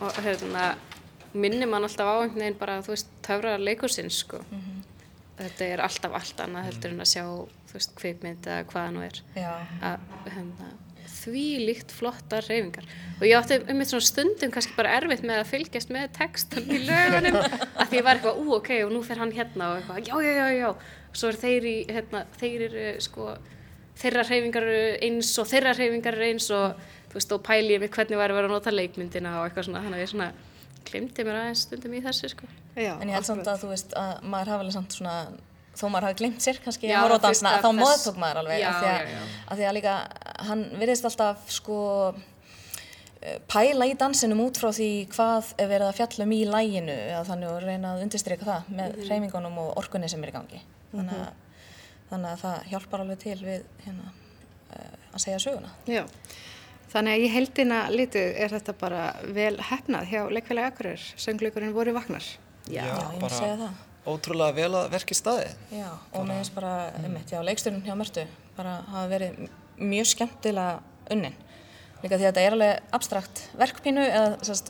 Og 0.03 0.21
hérna 0.25 0.73
minnir 1.33 1.69
mann 1.69 1.85
alltaf 1.85 2.09
á 2.09 2.15
einhvern 2.21 2.43
veginn 2.43 2.59
bara 2.59 2.79
þú 2.85 2.93
veist 2.93 3.11
töfra 3.25 3.57
leikursins 3.61 4.21
sko. 4.25 4.43
Þetta 5.39 5.65
er 5.65 5.83
alltaf 5.83 6.15
allt 6.19 6.41
annað 6.45 6.69
heldur 6.69 6.93
en 6.93 7.03
að 7.03 7.11
sjá 7.15 7.25
þú 7.25 7.77
veist 7.77 7.93
kvikmynd 7.97 8.47
eða 8.47 8.65
hvaða 8.69 8.95
nú 8.95 9.05
er. 9.07 9.21
Já. 9.37 9.53
að 9.81 10.33
hérna 10.35 10.73
því 11.23 11.43
líkt 11.67 11.91
flottar 11.93 12.43
reyfingar 12.49 12.85
og 13.19 13.23
ég 13.23 13.37
átti 13.37 13.59
um 13.71 13.79
eitt 13.79 13.91
svona 13.91 14.05
stundum 14.07 14.51
kannski 14.51 14.75
bara 14.75 14.95
erfitt 14.97 15.23
með 15.23 15.39
að 15.39 15.51
fylgjast 15.51 15.93
með 15.93 16.09
textan 16.17 16.67
í 16.67 16.81
lögunum 16.83 17.37
að 17.79 17.91
því 17.91 17.99
ég 17.99 18.05
var 18.05 18.19
eitthvað, 18.19 18.41
ú 18.41 18.57
ok, 18.57 18.71
og 18.83 18.91
nú 18.91 19.03
fer 19.07 19.21
hann 19.21 19.31
hérna 19.35 19.69
og 19.71 19.79
eitthvað, 19.79 20.09
já, 20.09 20.15
já, 20.25 20.33
já, 20.41 20.47
já 20.59 20.69
svo 21.13 21.29
er 21.29 21.37
þeir 21.41 21.67
í, 21.69 21.75
hérna, 21.93 22.23
þeir 22.41 22.65
eru 22.69 22.85
sko, 23.05 23.27
þeirra 24.01 24.23
reyfingar 24.29 24.63
eru 24.67 24.97
eins 25.07 25.31
og 25.39 25.47
þeirra 25.51 25.75
reyfingar 25.77 26.17
eru 26.17 26.27
eins 26.31 26.49
og 26.51 26.75
þú 27.13 27.19
veist, 27.19 27.31
og 27.37 27.43
pæli 27.45 27.75
ég 27.75 27.79
mig 27.83 27.91
hvernig 27.93 28.17
væri 28.17 28.33
að 28.33 28.39
vera 28.41 28.49
að 28.49 28.55
nota 28.57 28.73
leikmyndina 28.73 29.35
og 29.39 29.47
eitthvað 29.49 29.67
svona, 29.69 29.83
þannig 29.85 29.99
að 29.99 30.05
ég 30.07 30.13
svona 30.15 30.31
glimti 30.89 31.23
mér 31.27 31.37
aðeins 31.43 31.61
stundum 31.67 31.93
í 31.93 32.01
þessu, 32.03 32.29
sko 32.33 32.49
Já, 32.73 32.95
En 32.99 33.07
ég 33.09 33.13
held 33.13 33.27
samt 33.27 33.47
að 33.47 33.61
þú 33.61 33.67
veist 33.69 33.93
að 33.93 34.23
maður 34.33 34.49
hafi 34.55 34.63
alveg 34.65 34.73
samt 34.73 34.95
svona 34.97 35.17
þó 35.77 35.83
maður 35.93 36.05
hafi 36.09 36.17
glimt 36.23 36.41
sér 36.41 36.57
kannski 36.63 36.89
Já, 36.89 36.97
að 37.05 37.13
dansna 37.21 37.51
þá 37.61 37.67
að 37.69 37.77
móðtók 37.79 38.17
maður 38.21 38.39
alveg 38.41 38.59
Já, 38.63 38.67
af, 38.71 38.79
því 38.81 38.89
að, 38.89 38.97
já, 38.97 39.13
já. 39.13 39.23
af 39.53 39.57
því 39.61 39.67
að 39.69 39.75
líka 39.77 39.93
hann 40.49 40.63
virðist 40.81 41.07
alltaf 41.09 41.45
sko 41.53 41.77
eh, 43.21 43.37
pæla 43.49 43.87
í 43.89 43.95
dansinum 43.99 44.41
út 44.45 44.59
frá 44.59 44.69
því 44.75 44.89
hvað 45.13 45.53
er 45.61 45.69
verið 45.71 45.87
að 45.91 45.97
fjalla 46.01 46.27
um 46.27 46.35
í 46.35 46.41
læginu 46.49 46.97
eða 47.13 47.23
þannig 47.29 47.51
og 47.53 47.63
reyna 47.67 47.93
að 47.95 48.03
undirstryka 48.07 48.47
það 48.49 48.71
með 48.79 48.95
Mhm. 48.97 49.07
hreyfingunum 49.07 49.57
og 49.63 49.77
orkunni 49.83 50.09
sem 50.09 50.23
er 50.23 50.33
í 50.33 50.35
gangi 50.37 50.61
þannig, 50.93 51.19
að, 51.19 51.61
þannig 52.09 52.31
að 52.31 52.41
það 52.45 52.71
hjálpar 52.71 53.05
alveg 53.05 53.21
til 53.25 53.37
við 53.43 53.69
hérna, 53.83 54.15
uh, 54.71 54.97
að 55.11 55.23
segja 55.25 55.43
söguna 55.43 55.73
Já, 55.89 56.03
Þannig 56.93 57.15
að 57.15 57.23
í 57.23 57.29
heldina 57.33 57.77
litið 57.89 58.35
er 58.37 58.51
þetta 58.53 58.73
bara 58.77 59.05
vel 59.33 59.55
hefnað 59.65 60.11
hjá 60.11 60.19
leikfélagi 60.29 60.69
Akureyrar. 60.69 61.05
Söngleikurinn 61.23 61.73
voru 61.73 61.95
vagnar. 61.95 62.27
Já, 62.69 62.83
ég 62.85 63.15
myndi 63.17 63.33
segja 63.33 63.55
það. 63.63 63.79
Ótrúlega 64.13 64.53
vel 64.59 64.75
að 64.77 64.91
verki 64.93 65.17
staði. 65.17 65.47
Já, 65.73 65.87
og 65.89 66.27
með 66.27 66.41
þess 66.43 66.53
bara, 66.53 66.73
einmitt, 66.99 67.33
já, 67.33 67.39
leiksturinn 67.47 67.81
hjá 67.87 67.95
Mörtu 67.97 68.27
bara 68.53 68.75
hafa 68.91 69.07
verið 69.09 69.39
mjög 69.79 70.09
skemmtilega 70.11 71.09
unnin. 71.15 71.37
Líka 72.03 72.19
því 72.19 72.27
að 72.27 72.27
þetta 72.27 72.43
er 72.43 72.57
alveg 72.57 72.93
abstrakt 72.99 73.43
verkpínu 73.57 74.03
eða 74.03 74.27
sérst, 74.45 74.69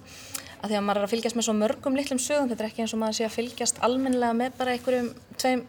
að 0.61 0.69
því 0.69 0.77
að 0.79 0.85
maður 0.87 1.01
er 1.01 1.07
að 1.07 1.13
fylgjast 1.15 1.37
með 1.39 1.47
svo 1.49 1.55
mörgum 1.59 1.97
litlum 1.97 2.21
sögum, 2.23 2.51
þetta 2.51 2.63
er 2.63 2.69
ekki 2.69 2.85
eins 2.85 2.93
og 2.95 3.01
maður 3.01 3.19
sé 3.19 3.27
að 3.27 3.35
fylgjast 3.35 3.81
almennilega 3.83 4.37
með 4.37 4.59
bara 4.61 4.77
einhverjum 4.77 5.09
tveim 5.41 5.65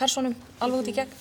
personum 0.00 0.34
alveg 0.60 0.80
út 0.84 0.90
í 0.92 0.96
gegn 1.00 1.12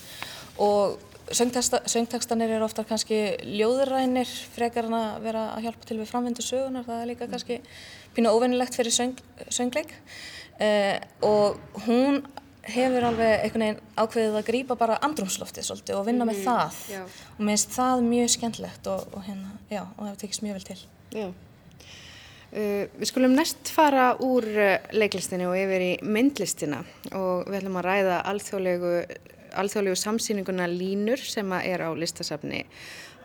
og 0.61 0.99
söngtekstanir 1.35 2.51
eru 2.53 2.65
ofta 2.67 2.83
kannski 2.85 3.17
ljóðurrænir 3.57 4.29
frekar 4.55 4.85
en 4.89 4.93
að 4.97 5.21
vera 5.25 5.43
að 5.55 5.65
hjálpa 5.65 5.87
til 5.89 5.97
við 5.99 6.11
framvindu 6.11 6.43
sögunar, 6.45 6.85
það 6.85 7.01
er 7.01 7.09
líka 7.11 7.27
kannski 7.31 7.57
pínu 8.15 8.31
óvinnilegt 8.31 8.77
fyrir 8.77 8.93
söng, 8.93 9.15
söngleik 9.49 9.91
eh, 10.61 10.99
og 11.25 11.57
hún 11.87 12.21
hefur 12.65 13.03
alveg 13.09 13.43
einhvern 13.45 13.61
veginn 13.65 13.81
ákveðið 14.01 14.37
að 14.39 14.47
grýpa 14.47 14.77
bara 14.79 14.99
andrumsloftið 15.05 15.67
svolítið 15.67 15.97
og 15.99 16.05
vinna 16.07 16.25
með 16.25 16.39
Mhm, 16.39 16.45
það 16.45 16.79
já. 16.93 17.01
og 17.05 17.41
mér 17.45 17.51
finnst 17.57 17.75
það 17.75 18.05
mjög 18.09 18.29
skemmtlegt 18.37 18.87
og, 18.93 19.03
og 19.13 19.23
hérna, 19.27 19.51
já, 19.69 19.81
og 19.81 19.99
það 19.99 20.09
hefur 20.09 20.21
tekist 20.23 20.41
mjög 20.45 20.53
vel 20.59 20.63
til. 20.69 20.79
Já. 21.13 21.27
Uh, 22.55 22.85
við 22.95 23.09
skulum 23.09 23.33
næst 23.35 23.67
fara 23.75 24.13
úr 24.23 24.45
uh, 24.47 24.75
leiklistinni 24.95 25.43
og 25.43 25.57
yfir 25.59 25.81
í 25.83 25.89
myndlistina 26.07 26.85
og 27.11 27.49
við 27.49 27.57
ætlum 27.57 27.79
að 27.81 27.87
ræða 27.89 28.19
alþjóðlegu, 28.31 28.91
alþjóðlegu 29.59 29.99
samsýninguna 29.99 30.69
Línur 30.71 31.19
sem 31.19 31.51
er 31.57 31.83
á 31.83 31.91
listasafni 31.91 32.61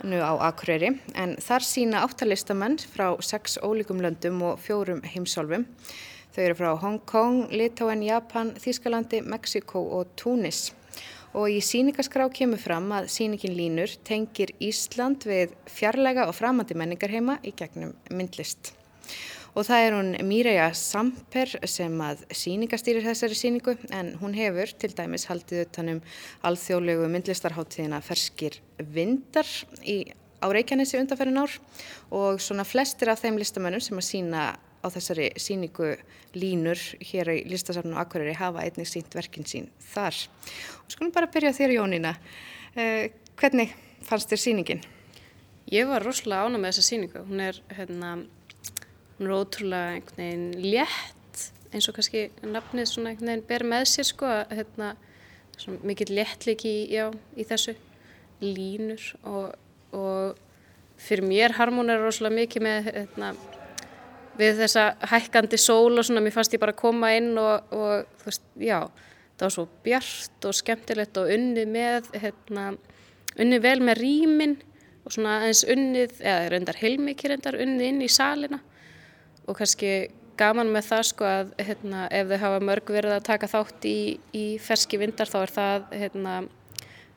nú 0.03 0.19
á 0.19 0.35
Akureyri 0.49 0.97
en 1.15 1.37
þar 1.39 1.67
sína 1.67 2.01
áttalistamenn 2.09 2.81
frá 2.91 3.13
sex 3.23 3.55
ólíkum 3.63 4.01
löndum 4.03 4.43
og 4.49 4.59
fjórum 4.65 5.05
heimsálfum. 5.07 5.69
Þau 6.35 6.43
eru 6.49 6.59
frá 6.59 6.71
Hong 6.83 6.99
Kong, 7.07 7.47
Litáen, 7.55 8.03
Japan, 8.07 8.51
Þískalandi, 8.59 9.23
Mexiko 9.23 9.83
og 9.99 10.11
Túnis. 10.19 10.73
Og 11.39 11.55
í 11.55 11.63
síningaskrá 11.63 12.27
kemur 12.35 12.59
fram 12.59 12.91
að 12.99 13.13
síningin 13.15 13.55
Línur 13.55 13.95
tengir 14.07 14.57
Ísland 14.59 15.27
við 15.31 15.55
fjarlæga 15.71 16.27
og 16.27 16.35
framandi 16.39 16.75
menningarheima 16.75 17.39
í 17.47 17.55
gegnum 17.55 17.95
myndlist. 18.11 18.75
Og 19.59 19.67
það 19.67 19.85
er 19.85 19.97
hún 19.97 20.11
Míreja 20.29 20.69
Samper 20.79 21.57
sem 21.69 21.95
að 22.05 22.23
síningastýrir 22.39 23.03
þessari 23.03 23.39
síningu 23.39 23.75
en 23.97 24.13
hún 24.21 24.37
hefur 24.39 24.71
til 24.79 24.93
dæmis 24.95 25.27
haldið 25.31 25.65
utanum 25.65 26.01
alþjóðlegu 26.47 27.09
myndlistarháttíðina 27.11 27.99
Ferskir 28.07 28.61
vindar 28.79 29.49
í, 29.83 30.05
á 30.39 30.47
Reykjanesi 30.47 31.01
undanferðin 31.01 31.43
ár 31.43 31.57
og 32.15 32.39
svona 32.43 32.67
flestir 32.69 33.11
af 33.11 33.25
þeim 33.25 33.41
listamönnum 33.43 33.83
sem 33.83 33.99
að 33.99 34.09
sína 34.13 34.45
á 34.55 34.87
þessari 34.89 35.29
síningu 35.41 35.93
línur 36.39 36.81
hér 37.11 37.35
í 37.35 37.43
listasafnum 37.51 37.99
Akureyri 38.01 38.37
hafa 38.39 38.65
einnig 38.65 38.89
sínt 38.89 39.13
verkin 39.17 39.47
sín 39.49 39.69
þar. 39.93 40.17
Og 40.87 40.95
skulum 40.95 41.13
bara 41.13 41.29
byrja 41.31 41.53
þér 41.59 41.77
Jónína. 41.77 42.15
Uh, 42.77 43.11
hvernig 43.41 43.75
fannst 44.07 44.31
þér 44.31 44.45
síningin? 44.47 44.85
Ég 45.71 45.91
var 45.91 46.07
rosalega 46.07 46.47
ána 46.47 46.59
með 46.59 46.73
þessa 46.73 46.87
síningu. 46.87 47.25
Hún 47.29 47.43
er, 47.45 47.59
hérna, 47.77 48.15
hún 49.21 49.29
er 49.29 49.37
ótrúlega 49.37 49.97
einhvern 49.99 50.17
veginn 50.17 50.73
létt, 50.73 51.41
eins 51.75 51.89
og 51.91 51.97
kannski 51.99 52.31
nafnið 52.41 52.87
svona 52.89 53.11
einhvern 53.13 53.29
veginn 53.35 53.49
ber 53.51 53.65
með 53.69 53.83
sér, 53.91 54.07
sko, 54.09 54.29
að, 54.33 54.55
hérna, 54.57 54.95
svona 55.61 55.91
mikill 55.91 56.15
léttleiki 56.17 56.73
í, 56.89 57.03
í 57.37 57.45
þessu 57.45 57.75
línur 58.41 59.05
og, 59.29 59.51
og 59.93 60.41
fyrir 61.01 61.27
mér 61.29 61.57
harmonar 61.59 62.01
rosalega 62.01 62.39
mikið 62.39 62.65
með, 62.65 62.89
hérna, 62.95 63.35
við 64.41 64.63
þessa 64.63 64.87
hækkandi 65.13 65.61
sól 65.61 66.01
og 66.01 66.09
svona, 66.09 66.25
mér 66.25 66.37
fannst 66.39 66.57
ég 66.57 66.65
bara 66.65 66.73
að 66.73 66.81
koma 66.81 67.13
inn 67.19 67.35
og, 67.37 67.77
og 67.77 68.09
þú 68.23 68.31
veist, 68.31 68.49
já, 68.57 68.79
það 69.37 69.47
var 69.47 69.55
svo 69.59 69.67
bjart 69.85 70.49
og 70.49 70.57
skemmtilegt 70.57 71.21
og 71.21 71.35
unnið 71.37 71.77
með, 71.77 72.11
hérna, 72.25 72.67
unnið 73.37 73.69
vel 73.69 73.77
með 73.85 74.01
rýminn 74.01 74.57
og 75.05 75.13
svona 75.13 75.43
aðeins 75.43 75.63
unnið, 75.77 76.19
eða 76.25 76.51
reyndar 76.55 76.81
heilmikið 76.81 77.35
reyndar 77.35 77.61
unnið 77.61 77.89
inn 77.93 78.05
í 78.09 78.13
salina 78.13 78.65
og 79.51 79.59
kannski 79.59 79.93
gaman 80.41 80.71
með 80.73 80.87
það 80.89 81.03
sko 81.11 81.27
að 81.29 81.53
hérna, 81.61 82.07
ef 82.15 82.31
þau 82.31 82.41
hafa 82.45 82.63
mörg 82.65 82.95
verið 82.95 83.17
að 83.17 83.27
taka 83.29 83.51
þátt 83.51 83.87
í, 83.91 83.99
í 84.33 84.47
ferski 84.63 85.01
vindar 85.01 85.29
þá 85.29 85.39
er 85.43 85.55
það 85.57 85.95
hérna, 86.01 86.35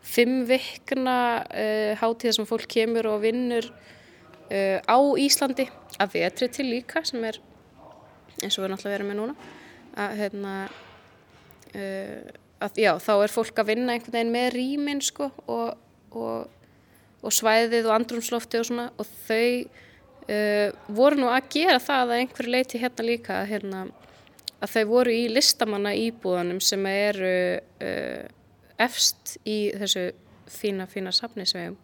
fimm 0.04 0.44
vikna 0.50 1.18
uh, 1.48 1.94
hátíða 2.02 2.36
sem 2.40 2.48
fólk 2.50 2.68
kemur 2.74 3.08
og 3.14 3.22
vinnur 3.24 3.70
uh, 3.70 4.80
á 4.84 4.98
Íslandi. 5.22 5.70
Af 6.02 6.16
vetri 6.16 6.50
til 6.50 6.66
líka 6.72 7.04
sem 7.06 7.24
er 7.24 7.38
eins 8.42 8.58
og 8.58 8.66
við 8.66 8.74
náttúrulega 8.74 8.96
verðum 8.98 9.12
með 9.12 9.20
núna 9.22 9.36
að 10.04 10.16
hérna 10.20 10.54
uh, 11.78 12.34
að, 12.64 12.82
já, 12.82 12.92
þá 12.98 13.14
er 13.16 13.34
fólk 13.34 13.62
að 13.62 13.72
vinna 13.72 13.96
einhvern 13.96 14.18
veginn 14.18 14.34
með 14.34 14.50
rýmin 14.58 15.04
sko 15.06 15.30
og, 15.46 15.78
og, 16.18 16.50
og 17.22 17.36
svæðið 17.36 17.88
og 17.88 17.96
andrumslofti 18.00 18.60
og 18.60 18.68
svona. 18.68 18.90
Og 19.00 19.08
þau 19.30 19.48
voru 20.88 21.20
nú 21.20 21.28
að 21.32 21.50
gera 21.52 21.80
það 21.84 22.04
að 22.04 22.20
einhverju 22.22 22.54
leiti 22.54 22.80
hérna 22.82 23.08
líka 23.08 23.40
hérna, 23.50 23.86
að 24.64 24.76
þau 24.76 24.84
voru 24.92 25.16
í 25.16 25.24
listamanna 25.32 25.92
íbúðanum 26.00 26.62
sem 26.64 26.86
eru 26.88 27.34
uh, 27.60 28.28
efst 28.80 29.38
í 29.44 29.58
þessu 29.76 30.12
fína, 30.48 30.88
fína 30.88 31.12
safni 31.16 31.46
sem 31.50 31.60
við 31.60 31.68
hefum 31.68 31.82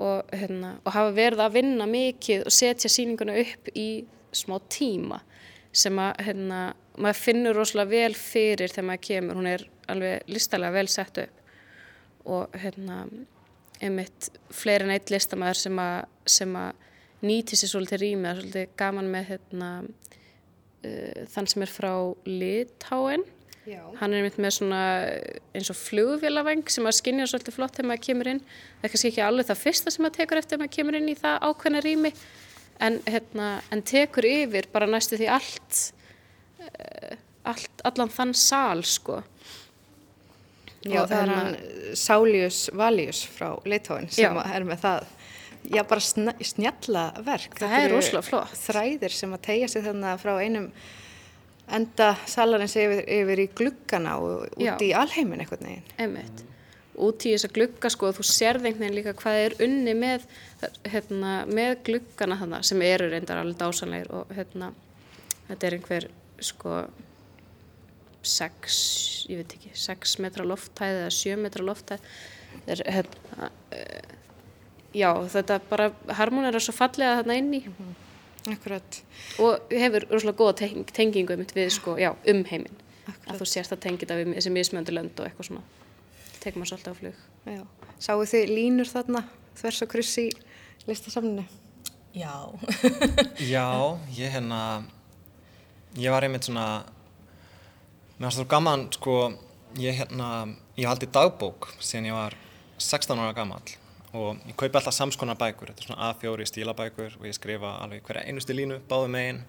og, 0.00 0.30
hérna, 0.32 0.76
og 0.84 0.94
hafa 0.94 1.12
verið 1.16 1.42
að 1.44 1.56
vinna 1.58 1.86
mikið 1.90 2.46
og 2.48 2.54
setja 2.54 2.90
sýninguna 2.92 3.36
upp 3.42 3.68
í 3.76 3.88
smá 4.32 4.56
tíma 4.72 5.20
sem 5.76 5.98
að 6.02 6.22
hérna, 6.26 6.60
maður 6.98 7.20
finnur 7.20 7.58
rosalega 7.58 7.90
vel 7.92 8.14
fyrir 8.18 8.72
þegar 8.72 8.86
maður 8.88 9.04
kemur, 9.06 9.38
hún 9.38 9.50
er 9.50 9.66
alveg 9.90 10.30
listalega 10.30 10.74
vel 10.74 10.88
sett 10.90 11.20
upp. 11.22 11.36
Og 12.30 12.56
hérna 12.62 13.04
einmitt 13.80 14.30
fleiri 14.52 14.86
en 14.86 14.94
eitt 14.94 15.12
listamæður 15.12 15.60
sem 16.28 16.56
að 16.58 16.88
nýti 17.26 17.58
sér 17.58 17.74
svolítið 17.74 18.02
rými, 18.04 18.24
það 18.24 18.30
er 18.30 18.40
svolítið 18.44 18.72
gaman 18.80 19.10
með 19.12 19.28
hérna, 19.34 19.68
uh, 20.84 21.20
þann 21.34 21.52
sem 21.52 21.66
er 21.66 21.74
frá 21.74 21.92
Litáen 22.26 23.26
Já. 23.68 23.80
Hann 24.00 24.14
er 24.16 24.24
með 24.40 24.52
svona 24.56 24.82
eins 25.54 25.68
og 25.70 25.76
flugvélavæng 25.76 26.64
sem 26.72 26.86
að 26.88 26.96
skinja 26.96 27.26
svolítið 27.28 27.56
flott 27.58 27.76
þegar 27.76 27.88
maður 27.90 28.04
kemur 28.06 28.30
inn. 28.32 28.40
Það 28.80 28.86
er 28.86 28.92
kannski 28.94 29.10
ekki 29.10 29.24
alveg 29.26 29.48
það 29.50 29.60
fyrsta 29.60 29.92
sem 29.92 30.04
maður 30.04 30.16
tekur 30.16 30.40
eftir 30.40 30.54
þegar 30.54 30.62
maður 30.62 30.76
kemur 30.76 30.98
inn 30.98 31.10
í 31.10 31.16
það 31.18 31.44
ákveðna 31.48 31.82
rými 31.84 32.12
en, 32.80 32.96
hérna, 33.04 33.48
en 33.70 33.82
tekur 33.92 34.28
yfir 34.30 34.70
bara 34.72 34.88
næstu 34.88 35.20
því 35.20 35.28
allt, 35.36 35.82
uh, 36.64 37.12
allt 37.52 37.84
allan 37.90 38.14
þann 38.16 38.34
sal 38.38 38.82
sko. 38.88 39.20
Já, 40.80 41.02
Og 41.02 41.10
það 41.10 41.18
er 41.20 41.30
hann 41.36 41.56
Sálius 42.00 42.60
Valius 42.72 43.26
frá 43.28 43.50
Litóin 43.68 44.08
sem 44.08 44.24
Já. 44.24 44.44
er 44.48 44.64
með 44.64 44.80
það 44.86 45.10
já, 45.68 45.82
bara 45.84 46.00
sna, 46.04 46.34
snjalla 46.40 47.04
verk 47.26 47.58
Það 47.58 47.74
Þetta 47.74 47.84
er 47.84 47.94
rosalega 47.94 48.26
flott. 48.28 48.58
þræðir 48.64 49.16
sem 49.16 49.34
að 49.36 49.42
tegja 49.48 49.68
sig 49.68 49.84
þannig 49.84 50.22
frá 50.22 50.32
einum 50.40 50.68
enda 51.70 52.12
salarins 52.26 52.76
yfir, 52.80 53.02
yfir 53.06 53.42
í 53.44 53.48
gluggana 53.60 54.16
og 54.18 54.46
út 54.56 54.64
Já. 54.64 54.74
í 54.82 54.92
alheimin 54.96 55.44
einhvern 55.44 55.68
veginn 55.68 55.92
Einmitt. 56.02 56.46
Út 57.00 57.24
í 57.24 57.34
þessa 57.36 57.48
glugga 57.54 57.90
sko 57.92 58.10
þú 58.16 58.24
sérð 58.26 58.66
einhvern 58.66 58.82
veginn 58.88 58.98
líka 58.98 59.14
hvað 59.16 59.42
er 59.44 59.54
unni 59.64 59.94
með, 59.96 60.26
hérna, 60.90 61.36
með 61.48 61.76
gluggana 61.86 62.36
þannig 62.40 62.66
sem 62.68 62.82
eru 62.84 63.06
reyndar 63.12 63.40
alveg 63.40 63.60
dásanlegir 63.62 64.10
og 64.18 64.34
hérna, 64.36 64.72
þetta 65.46 65.68
er 65.70 65.76
einhver 65.78 66.08
sko 66.44 66.82
sex, 68.26 68.80
ég 69.30 69.40
veit 69.40 69.54
ekki, 69.56 69.70
sex 69.78 70.18
metra 70.20 70.44
lofthæð 70.44 70.98
eða 71.04 71.12
sjö 71.14 71.38
metra 71.40 71.64
lofthæð. 71.64 72.02
Það 72.66 72.72
er 72.74 72.82
hérna, 72.98 73.50
já 74.96 75.10
þetta 75.34 75.60
bara 75.70 75.90
harmonera 76.18 76.60
svo 76.62 76.74
fallega 76.76 77.20
þarna 77.20 77.36
inn 77.40 77.52
í 77.54 77.64
Akkurat, 78.48 79.02
og 79.44 79.68
hefur 79.68 80.06
rosalega 80.08 80.38
góða 80.38 80.54
teng 80.62 80.92
tengingu 80.96 81.34
einmitt 81.34 81.52
við 81.52 81.74
sko, 81.74 81.98
já, 82.00 82.14
um 82.32 82.38
heiminn. 82.48 82.78
Að 83.28 83.42
þú 83.42 83.48
sérst 83.50 83.74
að 83.74 83.82
tengja 83.84 84.06
þetta 84.06 84.16
við 84.16 84.30
þessi 84.38 84.52
mismjöndu 84.54 84.94
lönd 84.96 85.20
og 85.20 85.26
eitthvað 85.28 85.48
svona. 85.50 85.64
Tekum 86.40 86.62
maður 86.62 86.70
svolítið 86.70 86.94
á 86.94 87.00
flug. 87.00 87.18
já 87.44 87.62
Sáu 88.00 88.24
þið 88.24 88.52
línur 88.54 88.88
þarna 88.88 89.22
þvers 89.60 89.82
og 89.84 89.90
kryss 89.92 90.14
í 90.22 90.26
listasafninu? 90.88 91.44
Já, 92.16 92.48
Já, 93.52 93.68
ég 94.16 94.32
hérna, 94.32 94.60
ég 96.00 96.10
var 96.10 96.24
einmitt 96.24 96.48
svona, 96.48 96.82
mér 98.16 98.30
fannst 98.30 98.40
það 98.40 98.48
gaman, 98.54 98.86
sko, 98.96 99.18
ég 99.78 100.00
hérna, 100.00 100.30
ég 100.80 100.88
haldi 100.88 101.10
dagbók 101.12 101.68
síðan 101.78 102.08
ég 102.08 102.16
var 102.16 102.38
16 102.80 103.20
ára 103.20 103.36
gammal 103.36 103.60
og 104.16 104.40
ég 104.48 104.56
kaupi 104.58 104.78
alltaf 104.80 104.96
samskonar 104.96 105.38
bækur, 105.38 105.70
þetta 105.70 105.84
er 105.84 105.88
svona 105.88 106.10
A4 106.10 106.46
stílabækur 106.50 107.18
og 107.20 107.26
ég 107.28 107.36
skrifa 107.36 107.76
alveg 107.84 108.02
hverja 108.06 108.26
einustu 108.26 108.56
línu, 108.56 108.80
báðu 108.90 109.10
megin 109.14 109.42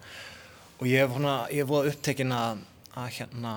og 0.79 0.87
ég 0.89 1.01
hef 1.03 1.15
svona, 1.15 1.35
ég 1.49 1.63
hef 1.63 1.69
búið 1.71 1.91
upptekinn 1.93 2.35
að, 2.35 2.65
að 2.93 3.07
hérna, 3.19 3.53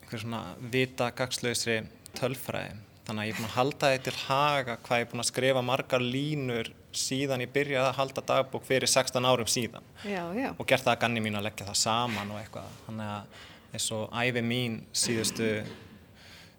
einhver 0.00 0.22
svona 0.24 0.42
vita 0.72 1.10
gagslausri 1.16 1.80
tölfræði, 2.18 2.78
þannig 3.06 3.22
að 3.22 3.28
ég 3.28 3.34
er 3.34 3.40
búin 3.40 3.50
að 3.50 3.56
halda 3.58 3.92
því 3.92 4.02
til 4.06 4.16
haga 4.24 4.78
hvað 4.84 5.02
ég 5.02 5.06
er 5.06 5.12
búin 5.12 5.24
að 5.24 5.30
skrifa 5.30 5.64
margar 5.64 6.04
línur 6.04 6.72
síðan 6.96 7.44
ég 7.44 7.52
byrjaði 7.54 7.86
að 7.92 7.98
halda 8.00 8.24
dagbók 8.26 8.64
fyrir 8.66 8.90
16 8.90 9.28
árum 9.30 9.46
síðan 9.50 9.84
Já, 10.02 10.24
já. 10.34 10.48
og 10.56 10.66
gert 10.66 10.82
það 10.82 10.96
að 10.96 11.02
ganni 11.04 11.22
mín 11.22 11.38
að 11.38 11.46
leggja 11.46 11.68
það 11.68 11.78
saman 11.84 12.32
og 12.34 12.40
eitthvað. 12.40 12.72
Þannig 12.88 13.12
að 13.14 13.38
eins 13.70 13.86
og 13.94 14.16
æfi 14.18 14.42
mín 14.42 14.80
síðustu, 14.90 15.50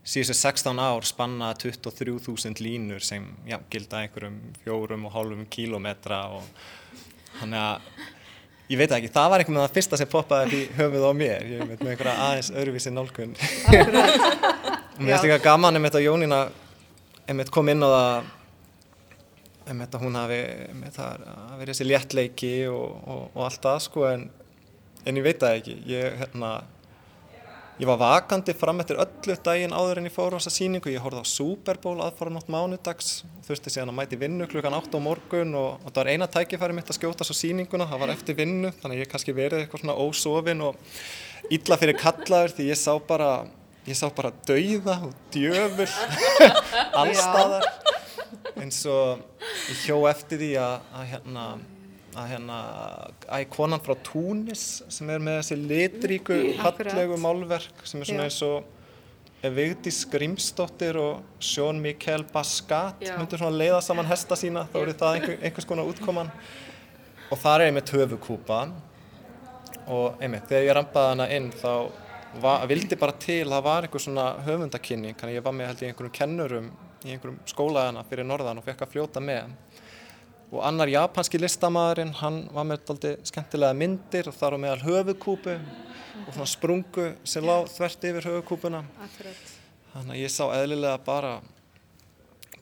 síðustu 0.01 0.33
16 0.37 0.81
ár 0.81 1.05
spanna 1.05 1.51
23.000 1.53 2.63
línur 2.63 3.03
sem 3.05 3.27
já, 3.45 3.59
gilda 3.69 4.01
einhverjum 4.01 4.39
fjórum 4.63 5.05
og 5.05 5.13
hálfum 5.13 5.45
kílometra 5.51 6.23
og 6.37 6.47
þannig 7.37 7.61
að 7.61 7.93
ég 8.71 8.79
veit 8.79 8.95
ekki, 8.97 9.11
það 9.13 9.29
var 9.29 9.43
einhvern 9.43 9.59
veginn 9.59 9.67
það 9.67 9.77
fyrsta 9.77 9.99
sem 9.99 10.11
poppaði 10.11 10.47
upp 10.47 10.57
í 10.57 10.79
höfuð 10.79 11.05
á 11.05 11.13
mér, 11.21 11.47
ég 11.53 11.63
veit 11.69 11.83
með 11.83 11.93
einhverja 11.93 12.17
aðeins 12.25 12.51
öðruvísi 12.55 12.93
nálgun. 12.95 13.33
og 13.37 15.01
mér 15.03 15.13
finnst 15.13 15.27
líka 15.27 15.41
gaman 15.43 15.77
um 15.77 15.87
þetta 15.87 16.03
Jónína 16.05 16.43
einmitt 17.29 17.51
kom 17.53 17.69
inn 17.71 17.85
á 17.85 17.89
það 17.91 18.29
einmitt 19.71 19.95
að 19.95 20.05
hún 20.05 20.17
hafi 20.17 20.39
einmitt 20.71 20.99
að 20.99 21.25
vera 21.59 21.73
þessi 21.73 21.87
léttleiki 21.87 22.53
og, 22.71 22.95
og, 23.05 23.25
og 23.35 23.43
allt 23.45 23.65
það 23.67 23.81
sko 23.85 24.05
en, 24.09 24.27
en 25.05 25.19
ég 25.19 25.25
veit 25.25 25.41
það 25.41 25.57
ekki. 25.59 25.75
Ég, 25.91 26.17
hérna, 26.23 26.51
ég 27.81 27.87
var 27.89 27.97
vakandi 27.97 28.53
fram 28.53 28.77
eftir 28.83 28.99
öllu 29.01 29.35
daginn 29.41 29.73
áður 29.73 29.99
en 30.01 30.05
ég 30.05 30.13
fór 30.13 30.35
á 30.35 30.37
þessa 30.37 30.53
síningu 30.53 30.91
ég 30.93 31.01
horfði 31.01 31.23
á 31.25 31.31
Super 31.31 31.79
Bowl 31.81 31.97
aðfara 32.05 32.33
nátt 32.33 32.51
mánudags. 32.53 33.23
Þurfti 33.47 33.73
síðan 33.73 33.89
að 33.89 33.97
mæti 33.97 34.19
vinnu 34.21 34.45
klukkan 34.51 34.75
8 34.77 35.01
á 35.01 35.01
morgun 35.01 35.55
og, 35.57 35.79
og 35.81 35.87
það 35.89 35.97
var 36.03 36.11
eina 36.13 36.27
tækifæri 36.29 36.77
mitt 36.77 36.91
að 36.93 36.99
skjóta 36.99 37.25
svo 37.25 37.33
síninguna, 37.39 37.89
það 37.89 38.03
var 38.03 38.13
eftir 38.13 38.37
vinnu 38.37 38.69
þannig 38.83 38.99
að 38.99 39.01
ég 39.01 39.11
kannski 39.15 39.33
verið 39.33 39.63
eitthvað 39.63 39.81
svona 39.81 39.97
ósofin 39.97 40.61
og 40.67 40.93
illa 41.57 41.79
fyrir 41.81 41.97
kallaður 41.97 42.55
því 42.59 42.69
ég 42.69 42.79
sá 42.79 42.93
bara 43.09 43.31
ég 43.89 43.97
sá 43.97 44.05
bara 44.13 44.29
dauða 44.45 44.99
og 45.07 45.17
djöfur 45.33 45.97
allstaðar 47.01 47.65
eins 48.61 48.83
og 48.85 49.25
ég 49.41 49.85
hjó 49.87 50.03
eftir 50.11 50.37
því 50.43 50.51
að, 50.61 50.75
að 50.93 51.13
hérna 51.15 51.45
að 52.11 52.27
hérna 52.33 52.59
að 53.31 53.47
konan 53.53 53.81
frá 53.83 53.95
Túnis 54.03 54.65
sem 54.91 55.09
er 55.13 55.23
með 55.23 55.39
þessi 55.39 55.57
litríku 55.61 56.39
fallegu 56.59 57.17
málverk 57.21 57.85
sem 57.87 58.01
er 58.01 58.09
svona 58.09 58.27
eins 58.27 58.39
og 58.45 58.77
Vigdís 59.41 60.03
Grímsdóttir 60.05 60.99
og 61.01 61.41
Sjón 61.41 61.79
Mikael 61.81 62.27
Baskat 62.29 62.99
myndur 63.17 63.41
svona 63.41 63.57
leiða 63.57 63.79
saman 63.81 64.05
hesta 64.05 64.37
sína 64.37 64.67
þá 64.69 64.77
eru 64.83 64.93
það 64.99 65.15
einhver, 65.17 65.39
einhvers 65.41 65.69
konar 65.69 65.89
útkoman. 65.89 66.29
Og 67.33 67.39
þar 67.41 67.63
er 67.63 67.71
einmitt 67.71 67.89
höfukúpa 67.95 68.59
og 69.89 70.21
einmitt 70.21 70.45
þegar 70.51 70.67
ég 70.67 70.77
rampaði 70.77 71.13
hana 71.15 71.27
inn 71.33 71.49
þá 71.57 71.73
var, 72.43 72.67
vildi 72.69 72.99
bara 72.99 73.17
til 73.17 73.41
að 73.47 73.55
það 73.55 73.65
var 73.65 73.87
einhver 73.87 74.05
svona 74.05 74.27
höfundakynning 74.45 75.25
ég 75.33 75.43
var 75.43 75.57
með 75.57 75.71
held 75.71 75.81
ég 75.81 75.93
einhverjum 75.93 76.17
kennurum 76.19 76.69
í 77.01 77.15
einhverjum 77.15 77.39
skólaðana 77.49 78.05
fyrir 78.07 78.27
norðan 78.29 78.61
og 78.61 78.67
fekk 78.67 78.85
að 78.85 78.93
fljóta 78.93 79.23
með 79.23 79.49
og 80.51 80.65
annar 80.67 80.91
japanski 80.91 81.39
listamæðurinn 81.39 82.11
hann 82.19 82.41
var 82.51 82.67
með 82.67 82.83
daldi 82.89 83.13
skemmtilega 83.27 83.77
myndir 83.77 84.27
og 84.27 84.35
þar 84.35 84.57
á 84.59 84.63
meðal 84.65 84.81
höfukúpu 84.83 85.53
og 85.55 86.33
svona 86.33 86.49
sprungu 86.49 87.07
sem 87.23 87.45
lág 87.47 87.69
þvert 87.71 88.07
yfir 88.09 88.27
höfukúpuna 88.27 88.81
Akkurat. 89.05 89.53
þannig 89.93 90.17
að 90.17 90.21
ég 90.21 90.33
sá 90.33 90.43
eðlilega 90.49 90.97
bara 91.05 91.37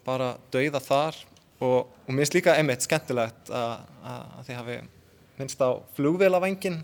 bara 0.05 0.29
dauða 0.53 0.81
þar 0.85 1.17
og, 1.59 1.89
og 1.89 2.13
mér 2.13 2.23
finnst 2.23 2.37
líka 2.37 2.55
einmitt 2.55 2.85
skemmtilegt 2.85 3.49
að, 3.49 3.73
að, 4.03 4.21
að 4.37 4.47
þið 4.47 4.59
hafi 4.59 4.77
minnst 5.39 5.65
á 5.65 5.69
flugvélavængin 5.97 6.79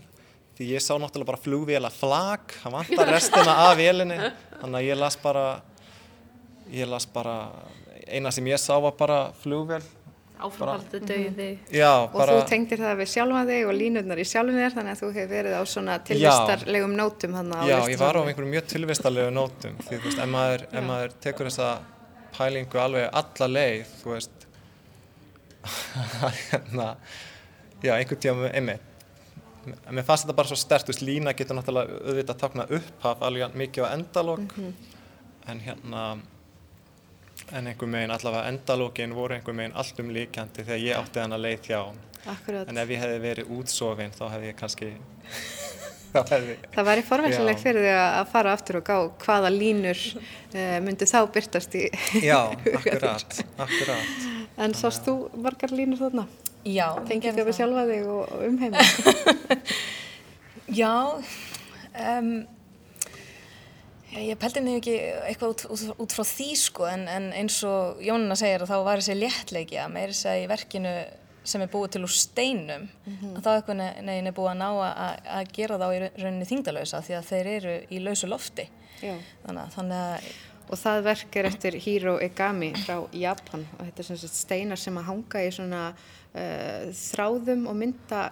því 0.56 0.70
ég 0.72 0.82
sá 0.82 0.94
náttúrulega 0.96 1.30
bara 1.30 1.44
flugvéla 1.44 1.92
flag 1.92 2.56
það 2.62 2.76
vantar 2.80 3.12
restina 3.14 3.56
af 3.68 3.76
vélinni 3.78 4.18
þannig 4.58 4.78
að 4.80 4.88
ég 4.88 5.00
las 5.00 5.18
bara 5.22 5.46
ég 6.72 6.90
las 6.90 7.06
bara 7.06 7.36
eina 8.06 8.32
sem 8.34 8.46
ég 8.50 8.58
sá 8.60 8.74
var 8.82 8.96
bara 8.98 9.20
flugvél 9.42 9.84
Áframhaldi 10.36 11.00
dauði. 11.00 11.48
já, 11.72 11.90
Og 12.04 12.12
bara 12.12 12.36
þú 12.36 12.48
tengdir 12.50 12.82
það 12.82 12.98
við 13.00 13.10
sjálfan 13.14 13.50
þig 13.50 13.68
og 13.70 13.76
línurnar 13.80 14.20
í 14.20 14.26
sjálfum 14.28 14.58
þér 14.60 14.74
þannig 14.76 14.92
að 14.92 15.00
þú 15.02 15.10
hefur 15.16 15.30
verið 15.32 15.54
á 15.56 15.62
svona 15.72 15.98
tilvistarlegum 16.10 16.96
nótum 16.96 17.36
Já, 17.66 17.78
ég 17.88 18.00
var 18.02 18.18
á 18.18 18.22
einhverjum 18.22 18.52
mjög 18.52 18.66
tilvistarlegu 18.74 19.32
nótum 19.32 19.78
því 19.86 20.00
þú 20.00 20.10
veist, 20.10 20.20
ef 20.20 20.32
maður, 20.34 20.66
ef 20.72 20.84
maður 20.90 21.16
tekur 21.24 21.48
þessa 21.50 21.70
pælingu 22.36 22.82
alveg 22.82 23.08
alla 23.22 23.48
leið, 23.54 23.94
þú 24.02 24.12
veist 24.12 24.46
hérna 26.50 26.90
já, 27.82 27.96
einhvern 27.96 28.20
tíma 28.20 28.52
með 28.52 28.78
mér 29.90 30.06
fannst 30.06 30.26
þetta 30.26 30.36
bara 30.38 30.50
svo 30.52 30.58
stert, 30.60 30.86
þú 30.86 30.92
veist, 30.94 31.04
lína 31.06 31.32
getur 31.36 31.58
náttúrulega 31.58 32.00
auðvitað 32.06 32.40
takna 32.44 32.66
upphaf 32.78 33.24
alveg 33.26 33.56
mikið 33.58 33.88
á 33.88 33.88
endalók 33.96 34.56
en 35.50 35.62
hérna 35.64 36.04
en 37.52 37.66
einhver 37.70 37.90
megin 37.90 38.10
allavega 38.10 38.48
endalókin 38.50 39.14
voru 39.14 39.36
einhver 39.36 39.54
megin 39.54 39.76
allt 39.78 40.00
um 40.02 40.10
líkjandi 40.14 40.64
þegar 40.66 40.82
ég 40.82 40.98
átti 40.98 41.22
hana 41.22 41.38
leið 41.38 41.68
hjá 41.70 41.80
Akkurat. 42.26 42.66
en 42.68 42.78
ef 42.82 42.90
ég 42.90 43.02
hefði 43.04 43.20
verið 43.22 43.52
útsofin 43.58 44.14
þá 44.16 44.24
hefði 44.32 44.50
ég 44.50 44.58
kannski 44.58 44.88
hefði 46.16 46.56
Það 46.74 46.88
væri 46.88 47.04
forveinslega 47.06 47.54
Já. 47.54 47.62
fyrir 47.62 47.86
þig 47.86 47.98
að 48.00 48.32
fara 48.32 48.56
aftur 48.56 48.80
og 48.80 48.86
gá 48.88 48.96
hvaða 49.26 49.52
línur 49.52 50.00
uh, 50.16 50.78
myndi 50.86 51.08
þá 51.10 51.18
byrtast 51.36 51.76
í 51.78 51.84
Já, 52.24 52.40
akkurat, 52.78 53.38
akkurat. 53.60 54.26
En 54.56 54.74
sást 54.74 55.04
þú 55.06 55.16
margar 55.44 55.74
línur 55.76 56.00
þarna? 56.00 56.26
Já, 56.66 56.88
Tengið 57.06 57.28
gerði 57.28 57.42
þau 57.44 57.46
við 57.50 57.58
sjálfa 57.60 57.86
þig 57.90 58.06
og, 58.10 58.32
umheiminn? 58.48 59.60
Já, 60.80 60.94
um, 62.16 62.30
ég 64.22 64.40
pældi 64.40 64.62
nefnir 64.62 64.80
ekki 64.80 64.96
eitthvað 65.28 65.52
út, 65.52 65.66
út, 65.74 65.84
út 66.06 66.16
frá 66.16 66.24
því 66.28 66.48
sko 66.60 66.88
en, 66.90 67.06
en 67.10 67.28
eins 67.36 67.60
og 67.68 68.02
Jónina 68.04 68.38
segir 68.38 68.64
að 68.64 68.72
þá 68.72 68.76
var 68.88 69.02
þessi 69.02 69.18
léttleiki 69.18 69.78
að 69.82 69.94
meira 69.94 70.14
þess 70.14 70.30
að 70.32 70.42
í 70.42 70.50
verkinu 70.50 70.96
sem 71.46 71.62
er 71.62 71.70
búið 71.70 71.92
til 71.94 72.02
úr 72.06 72.14
steinum 72.16 72.88
að 73.36 73.44
þá 73.44 73.50
eitthvað 73.52 73.78
neginn 74.08 74.30
er 74.32 74.34
búið 74.34 74.52
að 74.54 74.58
ná 74.64 74.68
að, 74.72 75.22
að 75.36 75.52
gera 75.58 75.78
þá 75.78 75.86
í 75.86 76.00
rauninni 76.08 76.48
þingdalösa 76.48 77.02
því 77.06 77.16
að 77.20 77.30
þeir 77.30 77.50
eru 77.52 77.76
í 77.86 78.02
lausu 78.02 78.30
lofti. 78.30 78.66
Þannig 79.44 79.62
að, 79.62 79.72
þannig 79.76 80.02
að 80.02 80.28
Og 80.66 80.80
það 80.80 81.04
verk 81.06 81.36
er 81.38 81.46
eftir 81.46 81.76
Hiro 81.78 82.16
Egami 82.22 82.72
frá 82.82 83.04
Japan 83.14 83.62
og 83.76 83.84
þetta 83.84 84.02
er 84.02 84.18
sagt 84.22 84.34
steinar 84.34 84.80
sem 84.80 84.96
að 84.98 85.08
hanga 85.12 85.42
í 85.46 85.52
svona 85.54 85.82
uh, 85.92 86.88
þráðum 86.90 87.68
og 87.70 87.78
mynda 87.78 88.22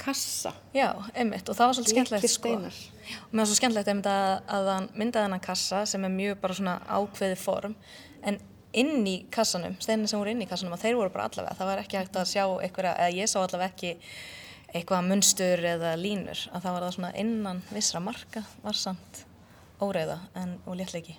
kassa. 0.00 0.54
Já, 0.76 0.88
einmitt 1.14 1.48
og 1.48 1.58
það 1.58 1.68
var 1.68 1.76
svolítið 1.78 1.94
skemmtilegt 1.96 2.30
sko. 2.30 2.52
steinar. 2.52 2.78
og 3.22 3.34
mér 3.34 3.42
var 3.42 3.50
svo 3.50 3.58
skemmtilegt 3.58 3.92
einmitt 3.92 4.08
að, 4.12 4.32
að 4.56 4.70
hann 4.72 4.88
myndaði 4.94 5.28
hennan 5.28 5.44
kassa 5.44 5.84
sem 5.88 6.04
er 6.08 6.14
mjög 6.14 6.40
bara 6.42 6.58
svona 6.58 6.76
ákveði 6.88 7.38
form 7.40 7.76
en 8.22 8.38
inn 8.72 9.06
í 9.08 9.16
kassanum, 9.32 9.74
steinir 9.84 10.08
sem 10.08 10.20
voru 10.20 10.32
inn 10.32 10.44
í 10.44 10.48
kassanum 10.48 10.76
að 10.76 10.86
þeir 10.86 11.00
voru 11.00 11.12
bara 11.12 11.26
allavega, 11.28 11.56
það 11.58 11.70
var 11.72 11.82
ekki 11.82 11.98
hægt 12.00 12.16
að 12.16 12.30
sjá 12.30 12.44
einhverja, 12.46 12.94
eða 12.96 13.18
ég 13.18 13.28
sá 13.28 13.38
allavega 13.42 13.72
ekki 13.74 13.92
eitthvað 14.72 15.08
munstur 15.10 15.64
eða 15.74 15.92
línur 16.00 16.46
að 16.52 16.64
það 16.64 16.76
var 16.76 16.86
það 16.86 16.94
svona 16.96 17.12
innan 17.20 17.60
vissra 17.72 18.00
marka 18.00 18.44
var 18.62 18.78
samt 18.78 19.24
óreiða 19.82 20.18
en, 20.38 20.56
og 20.64 20.78
léttleiki 20.80 21.18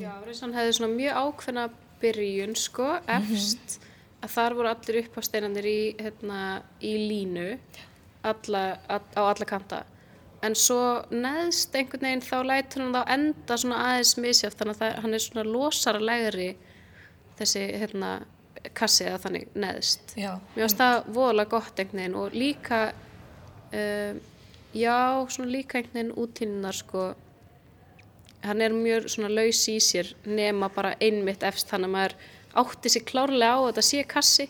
Já, 0.00 0.14
Reynsson 0.24 0.54
hefði 0.56 0.76
svona 0.78 0.94
mjög 0.94 1.18
ákveðna 1.20 1.64
byrjun 2.00 2.54
sko, 2.56 2.86
efst 3.04 3.78
að 4.24 4.32
þar 4.32 4.56
voru 4.58 4.70
allir 4.70 5.00
uppásteinandir 5.02 5.68
í, 5.68 5.80
hérna, 6.00 6.38
í 6.80 6.94
línu 7.10 7.48
alla, 8.30 8.62
all, 8.88 9.04
á 9.16 9.22
alla 9.22 9.48
kanta. 9.48 9.82
En 10.44 10.56
svo 10.58 10.78
neðst 11.14 11.74
einhvern 11.76 12.04
veginn 12.04 12.24
þá 12.24 12.36
lætur 12.44 12.84
hann 12.84 12.94
þá 12.96 13.12
enda 13.14 13.56
svona 13.60 13.80
aðeins 13.88 14.14
misjátt 14.20 14.58
þannig 14.58 14.76
að 14.76 14.82
það, 14.82 14.98
hann 15.04 15.16
er 15.16 15.24
svona 15.24 15.44
losara 15.48 16.02
legri 16.04 16.50
þessi 17.38 17.64
hérna, 17.80 18.10
kassi 18.76 19.06
eða 19.08 19.22
þannig 19.24 19.56
neðst. 19.56 20.14
Já, 20.20 20.34
Mér 20.54 20.66
finnst 20.66 20.82
það 20.82 21.10
voðalega 21.16 21.52
gott 21.56 21.80
einhvern 21.80 22.02
veginn 22.02 22.18
og 22.20 22.36
líka, 22.36 22.80
um, 23.72 24.20
já, 24.76 24.98
svona 25.36 25.50
líka 25.56 25.80
einhvern 25.80 25.98
veginn 25.98 26.16
útlínnar 26.24 26.76
sko, 26.76 27.08
hann 28.44 28.60
er 28.60 28.76
mjög 28.76 29.08
svona 29.14 29.32
laus 29.32 29.62
í 29.72 29.78
sér 29.80 30.12
nema 30.28 30.68
bara 30.72 30.92
einmitt 31.00 31.44
efst 31.48 31.70
þannig 31.72 31.88
að 31.88 31.94
maður 31.96 32.16
átti 32.64 32.92
sig 32.92 33.06
klárlega 33.08 33.56
á 33.56 33.58
að 33.62 33.68
þetta 33.70 33.84
sé 33.88 34.02
kassi 34.06 34.46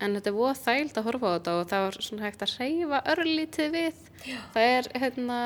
en 0.00 0.16
þetta 0.16 0.30
er 0.32 0.36
voða 0.36 0.54
þægild 0.60 1.00
að 1.00 1.08
horfa 1.08 1.30
á 1.30 1.34
þetta 1.34 1.56
og 1.56 1.66
það 1.72 1.84
var 1.86 1.98
svona 2.06 2.26
hægt 2.26 2.44
að 2.46 2.54
hreyfa 2.58 3.02
örlítið 3.14 3.74
við. 3.74 4.06
Það 4.54 4.70
er, 4.76 4.88
hérna, 5.02 5.40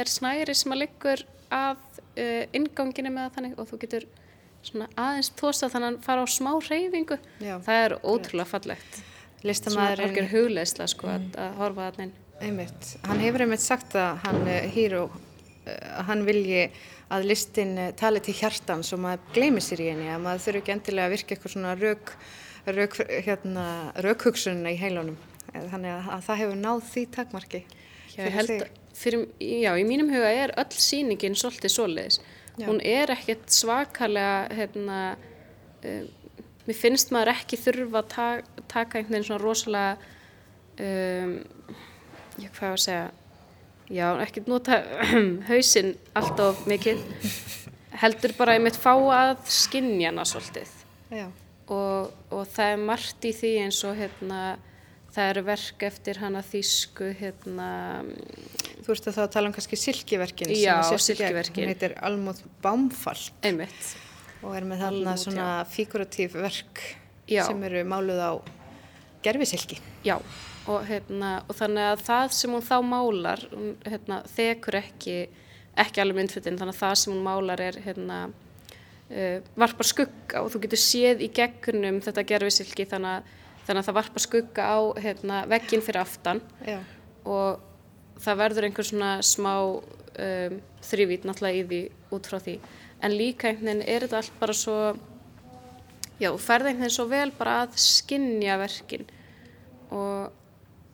er 0.00 0.12
snæri 0.12 0.56
sem 0.56 0.74
að 0.74 0.82
liggur 0.84 1.24
að 1.54 1.84
uh, 2.18 2.44
inganginu 2.56 3.12
með 3.14 3.30
þannig 3.36 3.60
og 3.60 3.70
þú 3.70 3.80
getur 3.84 4.08
svona 4.66 4.88
aðeins 4.98 5.30
tósta 5.38 5.68
þannig 5.70 5.86
að 5.86 5.92
hann 5.92 6.02
fara 6.04 6.24
á 6.24 6.28
smá 6.28 6.50
hreyfingu. 6.56 7.18
Já. 7.40 7.54
Það 7.64 7.84
er 7.84 7.96
ótrúlega 8.02 8.50
fallegt. 8.50 9.00
Listamæðurinn, 9.46 10.10
algjör 10.10 10.30
hugleisla 10.32 10.88
sko 10.90 11.10
að, 11.12 11.28
að 11.38 11.58
horfa 11.60 11.88
þarna 11.88 12.08
inn. 12.08 12.14
einmitt, 12.42 12.88
hann 13.06 13.20
hefur 13.22 13.44
einmitt 13.44 13.62
sagt 13.62 13.94
að 13.98 14.20
hann, 14.24 14.40
eh, 14.50 14.66
Hiro, 14.74 15.04
eh, 15.64 15.78
að 15.98 16.08
hann 16.10 16.24
vilji 16.26 16.64
að 17.14 17.26
listin 17.30 17.78
eh, 17.78 17.92
tali 17.98 18.22
til 18.24 18.34
hjartans 18.34 18.92
og 18.94 19.02
maður 19.04 19.32
gleymi 19.36 19.62
sér 19.62 19.84
í 19.84 19.88
henni, 19.92 20.08
að 20.10 20.24
maður 20.24 20.44
þurfi 20.46 20.62
ekki 20.62 20.74
endilega 20.74 21.06
að 21.06 21.14
virka 21.14 21.36
eitthvað 21.36 21.54
svona 21.54 21.76
rauk, 21.78 22.12
rauk, 22.76 22.98
hérna, 23.26 23.66
raukhugsunna 24.04 24.72
í 24.74 24.80
heilunum. 24.80 25.16
Eh, 25.52 25.64
Þannig 25.72 25.94
að, 25.94 26.10
að 26.16 26.26
það 26.26 26.42
hefur 26.42 26.60
náð 26.64 26.84
því 26.92 27.06
takmarki. 27.16 27.62
Já, 28.12 28.20
ég 28.24 28.36
held 28.36 28.54
að 28.56 28.66
fyrir, 28.98 29.24
já, 29.38 29.70
í 29.78 29.86
mínum 29.86 30.12
huga 30.12 30.30
er 30.34 30.52
öll 30.58 30.74
sýningin 30.74 31.38
svolítið 31.38 31.74
svoleiðis. 31.74 32.20
Já. 32.58 32.66
Hún 32.66 32.80
er 32.82 33.12
ekkert 33.14 33.46
svakalega, 33.54 34.48
hérna, 34.58 35.00
um, 35.86 36.08
mér 36.68 36.76
finnst 36.76 37.12
maður 37.14 37.32
ekki 37.32 37.58
þurfa 37.60 38.02
að 38.02 38.08
ta 38.12 38.26
taka 38.68 38.98
einhvern 38.98 39.14
veginn 39.16 39.28
svona 39.30 39.40
rosalega 39.40 39.96
um, 40.84 41.30
já, 42.36 42.48
hvað 42.50 42.64
var 42.66 42.74
að 42.74 42.84
segja 42.84 43.06
já, 43.88 44.06
ekki 44.24 44.42
nota 44.48 44.80
hausinn 45.50 45.94
alltaf 46.18 46.64
mikið 46.68 47.00
heldur 48.02 48.34
bara 48.38 48.58
einmitt 48.58 48.76
fá 48.78 48.92
að 48.92 49.38
skinja 49.48 50.12
hana 50.12 50.26
svolítið 50.28 50.74
Já, 51.08 51.24
og, 51.74 52.10
og 52.32 52.48
það 52.48 52.72
er 52.74 52.82
margt 52.90 53.28
í 53.28 53.32
því 53.36 53.52
eins 53.64 53.78
og 53.86 53.96
hérna 53.98 54.40
það 55.14 55.30
eru 55.32 55.44
verk 55.46 55.86
eftir 55.88 56.20
hana 56.22 56.42
þýsku 56.44 57.12
hérna 57.18 57.68
þú 58.84 58.92
veist 58.92 59.08
að 59.08 59.16
þá 59.16 59.22
að 59.24 59.32
tala 59.36 59.50
um 59.50 59.56
kannski 59.56 59.78
silkiverkin 59.80 60.52
Já, 60.56 60.76
silkiverkin. 60.96 61.64
Hún 61.64 61.72
heitir 61.72 61.96
Almóð 62.04 62.44
Bámfall 62.64 63.30
einmitt 63.44 63.94
og 64.42 64.54
er 64.54 64.66
með 64.68 64.84
þarna 64.84 65.12
Almóð, 65.12 65.24
svona 65.24 65.48
figuratív 65.72 66.38
verk 66.38 66.84
Já. 67.28 67.42
sem 67.48 67.64
eru 67.68 67.82
máluð 67.88 68.22
á 68.22 68.32
gerfisilki. 69.24 69.80
Já, 70.06 70.16
og, 70.68 70.84
hérna, 70.86 71.38
og 71.48 71.56
þannig 71.58 71.88
að 71.92 72.04
það 72.06 72.34
sem 72.38 72.54
hún 72.54 72.64
þá 72.64 72.76
málar, 72.86 73.44
hérna, 73.84 74.20
þekur 74.36 74.78
ekki, 74.78 75.16
ekki 75.84 76.02
alveg 76.02 76.20
myndfötin, 76.20 76.58
þannig 76.60 76.76
að 76.76 76.82
það 76.84 76.94
sem 77.02 77.14
hún 77.14 77.26
málar 77.26 77.64
er 77.64 77.80
hérna, 77.84 78.20
varpar 79.56 79.88
skugga 79.88 80.42
og 80.42 80.50
þú 80.52 80.62
getur 80.66 80.80
séð 80.82 81.22
í 81.24 81.30
gegnum 81.32 82.02
þetta 82.04 82.26
gerfisilki 82.28 82.84
þannig 82.90 83.18
að, 83.18 83.30
þannig 83.64 83.80
að 83.80 83.88
það 83.88 83.98
varpar 84.00 84.24
skugga 84.24 84.66
á 84.68 84.78
hérna, 85.00 85.38
vegginn 85.48 85.84
fyrir 85.84 86.02
aftan. 86.02 86.42
Já, 86.66 86.80
og 87.28 87.64
það 88.22 88.40
verður 88.42 88.68
einhver 88.68 88.88
svona 88.88 89.12
smá 89.24 89.54
um, 89.58 90.58
þrývít 90.84 91.26
náttúrulega 91.28 91.60
í 91.60 91.66
því 91.68 91.80
út 92.16 92.30
frá 92.30 92.38
því. 92.42 92.56
En 93.04 93.14
líka 93.14 93.50
einhvern 93.50 93.70
veginn 93.70 93.86
er 93.86 94.06
þetta 94.06 94.20
allt 94.22 94.40
bara 94.40 94.56
svo 94.56 94.78
já, 96.18 96.30
þú 96.32 96.38
ferð 96.42 96.70
einhvern 96.70 96.84
veginn 96.84 96.96
svo 96.96 97.06
vel 97.10 97.30
bara 97.38 97.60
að 97.64 97.78
skinja 97.82 98.58
verkin. 98.60 99.06
Og, 99.94 100.34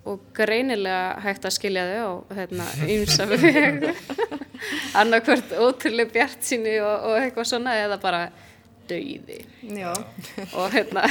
og 0.05 0.25
greinilega 0.37 1.21
hægt 1.25 1.47
að 1.49 1.55
skilja 1.57 1.85
þau 1.89 2.01
á 2.05 2.13
hérna 2.39 2.67
ymsa 2.93 3.27
veg. 3.29 3.87
Annarkvört 5.01 5.55
ótrúlega 5.57 6.13
bjart 6.13 6.45
síni 6.45 6.77
og, 6.83 7.09
og 7.09 7.17
eitthvað 7.21 7.49
svona 7.49 7.77
eða 7.81 7.99
bara 8.03 8.27
dauði. 8.89 9.41
Já. 9.65 9.93
og 10.53 10.69
hérna. 10.75 11.07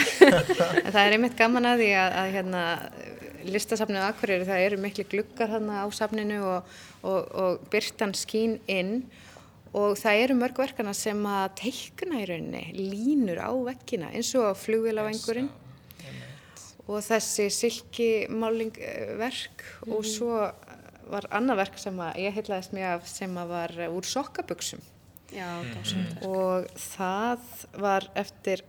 En 0.83 0.91
það 0.93 1.01
er 1.03 1.17
einmitt 1.17 1.37
gaman 1.39 1.71
að 1.71 1.83
því 1.83 1.89
að, 2.03 2.17
að 2.21 2.31
hérna, 2.37 2.63
listasafnið 3.49 4.05
Akureyri, 4.07 4.47
það 4.47 4.67
eru 4.67 4.79
miklu 4.85 5.07
gluggar 5.09 5.51
þarna 5.55 5.81
á 5.81 5.87
safninu 5.93 6.39
og, 6.45 6.77
og, 7.01 7.19
og 7.33 7.67
byrtan 7.73 8.13
skín 8.17 8.59
inn. 8.69 8.99
Og 9.73 9.97
það 9.97 10.19
eru 10.27 10.37
mörg 10.37 10.59
verkana 10.61 10.93
sem 10.93 11.17
að 11.25 11.55
teikna 11.63 12.21
í 12.21 12.29
rauninni 12.29 12.67
línur 12.77 13.41
á 13.41 13.49
vekkina 13.73 14.13
eins 14.13 14.29
og 14.37 14.53
flugvélavengurinn 14.61 15.49
og 16.87 17.03
þessi 17.05 17.47
silki 17.53 18.09
málingverk 18.31 19.63
og 19.87 20.03
svo 20.07 20.39
var 21.11 21.27
annað 21.35 21.61
verk 21.63 21.79
sem 21.81 21.99
að 21.99 22.19
ég 22.23 22.35
heitlaðist 22.37 22.73
mjög 22.75 22.97
af 22.97 23.07
sem 23.11 23.37
að 23.39 23.53
var 23.53 23.75
úr 23.89 24.07
sokkabuxum. 24.07 24.81
Já, 25.33 25.49
dásamlegt. 25.73 26.25
og 26.29 26.67
það 26.77 27.45
var 27.81 28.09
eftir 28.15 28.61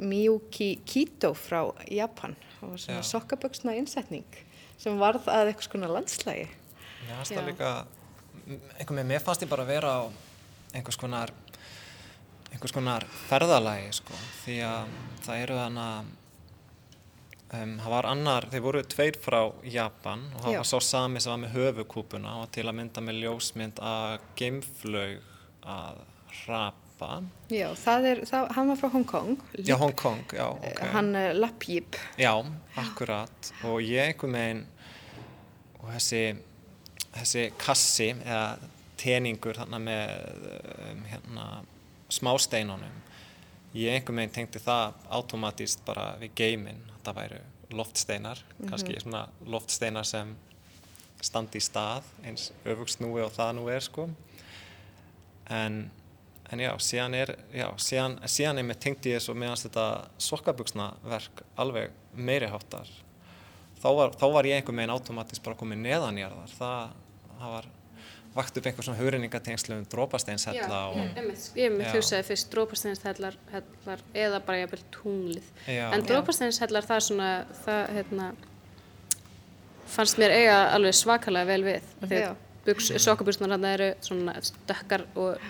Miyuki 0.00 0.80
Kito 0.86 1.32
frá 1.34 1.62
Japan. 1.90 2.34
Og 2.60 2.76
svona 2.78 3.02
sokkaböksna 3.06 3.72
innsetning 3.78 4.26
sem 4.80 4.98
varð 5.00 5.28
að 5.32 5.50
eitthvað 5.50 5.68
skona 5.68 5.88
landslægi 5.88 6.48
Mér 7.00 7.16
fannst 7.16 7.32
Já. 7.32 7.38
það 7.38 7.46
líka, 7.48 7.70
einhvern 8.78 8.98
veginn, 9.00 9.08
mér 9.08 9.22
fannst 9.24 9.44
ég 9.44 9.50
bara 9.50 9.64
vera 9.68 9.92
á 9.96 10.00
einhvers 10.76 10.98
konar, 11.00 11.32
einhvers 12.52 12.74
konar 12.74 13.06
ferðalagi, 13.30 13.88
sko, 13.96 14.18
því 14.44 14.58
að 14.68 14.92
það 15.24 15.44
eru 15.44 15.56
þannig 15.58 16.10
um, 17.56 17.72
það 17.80 17.92
var 17.94 18.08
annar, 18.10 18.46
þeir 18.52 18.64
voru 18.64 18.82
tveir 18.94 19.18
frá 19.20 19.40
Japan 19.66 20.26
og 20.34 20.44
það 20.44 20.54
Já. 20.54 20.60
var 20.62 20.68
svo 20.70 20.80
sami 20.84 21.22
sem 21.22 21.32
var 21.34 21.40
með 21.44 21.56
höfukúpuna 21.56 22.36
og 22.42 22.50
til 22.54 22.66
að 22.68 22.76
mynda 22.80 23.04
með 23.04 23.20
ljósmynd 23.24 23.82
að 23.82 24.16
geimflaug 24.40 25.26
að 25.70 26.00
hrapa. 26.40 27.10
Já, 27.50 27.66
það 27.80 28.06
er, 28.10 28.18
það, 28.28 28.50
hann 28.56 28.70
var 28.70 28.78
frá 28.80 28.88
Hong 28.92 29.06
Kong 29.08 29.38
Já, 29.64 29.74
Hong 29.80 29.94
Kong, 29.96 30.20
já, 30.36 30.46
ok. 30.52 30.82
hann 30.92 31.14
uh, 31.16 31.30
Lapjip 31.38 31.96
Já, 32.20 32.34
akkurat 32.82 33.52
og 33.64 33.80
ég 33.80 34.10
einhvern 34.10 34.36
veginn 34.36 34.64
og 35.80 35.88
þessi, 35.94 36.22
þessi 37.14 37.46
kassi 37.60 38.10
eða 38.20 38.44
teningur 39.00 39.56
þarna 39.56 39.80
með 39.80 40.10
um, 40.90 41.00
hérna, 41.08 41.46
smásteinunum 42.12 42.98
ég 43.74 43.94
einhvern 43.94 44.22
veginn 44.22 44.34
tengdi 44.34 44.62
það 44.62 44.98
automatíst 45.18 45.84
bara 45.86 46.14
við 46.20 46.34
geiminn 46.42 46.82
það 47.04 47.20
væru 47.20 47.40
loftsteinar 47.70 48.42
kannski 48.64 48.98
svona 48.98 49.26
loftsteinar 49.46 50.08
sem 50.08 50.34
standi 51.22 51.60
í 51.60 51.64
stað 51.64 52.06
eins 52.26 52.50
öfugsnúi 52.64 53.22
og 53.22 53.32
það 53.36 53.56
nú 53.58 53.68
er 53.70 53.84
sko 53.84 54.08
en 55.50 55.84
En 56.50 56.58
já, 56.58 56.72
síðan 56.82 57.14
er, 57.14 57.30
já, 57.54 57.68
síðan, 57.78 58.16
síðan 58.26 58.58
er 58.58 58.64
með 58.66 58.78
tengdi 58.82 59.12
ég 59.12 59.22
svo 59.22 59.36
meðan 59.38 59.60
þetta 59.60 59.84
sokkabugsna 60.18 60.88
verk 61.06 61.44
alveg 61.62 61.92
meiri 62.18 62.48
háttar. 62.50 62.90
Þá 63.78 63.88
var, 63.94 64.16
þá 64.18 64.24
var 64.34 64.48
ég 64.48 64.58
einhver 64.58 64.74
meginn 64.74 64.92
automatist 64.96 65.44
bara 65.44 65.58
komið 65.60 65.84
neðanjarðar. 65.84 66.56
Það, 66.58 66.96
það 67.36 67.54
var 67.54 67.68
vakt 68.34 68.58
upp 68.58 68.66
einhver 68.66 68.86
svona 68.86 69.00
hugrenningatengslu 69.00 69.78
um 69.80 69.86
drópasteinshella 69.90 70.80
og 70.92 70.98
Einmitt, 71.02 71.46
ég 71.58 71.72
með 71.74 71.88
Já. 71.88 71.94
hugsaði 71.96 72.26
fyrst 72.28 72.50
drópasteinshellar 72.52 73.38
hellar, 73.50 74.04
eða 74.14 74.38
bara 74.46 74.60
jafnvel 74.60 74.84
tunglið. 74.94 75.48
Já. 75.66 75.86
En 75.90 76.04
drópasteinshellar 76.06 76.86
það 76.86 77.00
svona, 77.08 77.30
það 77.64 77.80
hérna, 77.96 78.28
fannst 79.90 80.20
mér 80.22 80.36
eiga 80.36 80.60
alveg 80.76 80.94
svakalega 81.00 81.50
vel 81.50 81.64
við. 81.66 81.88
Því 82.04 82.20
að 82.28 82.36
buks, 82.66 82.92
sokkabuxnar 83.02 83.54
hann 83.56 83.66
eru 83.70 83.88
svona 84.04 84.36
stökkar 84.44 85.06
og, 85.18 85.40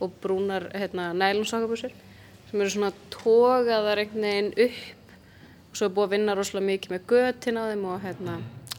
og 0.00 0.14
brúnar 0.22 0.70
hérna, 0.72 1.10
nælum 1.16 1.44
sokkabuxur 1.48 1.92
sem 2.50 2.62
eru 2.62 2.72
svona 2.72 2.92
tógaðar 3.14 4.00
einhvern 4.02 4.26
veginn 4.26 4.54
upp 4.66 5.10
og 5.70 5.76
svo 5.78 5.86
er 5.86 5.92
búið 5.94 6.06
að 6.08 6.14
vinna 6.16 6.34
rosalega 6.34 6.66
mikið 6.66 6.94
með 6.94 7.04
götin 7.12 7.60
á 7.60 7.62
þeim 7.68 7.84
og 7.86 8.00
hérna, 8.02 8.38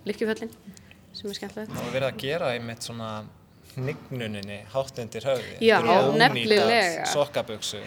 lykkjuföllin 0.10 0.52
sem 1.16 1.30
er 1.30 1.38
skemmtilegt. 1.38 1.72
það 1.72 1.86
var 1.86 1.94
verið 1.96 2.08
að 2.10 2.20
gera 2.26 2.50
einmitt 2.56 2.88
svona 2.88 3.12
hnignuninni 3.76 4.64
hátt 4.74 5.00
undir 5.04 5.22
höfði. 5.30 5.60
Já, 5.62 5.80
nefnilega. 6.18 7.06
Sokkabuksu. 7.12 7.78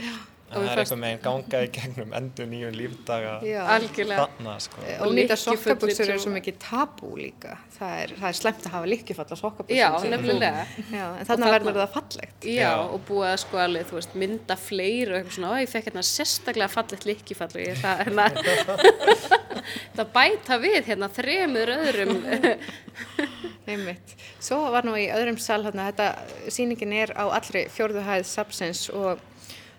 En 0.54 0.60
það 0.60 0.68
er 0.68 0.76
fannst- 0.76 0.92
einhver 0.92 0.98
meginn 1.00 1.22
gangað 1.24 1.62
í 1.64 1.68
gegnum 1.74 2.12
endur 2.14 2.46
nýjum 2.46 2.74
lífdaga 2.78 3.30
þarna 3.42 4.52
sko. 4.60 4.82
og 5.00 5.12
nýta 5.16 5.34
sokkaböksur 5.40 6.06
sem- 6.06 6.18
svo 6.20 6.30
mikið 6.30 6.58
tabú 6.62 7.16
líka 7.18 7.56
það 7.78 7.94
er, 8.02 8.08
það 8.20 8.28
er 8.28 8.36
slemt 8.38 8.62
að 8.68 8.70
hafa 8.70 8.86
lykkjufall 8.92 9.26
á 9.34 9.36
sokkaböksum 9.40 9.74
Já, 9.74 9.88
nefnilega. 10.12 10.66
Já, 10.92 11.06
en 11.08 11.20
Og 11.20 11.26
þarna 11.26 11.46
þarna- 11.46 11.64
verður 11.64 11.80
það 11.80 11.92
fallegt 11.96 12.44
Já, 12.44 12.60
Já. 12.60 12.76
og 12.86 13.00
búið 13.08 13.32
að 13.32 13.38
sko 13.42 13.56
alveg, 13.64 13.84
þú 13.90 13.94
veist, 13.98 14.14
mynda 14.14 14.56
fleiri 14.56 15.10
og 15.10 15.16
eitthvað 15.18 15.34
svona, 15.40 15.62
ég 15.64 15.68
fekk 15.74 15.84
hérna 15.90 16.04
sérstaklega 16.12 16.70
fallegt 16.70 17.04
lykkifall 17.10 17.50
og 17.56 17.64
ég 17.66 17.76
það, 17.82 18.04
hérna, 18.04 18.24
það 19.96 20.06
bæta 20.14 20.60
við 20.62 20.84
hérna 20.86 21.08
þremur 21.10 21.74
öðrum, 21.80 22.14
Einmitt. 23.64 24.16
Svo 24.44 24.58
var 24.74 24.84
nú 24.84 24.92
í 25.00 25.06
öðrum 25.12 25.38
sal 25.40 25.62
hérna, 25.64 25.88
þetta 25.88 26.50
sýningin 26.52 26.92
er 26.96 27.14
á 27.16 27.24
allri 27.32 27.64
fjórðu 27.72 28.02
hæð 28.04 28.26
sapsins 28.28 28.86
og 28.92 29.22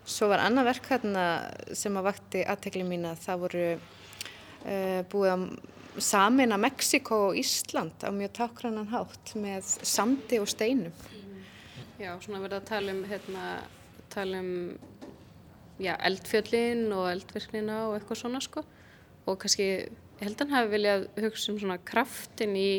svo 0.06 0.30
var 0.32 0.42
annað 0.46 0.72
verk 0.72 0.90
hérna 0.90 1.26
sem 1.78 1.98
að 1.98 2.08
vakti 2.10 2.42
aðtekli 2.46 2.86
mína, 2.88 3.14
það 3.22 3.44
voru 3.46 3.68
uh, 3.76 5.02
búið 5.12 5.34
að 5.36 5.46
samina 6.02 6.58
Mexiko 6.60 7.22
og 7.30 7.38
Ísland 7.40 8.04
á 8.04 8.10
mjög 8.12 8.34
tákrannan 8.40 8.90
hátt 8.92 9.36
með 9.40 9.70
sandi 9.86 10.40
og 10.42 10.50
steinum. 10.52 10.94
já, 12.00 12.12
svona 12.20 12.42
verið 12.44 12.58
að 12.60 12.68
tala 12.70 12.92
um, 12.92 13.04
hérna, 13.08 13.44
tala 14.12 14.42
um, 14.42 14.50
já, 15.80 15.94
eldfjöllin 15.96 16.90
og 16.96 17.08
eldvirknina 17.14 17.78
og 17.90 17.96
eitthvað 18.00 18.22
svona, 18.24 18.42
sko, 18.44 18.66
og 19.26 19.40
kannski, 19.42 19.70
ég 20.20 20.26
held 20.26 20.36
að 20.36 20.44
hann 20.44 20.58
hafi 20.58 20.74
viljað 20.74 21.08
hugsa 21.24 21.54
um 21.54 21.62
svona 21.64 21.80
kraftin 21.88 22.58
í, 22.60 22.70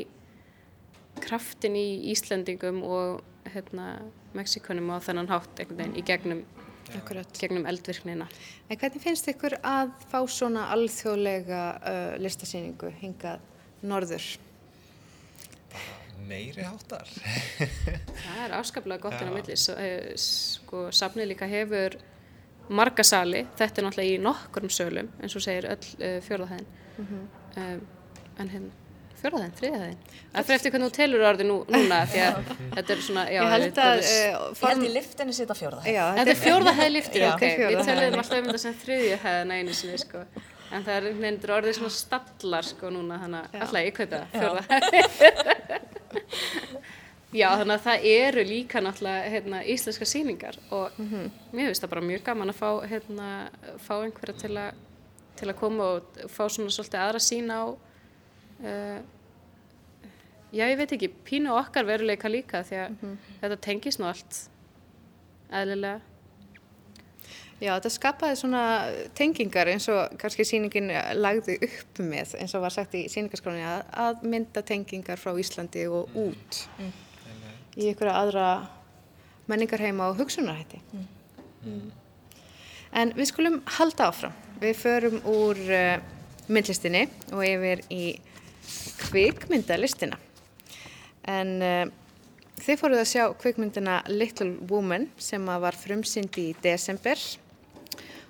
kraftin 1.22 1.76
í 1.78 1.86
Íslendingum 2.12 2.82
og, 2.86 3.24
hérna, 3.54 3.96
Mexikonum 4.36 4.90
á 4.92 4.98
þennan 5.00 5.30
hátt 5.30 5.60
einhvern 5.62 5.78
veginn 5.80 5.98
í 5.98 6.04
gegnum, 6.06 6.42
gegnum 7.38 7.68
eldvirknina. 7.70 8.26
En 8.68 8.80
hvernig 8.80 9.02
finnst 9.02 9.28
ykkur 9.32 9.58
að 9.66 9.94
fá 10.10 10.18
svona 10.30 10.66
alþjóðlega 10.74 11.62
uh, 11.78 12.16
listasýningu 12.22 12.90
hingað 13.00 13.40
norður? 13.86 14.26
Meiri 16.26 16.64
háttar. 16.66 17.06
Það 17.14 18.38
er 18.44 18.54
afskaplega 18.58 19.02
gott 19.04 19.20
inn 19.20 19.30
á 19.30 19.32
Já. 19.32 19.36
milli. 19.36 19.56
Eh, 19.78 20.14
Sko, 20.18 20.88
safnið 20.90 21.30
líka 21.32 21.46
hefur 21.50 21.98
marga 22.68 23.04
sali. 23.06 23.44
Þetta 23.58 23.80
er 23.82 23.86
náttúrulega 23.86 24.16
í 24.16 24.22
nokkurum 24.24 24.72
sölum, 24.74 25.12
eins 25.22 25.36
og 25.38 25.44
segir 25.44 25.68
öll 25.70 25.92
uh, 26.00 26.16
fjórðahæðin. 26.26 26.66
um, 26.98 27.86
en 28.36 28.50
hérna, 28.52 28.85
fjórðahæðin, 29.26 29.56
þriðahæðin. 29.60 30.00
Það 30.32 30.42
fyrir 30.48 30.56
eftir 30.56 30.70
hvernig 30.74 30.88
þú 30.88 30.94
telur 30.96 31.22
orðið 31.30 31.46
nú, 31.50 31.56
núna, 31.74 31.98
því 32.08 32.20
að 32.24 32.34
þetta 32.76 32.90
er 32.94 33.00
svona, 33.06 33.24
já, 33.28 33.40
Ég 33.42 33.48
held 33.54 33.76
að 33.84 33.96
uh, 34.00 34.04
Ég 34.06 34.10
form... 34.60 34.70
held 34.72 34.84
í 34.86 34.88
liftinni 34.96 35.34
sita 35.36 35.54
fjórða. 35.58 35.80
Já, 35.90 36.04
Þetta 36.20 36.32
er 36.32 36.40
fjórðahæð 36.42 36.90
liftir, 36.94 37.20
Já, 37.26 37.30
ok. 37.32 37.44
Við 37.62 37.78
töluðum 37.88 38.20
alltaf 38.22 38.38
um 38.38 38.46
þetta 38.50 38.62
sem 38.62 38.74
þriðju 38.84 39.16
hæðina 39.24 39.54
einu 39.60 39.72
sinni, 39.76 39.98
sko. 40.02 40.20
en 40.66 40.80
það 40.86 40.96
er 40.96 41.02
veginn 41.08 41.52
orðið 41.56 41.74
svona 41.78 41.94
stallar 41.94 42.64
sko 42.66 42.86
núna 42.90 43.14
þannig 43.22 43.40
að 43.42 43.46
alltaf 43.66 43.82
ég 43.86 43.96
það 44.10 44.24
fjórða 44.34 44.62
Já, 47.36 47.50
þannig 47.58 47.74
að 47.74 47.84
það 47.84 48.04
eru 48.08 48.42
líka 48.46 48.80
náttúrulega 48.80 49.30
hérna, 49.32 49.58
íslenska 49.68 50.06
sýningar 50.08 50.56
og 50.72 50.94
mér 51.00 51.68
finnst 51.68 51.84
það 51.84 51.92
bara 51.92 52.06
mjög 52.06 52.22
gaman 52.28 52.52
að 52.52 52.60
fá, 52.60 52.70
hérna, 52.88 53.28
fá 53.82 53.94
einhverja 53.98 54.36
til, 54.40 54.54
a, 54.56 54.66
til 55.36 55.48
að 55.50 55.58
koma 55.60 55.88
og 55.96 56.00
fá 56.32 56.44
svona 56.46 56.72
svolítið 56.72 57.02
aðra 57.02 57.20
sín 57.22 57.50
á 57.52 57.62
uh, 57.66 58.98
já, 60.56 60.66
ég 60.66 60.76
veit 60.80 60.92
ekki, 60.96 61.12
pínu 61.28 61.54
okkar 61.54 61.86
veruleika 61.88 62.30
líka 62.32 62.62
því 62.66 62.82
að 62.82 63.00
þetta 63.40 63.58
tengist 63.68 64.00
nú 64.00 64.08
allt 64.10 64.42
eðlilega. 65.52 66.00
Já, 67.56 67.70
þetta 67.70 67.90
skapaði 67.94 68.36
svona 68.36 68.62
tengingar 69.16 69.70
eins 69.72 69.86
og 69.88 70.16
kannski 70.20 70.44
sýningin 70.44 70.90
lagði 71.16 71.56
upp 71.64 72.00
með, 72.04 72.34
eins 72.36 72.52
og 72.56 72.66
var 72.66 72.74
sagt 72.74 72.96
í 72.98 73.06
sýningarskráni, 73.08 73.62
að, 73.64 73.84
að 73.96 74.26
mynda 74.28 74.62
tengingar 74.66 75.20
frá 75.20 75.32
Íslandi 75.40 75.86
og 75.88 76.12
út 76.20 76.58
í 77.76 77.88
einhverja 77.88 78.18
aðra 78.18 78.48
menningarheima 79.48 80.10
og 80.10 80.20
hugsunarhætti. 80.20 80.82
Mm. 80.92 81.88
En 82.96 83.14
við 83.16 83.30
skulum 83.30 83.58
halda 83.78 84.10
áfram. 84.10 84.36
Við 84.60 84.76
förum 84.80 85.18
úr 85.28 85.60
uh, 85.64 85.96
myndlistinni 86.52 87.06
og 87.32 87.44
yfir 87.44 87.82
í 87.92 88.04
kvikmyndalistina. 89.06 90.18
En 91.30 91.56
uh, 91.64 91.86
þið 92.62 92.80
fóruð 92.80 93.02
að 93.02 93.10
sjá 93.10 93.24
kvikmyndina 93.40 93.96
Little 94.12 94.54
Woman 94.70 95.08
sem 95.18 95.42
var 95.46 95.76
frumsynd 95.78 96.38
í 96.40 96.52
desember. 96.62 97.20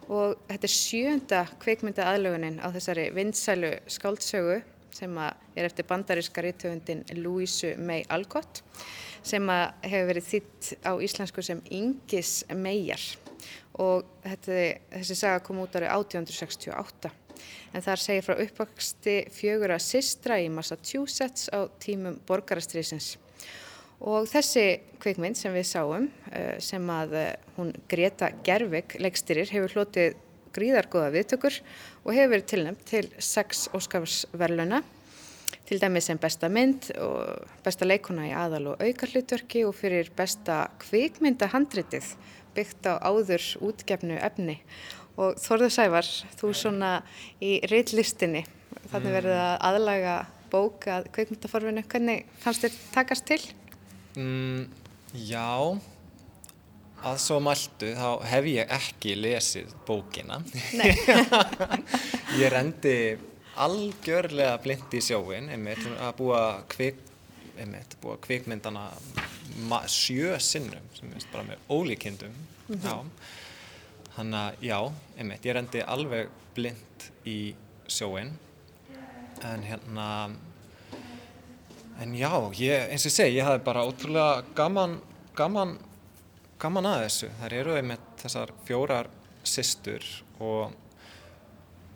Og 0.07 0.37
þetta 0.47 0.69
er 0.69 0.73
sjönda 0.73 1.43
kvikmynda 1.63 2.07
aðlögunin 2.13 2.61
á 2.63 2.71
þessari 2.75 3.09
vindsælu 3.15 3.73
skáldsögu 3.91 4.61
sem 4.97 5.19
er 5.21 5.67
eftir 5.67 5.87
bandaríska 5.89 6.45
rítöfundin 6.45 7.03
Louise 7.19 7.75
May 7.77 8.07
Alcott 8.09 8.63
sem 9.27 9.51
hefur 9.83 10.09
verið 10.13 10.29
þýtt 10.31 10.71
á 10.87 10.93
íslensku 11.03 11.43
sem 11.43 11.61
Ingis 11.75 12.45
Meyjar. 12.55 13.03
Og 13.83 14.07
þetta, 14.25 14.61
þessi 14.95 15.19
saga 15.19 15.43
kom 15.45 15.61
út 15.65 15.75
árið 15.77 15.91
1868 15.93 17.26
en 17.73 17.85
þar 17.85 18.03
segir 18.03 18.27
frá 18.27 18.39
uppvaksti 18.43 19.19
fjögura 19.35 19.79
systra 19.83 20.41
í 20.41 20.49
Massachusetts 20.53 21.51
á 21.53 21.71
tímum 21.83 22.19
borgarastriðsins 22.27 23.17
Og 24.05 24.27
þessi 24.29 24.83
kvikmynd 25.01 25.39
sem 25.39 25.55
við 25.57 25.69
sáum, 25.71 26.11
eh, 26.31 26.59
sem 26.61 26.85
að 26.91 27.15
eh, 27.17 27.37
hún 27.57 27.73
Greta 27.89 28.29
Gervik 28.45 28.99
leikstyrir, 29.01 29.49
hefur 29.49 29.73
hlotið 29.73 30.19
gríðargóða 30.53 31.13
viðtökur 31.15 31.57
og 32.05 32.13
hefur 32.13 32.35
verið 32.35 32.47
tilnæmt 32.53 32.85
til 32.89 33.09
sex 33.19 33.69
Óskarsverluna, 33.73 34.83
til 35.67 35.81
dæmi 35.81 36.01
sem 36.05 36.19
besta 36.21 36.49
mynd 36.53 36.91
og 37.01 37.49
besta 37.65 37.89
leikona 37.89 38.29
í 38.29 38.35
aðal 38.37 38.75
og 38.75 38.85
auka 38.85 39.09
hlutverki 39.09 39.65
og 39.67 39.75
fyrir 39.75 40.13
besta 40.17 40.67
kvikmyndahandritið 40.85 42.13
byggt 42.57 42.89
á 42.89 43.01
áður 43.01 43.43
útgefnu 43.65 44.21
efni. 44.21 44.61
Og 45.17 45.37
Þorður 45.41 45.73
Sævar, 45.73 46.09
þú 46.37 46.51
svona 46.57 46.91
í 47.41 47.57
reillistinni, 47.71 48.43
þannig 48.91 49.15
verið 49.17 49.37
að 49.41 49.55
aðlaga 49.71 50.17
bók 50.53 50.87
að 50.93 51.07
kvikmyndaforfinu, 51.17 51.85
hvernig 51.91 52.27
fannst 52.43 52.67
þér 52.67 52.75
takast 52.95 53.27
til? 53.29 53.41
Mm, 54.21 54.67
já, 55.27 55.49
að 57.07 57.17
svo 57.23 57.39
mæltu 57.45 57.95
þá 57.97 58.11
hef 58.29 58.51
ég 58.53 58.75
ekki 58.77 59.17
lesið 59.19 59.73
bókina. 59.89 60.39
Nei. 60.77 60.93
ég 62.41 62.53
rendi 62.53 62.95
algjörlega 63.57 64.59
blind 64.65 64.93
í 64.97 65.01
sjóin, 65.05 65.49
einmitt, 65.53 65.81
að 65.97 66.13
búa, 66.21 66.43
kvik, 66.73 67.01
einmitt, 67.57 67.97
búa 68.03 68.19
kvikmyndana 68.21 68.91
ma- 69.71 69.85
sjö 69.89 70.37
sinnum, 70.45 70.85
sem 70.97 71.13
er 71.17 71.29
bara 71.33 71.47
með 71.55 71.73
ólíkindum. 71.73 72.37
Já, 72.69 72.99
þannig 74.17 74.41
að 74.41 74.67
já, 74.67 74.79
einmitt, 75.17 75.47
ég 75.47 75.57
rendi 75.57 75.87
alveg 75.87 76.35
blind 76.57 77.09
í 77.29 77.39
sjóin, 77.93 78.35
en 79.45 79.65
hérna, 79.67 80.07
En 81.97 82.13
já, 82.13 82.29
ég, 82.61 82.91
eins 82.93 83.07
og 83.07 83.09
ég 83.09 83.15
segi, 83.15 83.37
ég 83.39 83.47
hafði 83.47 83.63
bara 83.65 83.87
ótrúlega 83.89 84.43
gaman, 84.57 84.99
gaman, 85.37 85.79
gaman 86.61 86.89
að 86.91 87.05
þessu. 87.07 87.29
Það 87.39 87.55
eru 87.57 87.77
einmitt 87.79 88.11
þessar 88.21 88.53
fjórar 88.67 89.09
systur 89.47 90.05
og, 90.45 90.75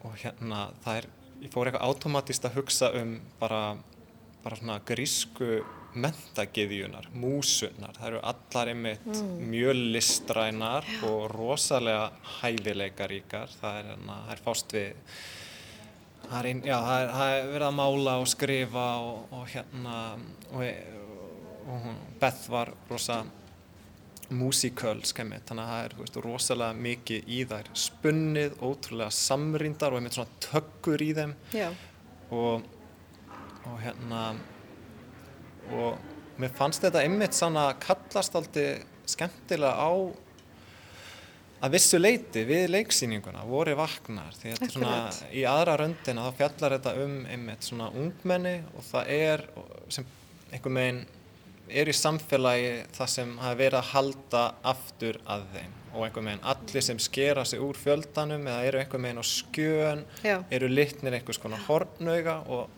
og 0.00 0.14
hérna, 0.22 0.70
það 0.86 1.02
er, 1.02 1.08
ég 1.42 1.52
fór 1.52 1.68
eitthvað 1.68 1.84
automatist 1.90 2.48
að 2.48 2.56
hugsa 2.56 2.88
um 2.96 3.12
bara, 3.42 3.60
bara 4.40 4.60
svona 4.62 4.78
grísku 4.88 5.60
mentagiðjunar, 5.94 7.10
músunar. 7.16 7.96
Það 7.98 8.08
eru 8.12 8.22
allar 8.30 8.70
einmitt 8.72 9.20
mjög 9.50 9.82
listrænar 9.96 10.88
og 11.08 11.26
rosalega 11.34 12.08
hæfileikaríkar. 12.38 13.52
Það 13.60 13.78
er, 13.80 13.92
hérna, 13.92 14.22
það 14.26 14.34
er 14.36 14.42
fást 14.48 14.76
við 14.78 15.14
Það 16.30 16.38
er, 16.38 16.46
ein, 16.46 16.58
já, 16.62 16.76
það 16.78 17.00
er, 17.02 17.08
það 17.10 17.32
er 17.34 17.46
verið 17.50 17.66
að 17.66 17.72
mála 17.74 18.12
og 18.20 18.28
skrifa 18.30 18.86
og, 19.02 19.22
og 19.34 19.46
hérna 19.50 19.94
og, 20.54 20.66
og 21.74 21.86
Beth 22.20 22.50
var 22.52 22.70
rosa 22.86 23.16
músiköl 24.30 25.00
skemmið, 25.10 25.42
þannig 25.48 25.64
að 25.64 25.72
það 25.72 25.84
er 25.84 25.96
veist, 25.98 26.18
rosalega 26.22 26.82
mikið 26.86 27.30
í 27.34 27.40
þær 27.50 27.70
spunnið, 27.84 28.54
ótrúlega 28.62 29.14
samrýndar 29.16 29.90
og 29.90 30.00
einmitt 30.00 30.18
svona 30.18 30.38
tökkur 30.44 31.02
í 31.02 31.10
þeim 31.18 31.34
Já. 31.56 31.66
og, 32.30 32.68
og 33.66 33.76
hérna 33.82 34.22
og 35.70 36.40
mér 36.40 36.52
fannst 36.56 36.82
þetta 36.84 37.04
einmitt 37.04 37.36
svona 37.36 37.70
kallast 37.82 38.36
aldrei 38.38 38.80
skemmtilega 39.10 39.76
á 39.76 39.92
að 41.60 41.74
vissu 41.76 42.00
leiti 42.00 42.44
við 42.48 42.70
leiksýninguna 42.72 43.44
voru 43.48 43.74
vaknar. 43.78 44.32
Því 44.40 44.54
er 44.54 44.72
svona 44.72 44.94
í 45.36 45.44
aðra 45.48 45.76
röndina 45.82 46.28
þá 46.28 46.38
fjallar 46.38 46.76
þetta 46.78 46.94
um 47.04 47.16
einmitt 47.28 47.66
svona 47.66 47.90
ungmenni 47.92 48.60
og 48.72 48.86
það 48.88 49.10
er 49.16 49.44
sem 49.92 50.08
einhver 50.50 50.74
megin 50.74 51.02
er 51.70 51.90
í 51.90 51.94
samfélagi 51.94 52.72
það 52.96 53.12
sem 53.12 53.36
hafi 53.38 53.60
verið 53.60 53.78
að 53.82 53.92
halda 53.92 54.46
aftur 54.72 55.20
að 55.30 55.46
þeim. 55.54 55.76
Og 55.90 56.04
einhver 56.06 56.26
megin 56.26 56.44
allir 56.52 56.86
sem 56.86 56.98
skera 57.02 57.44
sig 57.44 57.62
úr 57.62 57.78
fjöldanum 57.78 58.48
eða 58.48 58.66
eru 58.70 58.80
einhver 58.80 59.02
megin 59.02 59.22
á 59.22 59.26
skjön 59.26 60.04
Já. 60.24 60.36
eru 60.50 60.70
litnir 60.70 61.18
einhvers 61.18 61.40
konar 61.42 61.62
hornauga 61.68 62.40
og, 62.48 62.70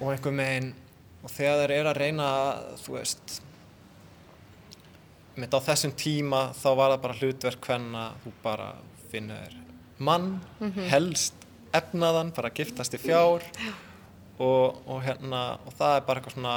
og 0.00 0.08
einhver 0.12 0.34
megin 0.36 0.72
og 1.24 1.32
þegar 1.32 1.62
þeir 1.64 1.74
eru 1.78 1.90
að 1.90 2.00
reyna 2.02 2.28
þú 2.84 2.96
veist 2.98 3.38
mitt 5.40 5.54
á 5.56 5.60
þessum 5.66 5.94
tíma 5.98 6.46
þá 6.54 6.68
var 6.78 6.94
það 6.94 7.00
bara 7.06 7.18
hlutverk 7.20 7.68
hvenna 7.68 8.04
þú 8.22 8.34
bara 8.44 8.68
finnur 9.10 9.56
mann, 10.04 10.38
helst 10.90 11.34
efnaðan, 11.74 12.32
bara 12.34 12.50
giftast 12.54 12.94
í 12.94 13.00
fjár. 13.02 13.44
Og, 14.42 14.80
og 14.90 15.02
hérna 15.04 15.60
og 15.62 15.74
það 15.78 15.96
er 15.96 16.06
bara 16.06 16.20
eitthvað 16.20 16.34
svona 16.34 16.54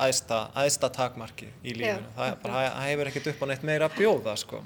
æðsta, 0.00 0.38
æðsta 0.56 0.88
takmarki 0.96 1.50
í 1.60 1.74
lífinu. 1.76 2.08
Það, 2.16 2.30
er 2.30 2.38
bara, 2.40 2.62
það 2.72 2.86
hefur 2.88 3.10
ekkert 3.10 3.28
upp 3.32 3.42
á 3.44 3.46
neitt 3.50 3.66
meira 3.68 3.88
að 3.88 3.98
bjóða 3.98 4.36
sko. 4.40 4.62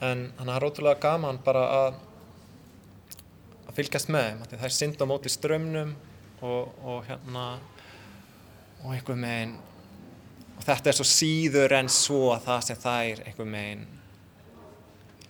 en 0.00 0.22
það 0.38 0.54
er 0.54 0.66
ótrúlega 0.68 1.02
gaman 1.02 1.40
bara 1.44 1.64
að 1.80 1.98
að 3.70 3.76
fylgjast 3.78 4.10
með 4.10 4.28
þeim 4.28 4.44
það 4.52 4.64
er 4.68 4.74
synd 4.76 5.02
á 5.02 5.06
móti 5.10 5.32
strömmnum 5.32 5.90
og, 6.40 6.70
og 6.82 7.04
hérna 7.08 7.44
og 8.84 8.94
einhver 8.94 9.18
megin 9.20 9.56
og 10.56 10.66
þetta 10.66 10.92
er 10.92 10.98
svo 10.98 11.06
síður 11.08 11.72
en 11.78 11.88
svo 11.92 12.30
að 12.34 12.44
það 12.48 12.66
sem 12.68 12.80
það 12.84 13.10
er 13.14 13.22
einhver 13.30 13.48
megin 13.54 13.86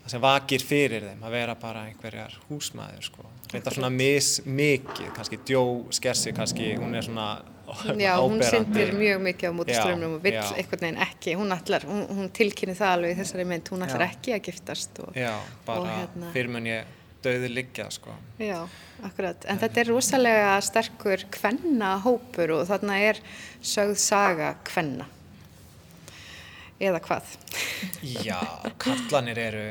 það 0.03 0.11
sem 0.15 0.25
vakir 0.25 0.65
fyrir 0.67 1.07
þeim 1.11 1.25
að 1.27 1.37
vera 1.37 1.55
bara 1.61 1.85
einhverjar 1.91 2.37
húsmaður 2.49 3.07
sko. 3.11 3.27
reynda 3.53 3.73
svona 3.75 3.91
mis, 3.95 4.33
mikið 4.47 5.11
kannski 5.17 5.41
djó 5.47 5.65
skersi 5.95 6.35
kannski 6.37 6.75
hún 6.81 6.95
er 6.99 7.07
svona 7.07 7.31
Já, 7.71 8.17
hún 8.19 8.41
áberandi. 8.41 8.47
syndir 8.51 8.89
mjög 8.99 9.21
mikið 9.23 9.51
á 9.51 9.53
móti 9.55 9.75
Já, 9.77 9.83
strömmnum 9.85 10.17
og 10.17 10.23
vill 10.25 10.35
já. 10.35 10.47
einhvern 10.59 10.81
veginn 10.83 11.03
ekki, 11.05 11.35
hún 11.39 11.53
hún, 11.87 12.01
hún 12.19 12.31
tilkynni 12.35 12.75
það 12.75 12.95
alveg 12.97 13.13
í 13.13 13.19
þessari 13.21 13.45
mynd, 13.47 13.71
hún 13.71 13.85
ætlar 13.87 14.03
Já. 14.03 14.09
ekki 14.11 14.35
að 14.35 14.41
giftast 14.49 14.99
og, 15.05 15.13
já, 15.15 15.35
bara 15.67 15.85
og 15.85 15.87
hérna- 15.87 16.33
fyrir 16.35 16.51
mun 16.51 16.67
ég 16.67 16.97
döði 17.25 17.51
liggja 17.53 17.89
sko. 17.93 18.15
já, 18.41 18.59
akkurat, 19.05 19.45
en 19.45 19.61
þetta 19.61 19.81
er 19.83 19.91
rosalega 19.93 20.57
sterkur 20.65 21.25
kvenna 21.33 21.95
hópur 22.05 22.57
og 22.59 22.67
þarna 22.71 22.99
er 23.11 23.21
sögð 23.63 23.97
saga 24.01 24.55
kvenna. 24.67 25.09
Eða 26.81 27.01
hvað? 27.05 27.33
Já, 28.01 28.41
kallanir 28.81 29.39
eru 29.39 29.65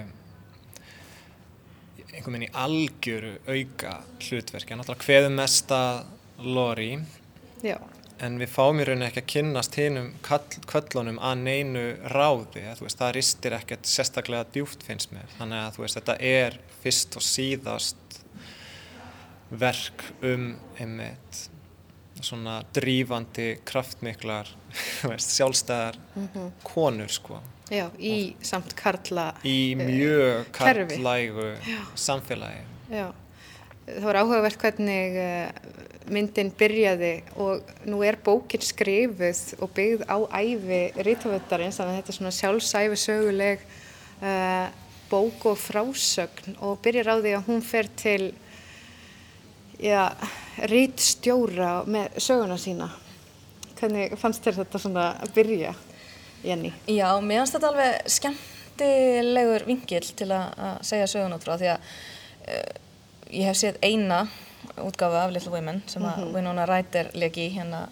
einhvern 2.09 2.35
veginn 2.35 2.49
í 2.49 2.53
algjöru 2.53 3.37
auka 3.47 3.95
hlutverki, 4.19 4.73
hann 4.73 4.83
alltaf 4.83 5.07
hveðum 5.07 5.39
mesta 5.39 5.79
Lori 6.39 6.93
já, 7.63 7.79
En 8.19 8.35
við 8.35 8.51
fáum 8.51 8.79
í 8.81 8.85
rauninni 8.87 9.07
ekki 9.07 9.21
að 9.21 9.29
kynnast 9.31 9.77
hinum 9.79 10.09
kvöllunum 10.27 11.21
að 11.23 11.43
neinu 11.45 11.83
ráði, 12.11 12.65
það 12.75 13.13
ristir 13.15 13.55
ekkert 13.55 13.87
sérstaklega 13.87 14.47
djúft 14.51 14.83
finnst 14.83 15.13
mér. 15.15 15.29
Þannig 15.37 15.61
að 15.61 15.77
veist, 15.79 15.95
þetta 15.95 16.15
er 16.19 16.57
fyrst 16.83 17.17
og 17.19 17.25
síðast 17.25 18.19
verk 19.49 20.03
um 20.21 20.51
einmitt 20.79 21.45
svona 22.19 22.59
drífandi, 22.75 23.53
kraftmiklar, 23.67 24.49
þú 24.99 25.13
veist, 25.13 25.31
sjálfstæðar 25.37 25.99
konur 26.67 27.11
sko 27.11 27.39
Já, 27.69 27.85
í 28.01 28.33
samt 28.41 28.73
karla 28.77 29.29
í 29.45 29.75
mjög 29.77 30.47
kerfi. 30.57 30.97
karlægu 30.97 31.49
samfélagi. 31.93 32.63
Já, 32.89 33.11
það 33.85 34.07
var 34.07 34.19
áhugavert 34.23 34.63
hvernig 34.63 35.19
eh, 35.21 35.51
myndin 36.09 36.49
byrjaði 36.57 37.11
og 37.37 37.69
nú 37.85 38.01
er 38.05 38.17
bókin 38.25 38.65
skrifuð 38.65 39.61
og 39.61 39.69
byggð 39.77 40.07
á 40.09 40.17
æfi 40.41 40.81
rítavöldarins, 40.97 41.77
þannig 41.77 41.93
að 41.93 41.99
þetta 41.99 42.13
er 42.13 42.17
svona 42.17 42.35
sjálfsæfi 42.39 42.99
söguleg 43.03 43.65
uh, 44.25 44.65
bók 45.09 45.45
og 45.51 45.57
frásögn 45.59 46.57
og 46.65 46.79
byrjar 46.83 47.11
á 47.11 47.15
því 47.19 47.33
að 47.37 47.49
hún 47.49 47.61
fer 47.65 47.89
til 47.99 48.31
já, 49.79 50.09
rítstjóra 50.69 51.83
með 51.89 52.19
söguna 52.21 52.57
sína. 52.59 52.89
Hvernig 53.79 54.17
fannst 54.19 54.43
þér 54.43 54.59
þetta 54.63 54.81
svona 54.81 55.05
að 55.23 55.33
byrja, 55.37 55.73
Jenny? 56.43 56.73
Já, 56.91 57.07
mér 57.23 57.43
finnst 57.43 57.55
þetta 57.55 57.71
alveg 57.71 58.11
skemmtilegur 58.17 59.65
vingil 59.69 60.03
til 60.03 60.29
að 60.35 60.51
að 60.67 60.83
segja 60.91 61.07
sögun 61.13 61.37
út 61.37 61.47
frá 61.47 61.55
því 61.55 61.71
að 61.75 61.89
uh, 62.49 62.69
ég 63.29 63.47
hef 63.47 63.59
séð 63.59 63.79
eina 63.85 64.25
útgáfa 64.79 65.23
af 65.25 65.33
Little 65.33 65.53
Women 65.53 65.81
sem 65.87 66.03
að 66.07 66.27
Winona 66.33 66.67
Ryder 66.67 67.11
leki 67.19 67.47
í 67.47 67.55
hérna 67.55 67.87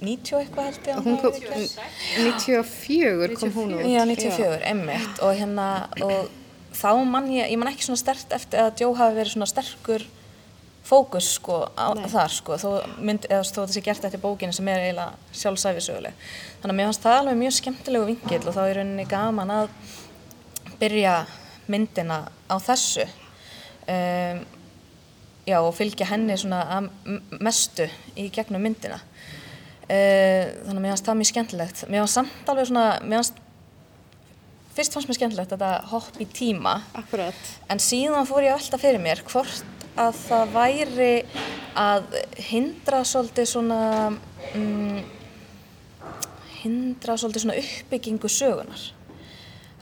90 0.00 0.40
eitthvað 0.40 0.68
held 0.70 0.86
ég 0.88 0.96
að 0.96 1.06
Hún 1.06 1.18
verið. 1.22 1.72
94 2.24 3.38
kom 3.38 3.50
hún 3.54 3.74
út. 3.76 3.84
Já, 3.84 4.02
94, 4.08 4.60
emmitt 4.70 5.20
og 5.24 5.34
hérna 5.36 5.66
og 6.06 6.30
þá 6.76 6.90
mann 7.04 7.28
ég, 7.34 7.50
ég 7.50 7.60
man 7.60 7.72
ekki 7.72 7.88
svona 7.88 8.00
stert 8.00 8.32
eftir 8.36 8.64
að 8.64 8.82
Joe 8.84 8.96
hafi 8.98 9.18
verið 9.18 9.34
svona 9.34 9.50
sterkur 9.50 10.06
fókus 10.90 11.34
sko 11.36 11.60
á, 11.76 11.92
þar 12.10 12.32
sko 12.34 12.56
þó, 12.58 12.68
mynd, 12.98 13.26
eða, 13.28 13.44
þó 13.46 13.60
þetta 13.60 13.74
sé 13.74 13.82
gert 13.84 14.06
eftir 14.08 14.22
bókinu 14.22 14.54
sem 14.56 14.70
er 14.72 14.86
eiginlega 14.86 15.36
sjálfsæfisöguleg 15.42 16.30
þannig 16.62 16.72
að 16.72 16.78
mér 16.78 16.88
fannst 16.88 17.04
það 17.04 17.18
alveg 17.18 17.38
mjög 17.42 17.56
skemmtilegu 17.58 18.08
vingill 18.08 18.40
og 18.42 18.56
þá 18.56 18.62
er 18.64 18.80
rauninni 18.80 19.06
gaman 19.10 19.52
að 19.54 19.74
byrja 20.80 21.14
myndina 21.70 22.24
á 22.48 22.56
þessu. 22.62 23.06
Um, 23.90 24.42
já 25.48 25.58
og 25.60 25.74
fylgja 25.74 26.08
henni 26.10 26.36
svona 26.38 26.82
mestu 27.40 27.86
í 28.18 28.28
gegnum 28.32 28.62
myndina. 28.64 29.00
Uh, 29.90 30.46
þannig 30.66 30.76
að 30.76 30.82
mér 30.82 30.92
fannst 30.94 31.08
það 31.08 31.20
mjög 31.20 31.30
skemmtilegt. 31.32 31.84
Mér 31.90 32.04
fannst 32.04 32.20
samt 32.20 32.52
alveg 32.52 32.70
svona 32.70 32.86
mér 33.02 33.20
fannst 33.20 33.40
fyrst 34.80 34.96
fannst 34.96 35.10
mér 35.10 35.18
skemmtilegt 35.18 35.52
þetta 35.52 35.70
hopp 35.90 36.20
í 36.22 36.26
tíma 36.32 36.78
Akkurat. 36.96 37.40
en 37.68 37.82
síðan 37.82 38.28
fór 38.28 38.46
ég 38.46 38.56
velta 38.56 38.80
fyrir 38.80 39.02
mér 39.02 39.20
hvort 39.28 39.88
að 40.00 40.20
það 40.22 40.54
væri 40.54 41.14
að 41.78 42.14
hindra 42.48 43.02
svolítið 43.04 43.50
svona 43.50 43.80
mm, 44.54 45.02
hindra 46.62 47.18
svolítið 47.20 47.44
svona 47.44 47.58
uppbyggingu 47.60 48.32
sögunar 48.32 48.86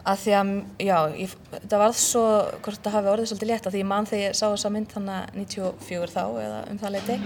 að 0.09 0.20
því 0.22 0.34
að, 0.38 0.51
já, 0.80 0.96
ég, 1.20 1.32
það 1.53 1.78
varð 1.82 1.96
svo 2.01 2.24
hvort 2.64 2.82
það 2.82 2.94
hafi 2.96 3.12
orðið 3.12 3.30
svolítið 3.30 3.51
létt 3.53 3.68
að 3.68 3.74
því 3.76 3.82
ég 3.82 3.90
man 3.92 4.09
þegar 4.09 4.24
ég 4.24 4.36
sá 4.38 4.44
þessa 4.46 4.74
mynd 4.74 4.92
þannig 4.96 5.40
94 5.44 6.12
þá 6.14 6.22
eða 6.42 6.61
um 6.72 6.82
það 6.82 6.94
leiti 6.96 7.18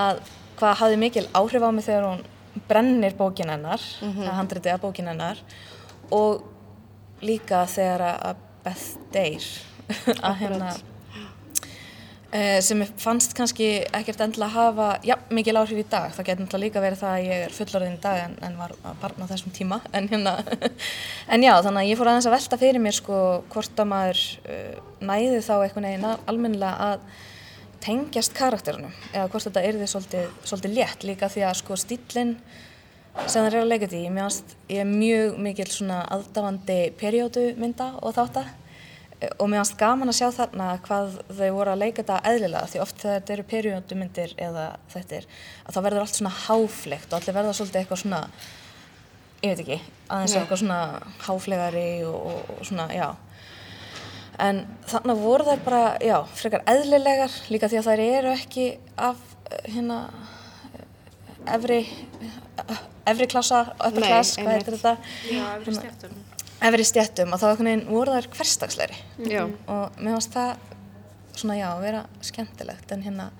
að 0.00 0.24
hvað 0.56 0.76
hafði 0.80 1.00
mikil 1.02 1.28
áhrif 1.36 1.66
á 1.66 1.70
mig 1.74 1.88
þegar 1.88 2.08
hún 2.08 2.26
brennir 2.70 3.16
bókin 3.18 3.50
hennar 3.52 3.82
mm 3.82 4.12
-hmm. 4.12 4.22
það 4.22 4.38
handriti 4.40 4.72
af 4.72 4.80
bókin 4.80 5.10
hennar 5.10 5.42
og 6.14 6.55
líka 7.24 7.64
þegar 7.70 8.04
að 8.16 8.44
Beth 8.66 8.86
deyr 9.14 9.48
að 10.26 10.38
hérna 10.42 10.74
Uh, 12.26 12.58
sem 12.58 12.80
fannst 12.98 13.36
kannski 13.38 13.66
ekkert 13.94 14.18
endilega 14.24 14.50
hafa 14.50 14.86
ja, 15.06 15.14
mikil 15.30 15.54
áhrif 15.60 15.78
í 15.78 15.84
dag. 15.86 16.10
Það 16.12 16.26
getur 16.26 16.42
náttúrulega 16.42 16.64
líka 16.64 16.80
verið 16.82 16.98
það 17.00 17.12
að 17.12 17.26
ég 17.28 17.44
er 17.44 17.54
fullorðin 17.54 17.94
í 17.94 18.00
dag 18.02 18.18
en, 18.24 18.34
en 18.48 18.56
var 18.58 18.74
að 18.74 18.96
barna 19.04 19.28
á 19.28 19.30
þessum 19.30 19.54
tíma. 19.54 19.78
En, 19.96 20.08
hérna, 20.10 20.32
en 21.32 21.46
já, 21.46 21.52
þannig 21.64 21.84
að 21.84 21.88
ég 21.92 22.00
fór 22.00 22.10
aðeins 22.10 22.26
að 22.26 22.34
velta 22.34 22.58
fyrir 22.60 22.82
mér 22.82 22.96
sko 22.98 23.20
hvort 23.54 23.80
að 23.80 23.88
maður 23.92 24.24
uh, 24.42 24.82
næði 25.12 25.38
þá 25.46 25.54
einhvern 25.54 25.88
veginn 25.88 26.08
almennilega 26.10 26.90
að 26.90 27.06
tengjast 27.86 28.34
karakterunum 28.34 28.98
eða 29.12 29.30
hvort 29.30 29.46
þetta 29.46 29.66
yrði 29.70 29.90
svolítið, 29.94 30.36
svolítið 30.50 30.76
létt 30.80 31.06
líka 31.06 31.30
því 31.30 31.46
að 31.46 31.58
sko 31.62 31.78
stílinn 31.78 32.34
sem 33.24 33.40
það 33.40 33.48
er 33.48 33.58
að 33.62 33.70
leika 33.72 33.88
því, 33.90 34.02
ég 34.68 34.80
er 34.82 34.90
mjög 34.90 35.40
mikil 35.48 35.66
svona 35.72 36.02
aðdáandi 36.14 36.78
periódu 37.00 37.48
mynda 37.60 37.94
og 38.02 38.14
þáttar 38.16 38.52
og 39.40 39.48
mér 39.48 39.62
finnst 39.62 39.78
gaman 39.80 40.12
að 40.12 40.18
sjá 40.18 40.26
þarna 40.36 40.66
hvað 40.84 41.14
þau 41.38 41.48
voru 41.56 41.72
að 41.72 41.80
leika 41.80 42.02
þetta 42.02 42.18
eðlilega 42.30 42.68
því 42.68 42.80
oft 42.84 42.98
þegar 43.00 43.14
þetta 43.16 43.34
eru 43.34 43.44
periódumyndir 43.52 44.34
eða 44.44 44.64
þetta 44.92 45.16
er 45.16 45.28
að 45.64 45.76
þá 45.76 45.80
verður 45.86 46.02
allt 46.02 46.18
svona 46.18 46.32
háflegt 46.42 47.08
og 47.08 47.18
allir 47.18 47.36
verða 47.38 47.54
svolítið 47.56 47.80
eitthvað 47.80 48.02
svona 48.02 48.20
ég 49.42 49.52
veit 49.52 49.62
ekki, 49.62 49.78
aðeins 50.10 50.34
eitthvað 50.36 50.60
svona 50.62 50.80
háflegari 51.26 51.86
og, 52.08 52.18
og, 52.30 52.50
og 52.56 52.68
svona, 52.68 52.86
já. 52.92 53.08
En 54.42 54.62
þannig 54.90 55.22
voru 55.22 55.46
þær 55.46 55.62
bara, 55.64 55.82
já, 56.04 56.16
frekar 56.36 56.66
eðlilegar 56.68 57.38
líka 57.52 57.70
því 57.72 57.80
að 57.80 57.88
þær 57.88 58.04
eru 58.04 58.34
ekki 58.34 58.66
af 59.00 59.22
eh, 59.48 59.70
hérna 59.76 60.00
eh, 60.76 60.84
efri 61.56 61.80
efri 63.06 63.26
klassa, 63.30 63.60
upper 63.76 64.00
Nei, 64.02 64.08
class, 64.10 64.32
hvað 64.38 64.56
heitir 64.56 64.76
þetta 64.78 64.96
Já, 65.30 65.44
efri 65.60 65.74
stjættum. 65.78 66.16
efri 66.70 66.84
stjettum 66.88 67.32
og 67.36 67.40
þá 67.42 67.46
einhvern 67.50 67.70
veginn 67.70 67.86
voru 67.92 68.16
þær 68.16 68.28
hverstagsleiri 68.36 68.98
Já. 69.30 69.44
og 69.68 70.00
mér 70.00 70.16
finnst 70.16 70.34
það 70.34 70.56
svona 71.36 71.56
já, 71.58 71.70
vera 71.82 72.04
skemmtilegt 72.24 72.92
en 72.96 73.02
hérna 73.04 73.30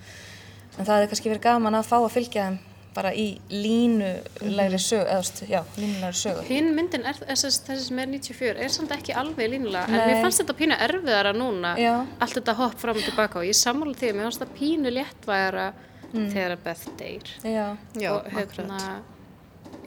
en 0.76 0.84
það 0.84 0.94
hefði 0.98 1.10
kannski 1.12 1.30
verið 1.32 1.44
gaman 1.48 1.78
að 1.78 1.86
fá 1.88 1.96
að 2.02 2.10
fylgja 2.18 2.48
þeim 2.50 2.58
bara 2.96 3.10
í 3.12 3.26
línulegri 3.52 4.78
sögu 4.80 5.04
eða, 5.04 5.20
þú 5.20 5.24
veist, 5.24 5.40
já, 5.52 5.58
línulegri 5.76 6.16
sögu 6.20 6.44
Hinn 6.48 6.70
myndin, 6.76 7.02
er, 7.08 7.18
þessi, 7.28 7.50
sem 7.84 7.98
er 8.00 8.08
94, 8.12 8.54
er 8.64 8.72
samt 8.72 8.94
ekki 8.96 9.12
alveg 9.16 9.50
línulega, 9.52 9.84
en 9.90 9.96
Nei. 9.98 10.06
mér 10.14 10.22
fannst 10.24 10.40
þetta 10.40 10.56
pínu 10.60 10.78
erfiðara 10.86 11.32
núna, 11.36 11.74
Já. 11.80 11.92
allt 12.24 12.36
þetta 12.38 12.54
hopp 12.60 12.78
fram 12.80 12.96
og 13.00 13.04
tilbaka 13.04 13.40
og 13.42 13.48
ég 13.48 13.56
sammála 13.58 13.92
því, 14.00 14.08
að 14.12 14.16
mér 14.20 14.28
fannst 14.30 14.44
þetta 14.44 14.58
pínu 14.62 14.94
léttvægara 14.96 15.66
Mm. 16.14 16.28
þegar 16.30 16.52
að 16.54 16.60
Beth 16.62 16.84
deyr. 16.96 17.30
Já, 17.42 17.64
Já, 17.98 18.10
og 18.14 18.28
hérna, 18.30 18.76
akkurat. 18.78 19.15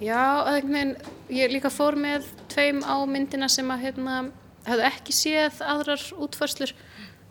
Já, 0.01 0.23
veginn, 0.63 0.95
ég 1.33 1.51
líka 1.51 1.71
fór 1.73 1.97
með 1.99 2.27
tveim 2.51 2.81
á 2.87 2.95
myndina 3.09 3.49
sem 3.51 3.67
að 3.71 3.83
hérna, 3.87 4.15
hefðu 4.67 4.87
ekki 4.89 5.15
séð 5.15 5.61
aðrar 5.65 6.03
útförslur 6.19 6.73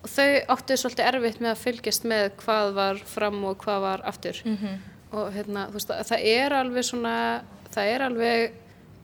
og 0.03 0.12
þau 0.12 0.29
áttu 0.55 0.77
svolítið 0.79 1.11
erfitt 1.11 1.43
með 1.43 1.53
að 1.55 1.62
fylgjast 1.64 2.07
með 2.09 2.31
hvað 2.43 2.73
var 2.77 3.03
fram 3.09 3.43
og 3.49 3.59
hvað 3.64 3.85
var 3.87 4.07
aftur. 4.09 4.43
Mhm. 4.45 4.79
og 5.09 5.33
hérna, 5.33 5.71
veist, 5.73 5.89
það 5.89 6.25
er 6.29 6.53
alveg 6.53 6.85
svona, 6.85 7.43
það 7.73 7.93
er 7.95 8.03
alveg 8.05 8.53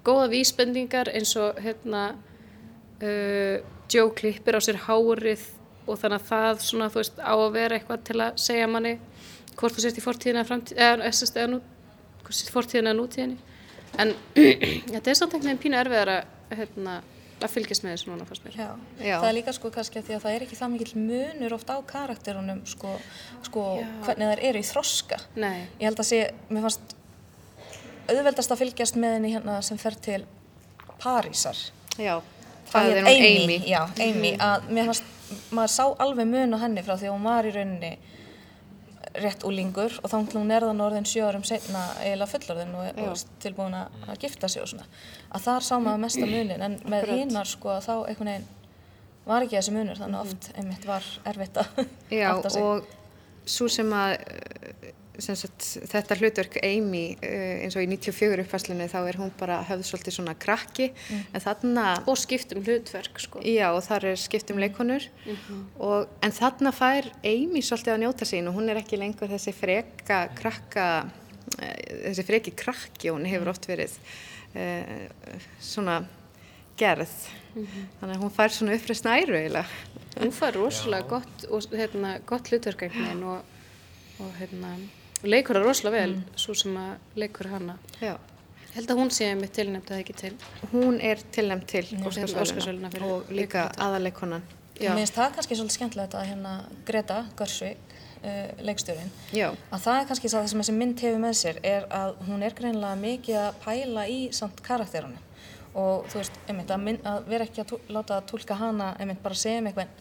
góða 0.04 0.26
vísbendingar 0.28 1.08
eins 1.08 1.32
og 1.40 1.56
hérna 1.64 2.02
uh, 3.00 3.56
Joe 3.88 4.10
klippir 4.12 4.52
á 4.52 4.60
sér 4.60 4.82
hárið 4.84 5.46
og 5.86 5.96
þannig 6.00 6.20
að 6.20 6.28
það 6.28 6.60
svona, 6.60 6.90
veist, 6.92 7.16
á 7.16 7.32
að 7.32 7.54
vera 7.56 7.78
eitthvað 7.78 8.04
til 8.04 8.20
að 8.20 8.36
segja 8.36 8.68
manni 8.68 8.98
hvort 9.56 9.72
þú 9.72 9.80
sést 9.86 9.96
í 9.96 10.04
fortíðina 10.04 10.44
eða 10.44 10.60
eða, 10.76 11.08
eða, 11.40 12.68
eða 12.82 12.96
nútíðinni 13.00 13.53
en 14.02 14.14
þetta 14.92 15.10
er 15.10 15.18
samt 15.18 15.34
einhvern 15.34 15.50
veginn 15.50 15.62
pínu 15.64 15.78
erfiðar 15.80 16.10
að, 16.14 16.32
hérna, 16.58 16.94
að 17.44 17.52
fylgjast 17.54 17.84
með 17.84 17.94
þessu 17.96 18.10
núna 18.10 18.26
fannst 18.28 18.44
mér. 18.46 18.56
já. 18.58 18.68
Já. 18.98 19.14
Það 19.20 19.28
er 19.28 19.36
líka 19.38 19.54
sko 19.56 19.70
kannski 19.74 20.00
að 20.00 20.08
því 20.08 20.16
að 20.16 20.22
það 20.24 20.36
er 20.38 20.44
ekki 20.46 20.58
það 20.60 20.74
mikill 20.74 21.00
munur 21.04 21.56
oft 21.58 21.72
á 21.72 21.76
karakterunum 21.92 22.60
sko, 22.70 22.92
sko 23.48 23.64
hvernig 24.06 24.30
þær 24.32 24.44
eru 24.50 24.62
í 24.62 24.68
þroska. 24.70 25.20
Nei, 25.36 25.66
Ég 25.80 25.88
held 25.90 26.00
að 26.04 26.10
sé, 26.10 26.20
mér 26.50 26.66
fannst 26.68 26.94
auðveldast 28.08 28.52
að 28.52 28.62
fylgjast 28.64 28.98
með 29.00 29.16
henni 29.18 29.32
hérna 29.34 29.58
sem 29.64 29.80
fer 29.80 29.96
til 30.04 30.22
Parísar. 31.00 31.58
Já, 32.00 32.18
það 32.70 32.90
er 32.90 32.98
hún 33.02 33.12
Amy. 33.12 33.58
Já, 33.68 33.80
Amy, 34.04 34.34
að 34.40 34.68
mér 34.76 34.90
fannst, 34.90 35.12
maður 35.54 35.72
sá 35.74 35.84
alveg 36.04 36.28
mun 36.28 36.56
á 36.56 36.58
henni 36.64 36.84
frá 36.84 36.94
því 36.96 37.08
að 37.08 37.14
hún 37.16 37.24
var 37.28 37.48
í 37.48 37.54
rauninni 37.54 37.92
rétt 39.22 39.44
úlingur 39.46 39.94
og 40.02 40.10
þá 40.10 40.16
er 40.18 40.66
þann 40.66 40.82
orðin 40.84 41.06
sjö 41.06 41.28
árum 41.28 41.44
setna 41.46 41.84
eiginlega 42.00 42.30
fullorðin 42.32 42.74
og, 42.78 42.98
og 43.04 43.22
tilbúin 43.42 43.76
að 43.78 44.18
gifta 44.24 44.50
sig 44.50 44.64
og 44.64 44.72
svona. 44.72 44.88
Að 45.30 45.46
þar 45.46 45.66
sá 45.68 45.74
maður 45.78 46.02
mesta 46.06 46.26
munin 46.26 46.66
en 46.66 46.76
með 46.90 47.10
hinnar 47.12 47.50
sko 47.50 47.78
þá 47.84 47.94
einhvern 48.08 48.32
veginn 48.32 48.50
var 49.24 49.46
ekki 49.46 49.58
þessi 49.58 49.74
munur 49.74 50.00
þannig 50.00 50.20
oft 50.24 50.50
einmitt 50.58 50.86
var 50.88 51.06
erfitt 51.30 51.60
að 51.62 51.84
átta 52.28 52.50
sig. 52.52 52.62
og 52.62 53.48
svo 53.54 53.68
sem 53.72 53.92
að 53.96 54.16
sagt, 55.22 55.66
þetta 55.90 56.16
hlutverk 56.18 56.56
Amy 56.66 57.04
eh, 57.22 57.64
eins 57.64 57.76
og 57.78 57.84
í 57.84 57.88
94 57.90 58.42
uppfæslunni 58.44 58.88
þá 58.90 58.98
er 59.02 59.18
hún 59.20 59.32
bara 59.38 59.60
höfð 59.68 59.86
svolítið 59.88 60.16
svona 60.16 60.34
krakki. 60.38 60.90
En 61.32 61.44
þarna, 61.44 61.86
og 62.10 62.18
skiptum 62.18 62.64
hlutverk, 62.64 63.20
sko. 63.22 63.42
já 63.46 63.68
og 63.70 63.82
þar 63.86 64.08
er 64.12 64.20
skipt 64.20 64.50
um 64.54 64.60
leikonur 64.62 65.06
og, 65.78 66.10
en 66.24 66.34
þarna 66.34 66.74
fær 66.74 67.10
Amy 67.22 67.62
svolítið 67.62 67.94
að 67.94 68.02
njóta 68.04 68.28
sín 68.28 68.50
og 68.50 68.58
hún 68.58 68.72
er 68.72 68.82
ekki 68.82 68.98
lengur 69.00 69.30
þessi 69.30 69.54
freka 69.54 70.24
krakka 70.34 70.88
eh, 71.60 72.10
þessi 72.10 72.26
freki 72.26 72.56
krakki 72.58 73.12
og 73.12 73.20
hún 73.20 73.30
hefur 73.30 73.54
oft 73.54 73.70
verið 73.70 73.96
uh, 74.58 75.40
svona 75.62 76.02
gerð. 76.78 77.12
Þannig 77.54 78.16
að 78.16 78.22
hún 78.22 78.32
fær 78.34 78.54
svona 78.54 78.74
uppreist 78.74 79.06
næru 79.06 79.36
eiginlega. 79.38 79.66
Hún 80.18 80.34
fær 80.34 80.58
rosalega 80.58 81.08
gott, 81.10 81.46
og, 81.50 81.70
hérna, 81.74 82.16
gott 82.26 82.50
hlutverk 82.50 82.86
einhvern 82.86 83.06
veginn 83.06 83.24
og, 83.30 83.56
og 84.22 84.36
hérna, 84.38 84.74
leikur 85.24 85.58
það 85.58 85.68
rosalega 85.68 86.00
vel, 86.00 86.16
svo 86.40 86.56
sem 86.58 86.76
að 86.80 87.20
leikur 87.22 87.50
hana. 87.52 87.78
Já. 88.02 88.16
Held 88.74 88.90
að 88.90 88.98
hún 88.98 89.10
sé 89.14 89.30
mitt 89.38 89.54
tilnæmt 89.54 89.90
að 89.92 90.02
ekki 90.02 90.14
til. 90.18 90.34
hún 90.72 90.98
er 90.98 91.20
tilnæmt 91.32 91.68
til 91.70 91.84
fyrir 91.86 93.04
og 93.06 93.30
líka 93.30 93.68
aðaleikonan 93.78 94.42
Já. 94.74 94.90
Mér 94.90 95.04
finnst 95.04 95.14
það 95.14 95.34
kannski 95.36 95.56
svolítið 95.58 95.76
skemmtilegt 95.76 96.14
að 96.18 96.24
hérna 96.32 96.52
Greta 96.86 97.20
Görsvik, 97.38 97.92
uh, 98.24 98.48
leikstjórin, 98.66 99.12
Já, 99.30 99.52
að 99.70 99.84
það 99.84 99.98
er 100.00 100.08
kannski 100.08 100.30
það 100.32 100.48
sem 100.50 100.62
þessi 100.62 100.74
mynd 100.74 101.04
hefur 101.04 101.22
með 101.22 101.36
sér 101.38 101.60
er 101.62 101.86
að 101.94 102.16
hún 102.26 102.42
er 102.42 102.56
greinlega 102.58 102.98
mikið 102.98 103.38
að 103.44 103.60
pæla 103.62 104.06
í 104.10 104.18
samt 104.34 104.64
karakterunum 104.66 105.22
og 105.78 106.08
þú 106.10 106.20
veist, 106.20 106.40
einmitt, 106.48 106.74
að, 106.74 106.82
mynd, 106.88 107.06
að 107.06 107.30
vera 107.30 107.46
ekki 107.46 107.62
að 107.62 107.70
tú, 107.70 107.78
láta 107.94 108.18
að 108.18 108.26
tólka 108.30 108.58
hana, 108.58 108.90
einmitt, 108.98 109.22
bara 109.22 109.38
sem 109.38 109.70
einhvern 109.70 109.94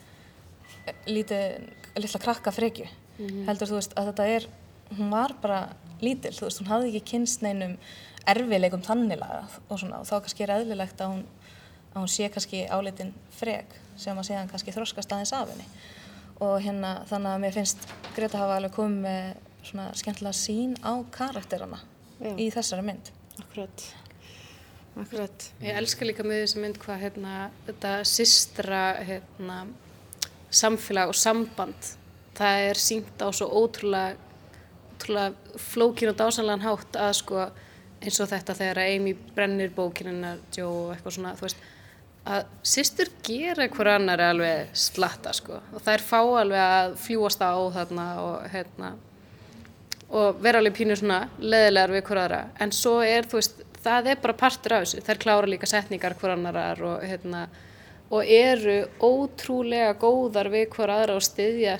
eh, 0.86 0.97
lítið, 1.09 1.69
litla 1.97 2.21
krakka 2.26 2.53
frekju, 2.53 2.89
heldur 3.47 3.69
þú 3.69 3.80
veist 3.80 3.95
að 3.97 4.11
þetta 4.11 4.28
er, 4.36 4.49
hún 4.91 5.13
var 5.13 5.36
bara 5.41 5.61
lítil, 6.03 6.34
þú 6.36 6.47
veist, 6.47 6.61
hún 6.61 6.71
hafði 6.71 6.91
ekki 6.91 7.13
kynst 7.13 7.43
neinum 7.45 7.77
erfileikum 8.29 8.84
þannilega 8.86 9.43
og 9.67 9.79
svona, 9.79 10.01
og 10.01 10.07
þá 10.07 10.15
kannski 10.19 10.45
er 10.45 10.55
eðlilegt 10.57 11.01
að 11.03 11.15
hún, 11.15 11.23
að 11.93 11.97
hún 12.01 12.11
sé 12.11 12.29
kannski 12.31 12.63
álitin 12.71 13.13
frek 13.38 13.75
sem 13.99 14.17
að 14.17 14.29
síðan 14.29 14.51
kannski 14.51 14.73
þroskast 14.75 15.11
aðeins 15.13 15.34
af 15.36 15.51
henni 15.51 15.67
og 16.43 16.59
hérna 16.63 16.93
þannig 17.09 17.34
að 17.34 17.41
mér 17.43 17.57
finnst 17.57 17.89
Greta 18.15 18.41
hafa 18.41 18.59
alveg 18.59 18.75
komið 18.75 19.03
með 19.05 19.27
svona 19.63 19.89
skemmtilega 19.97 20.38
sín 20.38 20.77
á 20.84 20.93
karakterana 21.13 21.79
Já. 22.19 22.34
í 22.36 22.49
þessari 22.53 22.86
mynd. 22.88 23.11
akkurat 23.39 23.86
Akkurat 24.93 25.47
Ég 25.63 25.79
elska 25.79 26.05
líka 26.05 26.25
með 26.25 26.43
þessu 26.43 26.61
mynd 26.61 26.79
hvað 26.81 26.99
hérna, 27.01 27.38
þetta 27.67 27.93
systra 28.05 28.81
hérna, 29.01 29.63
samfélag 30.53 31.13
og 31.13 31.17
samband 31.17 31.93
það 32.38 32.67
er 32.69 32.81
sínt 32.81 33.21
á 33.21 33.27
svo 33.34 33.47
ótrúlega, 33.49 34.17
ótrúlega 35.04 35.60
flókin 35.60 36.10
og 36.10 36.18
dásanlegan 36.18 36.64
hátt 36.64 36.95
að 36.95 37.14
sko 37.20 37.45
eins 38.04 38.20
og 38.20 38.30
þetta 38.32 38.56
þegar 38.58 38.82
Amy 38.84 39.14
brennir 39.36 39.72
bókinina 39.76 40.36
og 40.64 40.93
eitthvað 40.93 41.16
svona 41.18 41.36
þú 41.38 41.47
veist 41.47 41.64
að 42.24 42.45
systur 42.64 43.10
gera 43.24 43.68
hver 43.68 43.89
annar 43.97 44.22
alveg 44.30 44.72
slatta 44.74 45.34
sko. 45.36 45.60
Og 45.76 45.84
þær 45.84 46.06
fá 46.08 46.20
alveg 46.22 46.62
að 46.62 46.95
fljúast 47.04 47.43
á 47.43 47.51
þarna 47.76 48.08
og 48.24 48.47
hérna 48.54 48.93
og 50.14 50.39
vera 50.43 50.62
alveg 50.62 50.78
pínu 50.78 50.95
svona 50.99 51.26
leðilegar 51.41 51.95
við 51.95 52.06
hver 52.08 52.22
aðra. 52.24 52.41
En 52.64 52.72
svo 52.72 52.99
er 53.04 53.28
þú 53.28 53.41
veist 53.41 53.64
það 53.84 54.10
er 54.14 54.24
bara 54.24 54.39
partur 54.39 54.78
af 54.78 54.86
þessu, 54.86 55.04
þær 55.04 55.20
klára 55.20 55.49
líka 55.49 55.68
setningar 55.68 56.16
hver 56.20 56.36
annarar 56.38 56.84
og 56.88 57.04
hérna 57.04 57.47
og 58.14 58.30
eru 58.30 58.78
ótrúlega 59.01 59.95
góðar 60.01 60.51
við 60.53 60.68
hver 60.76 60.93
aðra 60.93 61.18
og 61.18 61.26
styðja 61.26 61.78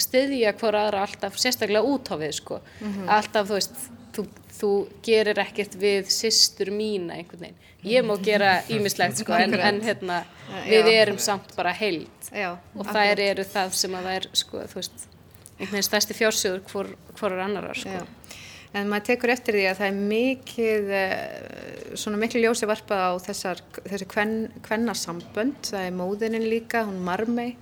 styðja 0.00 0.54
hver 0.58 0.78
aðra 0.78 1.04
alltaf 1.06 1.36
sérstaklega 1.38 1.86
út 1.86 2.10
á 2.10 2.14
við 2.18 2.32
sko. 2.40 2.60
Alltaf 3.06 3.48
þú 3.50 3.58
veist 3.58 3.84
þú, 4.14 4.24
þú 4.58 4.72
gerir 5.06 5.40
ekkert 5.42 5.76
við 5.78 6.10
systur 6.14 6.70
mína 6.74 7.18
einhvern 7.20 7.46
veginn. 7.46 7.60
Ég 7.84 8.06
má 8.06 8.14
gera 8.24 8.56
ímislegt 8.74 9.20
sko 9.20 9.36
en, 9.36 9.54
en 9.54 9.80
hérna 9.84 10.22
við 10.66 10.90
erum 10.94 11.18
samt 11.22 11.54
bara 11.56 11.74
heild. 11.76 12.30
Já, 12.34 12.54
og 12.74 12.86
þær 12.90 13.22
eru 13.22 13.44
það 13.46 13.74
sem 13.78 13.94
að 13.94 14.08
það 14.08 14.20
er 14.20 14.28
sko 14.40 14.62
þú 14.72 14.80
veist 14.80 15.08
einhvern 15.54 15.76
veginn 15.76 15.86
stærsti 15.86 16.16
fjársjóður 16.18 16.62
hvor, 16.70 16.90
hvorar 17.18 17.44
annarar 17.46 17.78
sko. 17.78 17.98
Já. 18.00 18.23
En 18.74 18.90
maður 18.90 19.06
tekur 19.12 19.30
eftir 19.30 19.54
því 19.54 19.66
að 19.70 19.80
það 19.80 19.86
er 19.86 19.98
mikið, 20.10 20.88
eh, 20.98 21.94
svona 21.94 22.18
miklu 22.18 22.42
ljósi 22.42 22.66
varpað 22.66 23.02
á 23.06 23.12
þessar, 23.22 23.62
þessi 23.84 24.08
kven, 24.10 24.34
kvennasambönd, 24.66 25.60
það 25.70 25.86
er 25.86 25.94
móðinin 25.94 26.48
líka, 26.50 26.82
hún 26.88 26.98
Marmei 27.06 27.54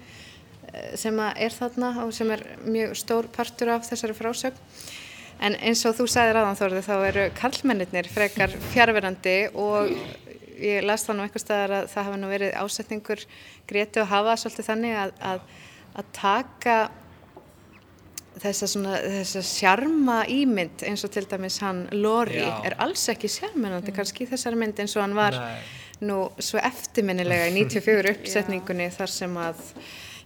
eh, 0.72 0.96
sem 0.96 1.20
að 1.20 1.42
er 1.44 1.52
þarna 1.52 1.92
og 2.06 2.14
sem 2.16 2.32
er 2.32 2.46
mjög 2.64 2.96
stór 2.96 3.28
partur 3.28 3.74
af 3.74 3.84
þessari 3.90 4.16
frásögn. 4.16 4.56
En 5.42 5.56
eins 5.58 5.84
og 5.84 5.98
þú 5.98 6.06
sagðir 6.08 6.38
aðan 6.38 6.58
Þórði 6.60 6.82
þá 6.86 6.94
eru 7.08 7.22
karlmennir 7.34 8.08
frekar 8.08 8.52
fjárverandi 8.72 9.36
og 9.58 9.90
ég 10.62 10.84
las 10.86 11.04
það 11.04 11.18
nú 11.18 11.26
einhver 11.26 11.42
staðar 11.42 11.76
að 11.80 11.88
það 11.92 12.08
hafa 12.08 12.20
nú 12.22 12.30
verið 12.30 12.56
ásetningur 12.60 13.24
Greti 13.68 14.00
og 14.00 14.10
hafa 14.12 14.36
svolítið 14.38 14.68
þannig 14.68 14.98
að, 15.00 15.14
að, 15.32 15.40
að 15.98 16.12
taka 16.16 16.76
þessa 18.40 18.68
svona, 18.70 18.96
þessa 19.02 19.42
sjarma 19.44 20.22
ímynd 20.32 20.84
eins 20.88 21.04
og 21.04 21.12
til 21.14 21.26
dæmis 21.28 21.58
hann 21.62 21.84
Lori 21.92 22.40
Já. 22.40 22.52
er 22.64 22.76
alls 22.82 23.04
ekki 23.12 23.28
sjarmennandi 23.30 23.92
kannski 23.96 24.24
í 24.24 24.30
þessari 24.32 24.60
mynd 24.60 24.80
eins 24.82 24.96
og 24.96 25.04
hann 25.04 25.16
var 25.18 25.36
Nei. 25.36 25.58
nú 26.08 26.22
svo 26.38 26.62
eftirminnilega 26.62 27.50
í 27.50 27.56
94 27.60 28.14
uppsetningunni 28.16 28.88
þar 28.94 29.12
sem 29.12 29.36
að 29.36 29.60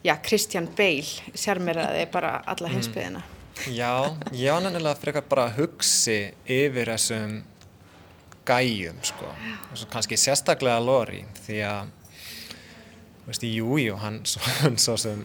já, 0.07 0.15
Christian 0.23 0.69
Bale 0.79 1.35
sjarmeraði 1.35 2.07
bara 2.13 2.39
alla 2.47 2.71
heimsbyðina 2.75 3.25
Já, 3.73 4.13
ég 4.37 4.53
var 4.53 4.61
nefnilega 4.67 4.99
frekar 5.01 5.25
bara 5.25 5.47
að 5.49 5.63
hugsi 5.63 6.19
yfir 6.45 6.91
þessum 6.93 7.39
gæjum, 8.47 8.99
sko. 9.03 9.31
Svo 9.75 9.89
kannski 9.91 10.19
sérstaklega 10.21 10.77
Lori, 10.85 11.23
því 11.47 11.57
að, 11.67 11.89
þú 13.25 13.31
veist, 13.31 13.47
jú, 13.49 13.79
jú, 13.81 13.97
hann 14.03 14.21
svo, 14.29 14.43
hann 14.63 14.77
svo 14.79 14.99
sem, 15.01 15.25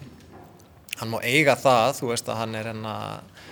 hann 1.02 1.12
má 1.12 1.20
eiga 1.26 1.58
það, 1.58 1.96
þú 2.00 2.12
veist, 2.14 2.28
að 2.30 2.40
hann 2.44 2.58
er 2.60 2.72
henn 2.72 2.84
að, 2.86 3.46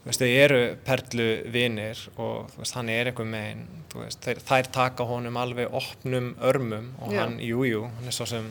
þú 0.00 0.10
veist, 0.10 0.22
þau 0.22 0.34
eru 0.44 0.60
perlu 0.86 1.30
vinir 1.54 2.02
og, 2.14 2.52
þú 2.52 2.60
veist, 2.62 2.76
hann 2.78 2.92
er 2.94 3.10
einhver 3.10 3.28
megin, 3.28 3.64
þú 3.92 4.04
veist, 4.04 4.20
þeir, 4.24 4.42
þær 4.46 4.70
taka 4.76 5.06
honum 5.08 5.40
alveg 5.40 5.74
opnum 5.74 6.30
örmum 6.38 6.92
og 7.02 7.14
Já. 7.16 7.24
hann, 7.24 7.40
jú, 7.42 7.64
jú, 7.66 7.82
hann 7.96 8.10
er 8.10 8.14
svo 8.14 8.28
sem 8.30 8.46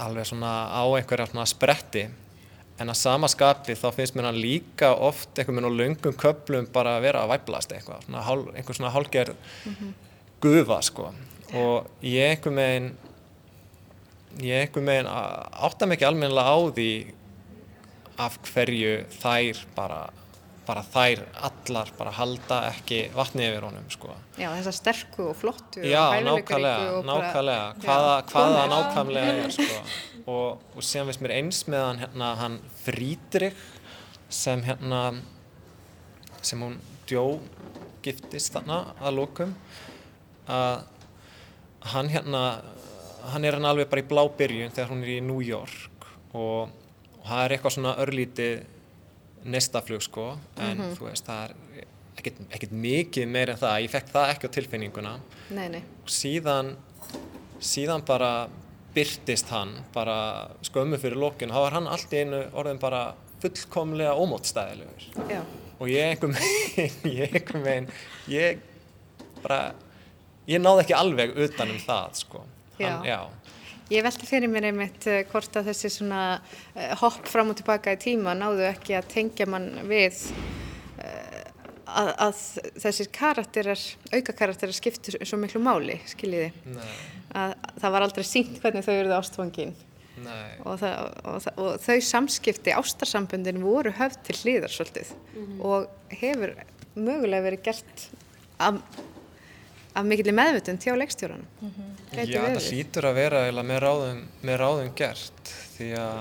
alveg 0.00 0.26
svona 0.26 0.50
á 0.72 0.82
einhverja 0.96 1.28
svona 1.30 1.46
spretti. 1.48 2.08
En 2.80 2.88
að 2.88 2.96
sama 2.96 3.28
skapi 3.28 3.74
þá 3.76 3.90
finnst 3.92 4.14
mér 4.16 4.30
hann 4.30 4.38
líka 4.40 4.94
oft 4.96 5.36
einhvern 5.36 5.58
veginn 5.60 5.68
á 5.68 5.78
löngum 5.82 6.14
köplum 6.16 6.68
bara 6.72 6.94
að 6.96 7.04
vera 7.04 7.26
að 7.26 7.34
væplast 7.34 7.74
eitthvað, 7.76 8.06
svona 8.06 8.22
hál, 8.24 8.38
einhver 8.54 8.78
svona 8.78 8.92
hálgerð 8.94 9.34
gufa 10.40 10.78
sko. 10.86 11.10
Og 11.60 12.06
ég 12.06 12.32
einhvern 12.32 12.56
veginn 12.56 12.88
ég 14.38 14.62
einhvern 14.68 14.86
veginn 14.86 15.10
á- 15.10 15.48
átta 15.66 15.88
ekki 15.90 16.06
almennilega 16.06 16.54
á 16.54 16.58
því 16.76 16.88
af 18.20 18.38
hverju 18.52 18.94
þær 19.20 19.62
bara 19.76 20.00
bara 20.70 20.82
þær 20.86 21.22
allar 21.48 21.88
bara 21.98 22.10
halda 22.14 22.56
ekki 22.68 22.98
vatni 23.16 23.42
yfir 23.48 23.64
honum 23.66 23.88
sko. 23.90 24.12
Já, 24.38 24.52
þessa 24.54 24.72
sterku 24.76 25.24
og 25.32 25.36
flottu 25.40 25.82
Já, 25.82 26.04
og 26.14 26.22
nákvæmlega, 26.28 27.00
nákvæmlega, 27.08 27.64
hvaða, 27.82 28.12
hvaða 28.30 28.60
nákvæmlega 28.70 29.32
er 29.46 29.50
sko. 29.56 29.80
Og, 30.30 30.60
og 30.76 30.84
síðan 30.86 31.08
veist 31.10 31.24
mér 31.24 31.34
eins 31.40 31.64
með 31.66 31.82
hann 31.88 31.98
hérna, 32.04 32.28
hann 32.38 32.58
Friedrich 32.84 33.56
sem 34.30 34.62
hérna 34.62 35.00
sem 36.42 36.60
hún 36.62 36.76
djó 37.10 37.24
giftist 38.04 38.54
þarna 38.54 38.78
að 39.00 39.16
lókum 39.18 39.56
að 40.46 40.84
hann 41.96 42.12
hérna 42.14 42.44
hann 43.32 43.44
er 43.44 43.52
hann 43.58 43.64
alveg 43.68 43.88
bara 43.90 44.02
í 44.02 44.08
blábyrjun 44.10 44.72
þegar 44.74 44.90
hún 44.92 45.02
er 45.04 45.12
í 45.16 45.20
New 45.22 45.40
York 45.44 46.06
og, 46.34 46.70
og 47.20 47.26
það 47.26 47.44
er 47.44 47.54
eitthvað 47.56 47.74
svona 47.76 47.94
örlítið 48.02 48.62
nestaflug 49.44 50.02
sko 50.04 50.26
en 50.60 50.78
Mhm. 50.78 50.94
þú 50.98 51.06
veist 51.08 51.26
það 51.26 51.44
er 51.44 51.54
ekkert, 52.20 52.40
ekkert 52.52 52.72
mikið 52.72 53.28
meir 53.28 53.50
en 53.50 53.56
það, 53.56 53.76
ég 53.84 53.90
fekk 53.90 54.08
það 54.12 54.30
ekki 54.34 54.48
á 54.48 54.50
tilfinninguna. 54.56 55.12
Nei, 55.56 55.68
nei, 55.68 55.80
og 56.04 56.08
síðan 56.12 56.74
síðan 57.60 58.04
bara 58.06 58.48
byrtist 58.94 59.48
hann 59.48 59.72
bara 59.94 60.50
skömmu 60.66 60.98
fyrir 61.00 61.16
lókinu, 61.16 61.52
þá 61.54 61.60
var 61.64 61.72
hann 61.78 61.86
allt 61.88 62.12
í 62.12 62.20
einu 62.24 62.42
orðin 62.52 62.80
bara 62.82 63.14
fullkomlega 63.40 64.12
ómótstæðilegur. 64.20 65.06
Já, 65.30 65.40
og 65.80 65.88
ég 65.88 66.10
einhvern 66.10 66.34
veginn 66.36 67.14
ég 67.22 67.34
einhvern 67.38 67.64
veginn 67.64 67.88
ég 68.28 68.58
bara 69.42 69.60
ég 70.50 70.60
náði 70.60 70.82
ekki 70.84 70.96
alveg 70.98 71.36
utan 71.46 71.70
um 71.72 71.78
það 71.80 72.18
sko 72.20 72.42
hann, 72.86 73.04
Já. 73.06 73.14
já. 73.16 73.56
Ég 73.90 74.04
velti 74.06 74.26
fyrir 74.28 74.46
mér 74.46 74.68
einmitt 74.68 75.06
eh, 75.10 75.24
hvort 75.32 75.56
að 75.58 75.72
þessi 75.72 75.88
svona 75.90 76.22
eh, 76.76 76.92
hopp 77.00 77.26
fram 77.26 77.48
og 77.50 77.56
tilbaka 77.58 77.96
í 77.96 77.98
tíma 77.98 78.36
náðu 78.38 78.68
ekki 78.68 78.94
að 78.94 79.08
tengja 79.10 79.48
mann 79.50 79.66
við 79.90 80.20
eh, 81.02 81.40
að, 81.90 82.10
að 82.22 82.42
þessir 82.84 83.10
karakterar, 83.16 83.82
auka 84.14 84.36
karakterar 84.38 84.76
skiptur 84.76 85.18
svo 85.26 85.40
miklu 85.42 85.62
máli, 85.64 85.98
skiljiði. 86.06 86.52
Nei, 86.76 86.92
Að 87.34 87.56
það 87.82 87.92
var 87.94 88.06
aldrei 88.06 88.26
sínt 88.26 88.56
hvernig 88.62 88.86
þau 88.86 88.94
eruðu 88.94 89.16
ástfangin 89.18 89.74
nei, 90.22 90.48
og, 90.66 90.78
það, 90.80 90.94
og, 91.24 91.36
það, 91.44 91.60
og 91.62 91.84
þau 91.84 91.98
samskipti, 92.12 92.72
ástarsambundin 92.74 93.60
voru 93.62 93.92
höfð 93.98 94.22
til 94.26 94.36
hliðar 94.40 94.74
svolítið 94.74 95.12
og 95.62 96.14
hefur 96.20 96.54
mögulega 96.94 97.46
verið 97.46 97.62
gert 97.68 98.06
af, 98.58 98.80
af 99.94 100.06
mikill 100.06 100.34
meðvutund 100.36 100.84
hjá 100.84 100.94
leikstjóranum. 100.98 101.48
Gæti 102.12 102.32
já 102.34 102.40
það 102.40 102.46
verið. 102.48 102.68
hlýtur 102.70 103.08
að 103.10 103.18
vera 103.18 103.42
eiginlega 103.46 103.68
með 103.70 103.80
ráðum, 103.84 104.22
með 104.46 104.60
ráðum 104.62 104.92
gert 104.98 105.52
því 105.76 105.90
að 105.98 106.20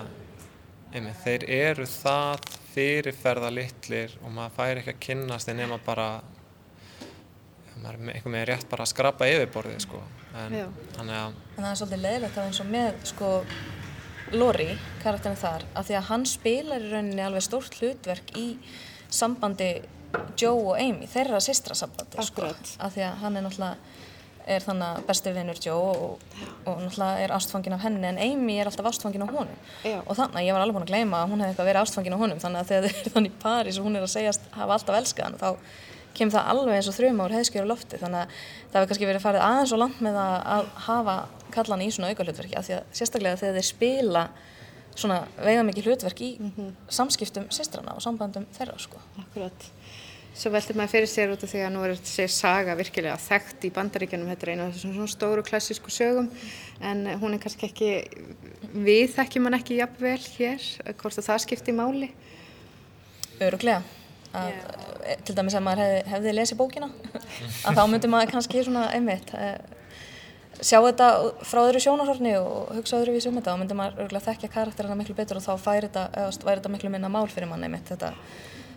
einmitt, 0.93 1.21
þeir 1.23 1.45
eru 1.59 1.85
það 1.89 2.47
fyrirferða 2.73 3.49
litlir 3.53 4.15
og 4.23 4.33
maður 4.33 4.55
fær 4.57 4.81
ekki 4.81 4.93
að 4.95 5.01
kynnast 5.05 5.49
en 5.51 5.59
nema 5.61 5.79
bara 5.85 6.09
maður 7.79 7.95
er 7.95 8.01
með 8.03 8.15
einhvern 8.15 8.35
veginn 8.35 8.49
rétt 8.49 8.69
bara 8.71 8.85
að 8.85 8.91
skrapa 8.91 9.27
yfirborðið 9.29 9.83
sko. 9.85 10.01
En 10.39 10.55
þannig 10.95 11.15
að, 11.19 11.37
En 11.55 11.63
það 11.63 11.69
er 11.71 11.77
svolítið 11.79 12.01
leiðilegt 12.05 12.37
að 12.39 12.49
eins 12.49 12.63
og 12.63 12.73
með 12.73 12.97
sko 13.13 13.29
Lori, 14.29 14.67
karakterin 15.01 15.39
þar, 15.41 15.63
að 15.73 15.87
því 15.87 15.95
að 15.97 16.09
hann 16.11 16.25
spilar 16.29 16.83
í 16.85 16.89
rauninni 16.91 17.23
alveg 17.25 17.45
stórt 17.47 17.77
hlutverk 17.79 18.35
í 18.37 18.43
sambandi 19.09 19.69
Joe 20.39 20.71
og 20.71 20.75
Amy, 20.79 21.07
þeirra 21.11 21.41
systra 21.43 21.75
sambandi 21.77 22.23
sko. 22.25 22.47
Að 22.79 22.95
því 22.95 23.03
að 23.07 23.17
hann 23.23 23.37
er 23.37 23.45
náttúrulega 23.45 23.97
er 24.49 24.63
þannig 24.65 25.03
besti 25.05 25.33
vinnur 25.35 25.59
Joe 25.61 25.91
og, 25.91 26.23
og 26.65 26.79
náttúrulega 26.81 27.25
er 27.25 27.33
ástfangin 27.35 27.75
af 27.75 27.83
henni 27.85 28.07
en 28.09 28.21
Amy 28.23 28.55
er 28.57 28.69
alltaf 28.69 28.89
ástfangin 28.89 29.25
af 29.25 29.29
honum 29.33 29.59
Já. 29.85 29.99
og 29.99 30.17
þannig 30.17 30.39
að 30.41 30.47
ég 30.47 30.55
var 30.55 30.65
alveg 30.65 30.77
búin 30.77 30.87
að 30.87 30.93
gleyma 30.93 31.21
að 31.21 31.33
hún 31.33 31.43
hefði 31.43 31.53
eitthvað 31.53 31.69
verið 31.69 31.81
ástfangin 31.83 32.15
af 32.15 32.23
honum 32.23 32.41
þannig 32.41 32.63
að 32.63 32.71
þegar 32.71 32.87
þið 32.87 32.99
er 33.03 33.13
þannig 33.15 33.35
í 33.35 33.39
París 33.43 33.79
og 33.79 33.87
hún 33.87 33.99
er 33.99 34.05
að 34.07 34.13
segjast 34.15 34.49
hafa 34.55 34.77
alltaf 34.77 34.99
elskað 34.99 35.27
hann 35.27 35.39
þá 35.43 35.49
kemur 36.17 36.35
það 36.35 36.51
alveg 36.53 36.79
eins 36.79 36.89
og 36.89 36.97
þrjum 36.97 37.21
ár 37.21 37.35
heiðskjör 37.37 37.67
á 37.69 37.71
lofti 37.71 37.99
þannig 38.01 38.21
að 38.23 38.37
það 38.39 38.79
hefur 38.79 38.91
kannski 38.91 39.09
verið 39.09 39.25
farið 39.25 39.45
aðeins 39.45 39.73
og 39.75 39.81
langt 39.83 39.99
með 40.03 40.21
að, 40.23 40.69
hafa 40.87 41.17
kallan 41.53 41.83
í 41.85 41.89
svona 41.93 42.09
auka 42.09 42.25
hlutverki 42.25 42.57
af 42.57 42.65
því 42.65 42.79
að 42.79 42.95
sérstaklega 42.99 43.39
þegar 43.39 43.59
þeir 43.59 43.67
spila 43.69 44.23
svona 44.99 45.19
veigamikið 45.37 45.89
hlutverk 45.89 46.23
í 46.25 46.31
samskiptum 46.91 47.45
sýstrana 47.53 47.93
og 47.95 48.03
sambandum 48.03 48.47
þeirra 48.57 48.75
sko. 48.81 48.99
Akkurat. 49.21 49.69
Svo 50.39 50.53
veldur 50.53 50.77
maður 50.79 50.93
fyrir 50.93 51.09
sér 51.11 51.31
út 51.33 51.41
af 51.43 51.51
því 51.51 51.61
að 51.65 51.71
nú 51.73 51.81
er 51.83 51.93
þessi 51.99 52.25
saga 52.31 52.75
virkilega 52.79 53.17
þekkt 53.19 53.65
í 53.67 53.71
bandaríkjunum, 53.75 54.29
þetta 54.31 54.45
er 54.45 54.51
einu 54.53 54.65
af 54.65 54.75
þessum 54.75 54.93
svona 54.95 55.11
stóru 55.11 55.41
klassísku 55.43 55.91
sögum 55.91 56.29
en 56.79 57.01
hún 57.19 57.35
er 57.35 57.41
kannski 57.43 57.67
ekki, 57.67 57.89
við 58.71 59.09
þekkjum 59.17 59.49
hann 59.49 59.57
ekki 59.57 59.79
jafnvel 59.81 60.21
hér, 60.37 60.67
hvort 61.01 61.19
að 61.19 61.27
það 61.27 61.41
skipti 61.43 61.75
máli. 61.75 62.07
Öruglega 63.43 63.81
að, 64.31 64.53
e, 65.03 65.17
til 65.27 65.35
dæmis 65.35 65.57
að 65.59 65.65
maður 65.65 65.83
hefði, 65.83 66.05
hefði 66.13 66.33
lesið 66.37 66.59
bókina 66.61 66.89
að 67.67 67.81
þá 67.81 67.83
myndi 67.91 68.11
maður 68.13 68.31
kannski 68.37 68.63
svona 68.63 68.85
einmitt 68.95 69.33
e, 69.35 69.49
sjá 70.61 70.77
þetta 70.77 71.09
frá 71.49 71.61
öðru 71.65 71.81
sjónarhorni 71.83 72.37
og 72.39 72.71
hugsa 72.77 73.01
öðru 73.01 73.17
um 73.17 73.41
þetta. 73.41 73.57
Og 73.57 73.59
myndi 73.63 73.75
maður 73.79 74.05
öruglega 74.05 74.29
þekkja 74.29 74.51
karakterina 74.55 74.95
miklu 74.99 75.17
betur 75.19 75.41
og 75.41 75.45
þá 75.45 75.53
færi 75.59 75.89
þetta, 75.89 76.05
eða, 76.15 76.31
væri 76.47 76.61
þetta 76.61 76.73
miklu 76.77 76.93
minna 76.95 77.11
mál 77.11 77.27
fyrir 77.27 77.51
mann 77.51 77.67
einmitt 77.67 77.91
þetta 77.91 78.13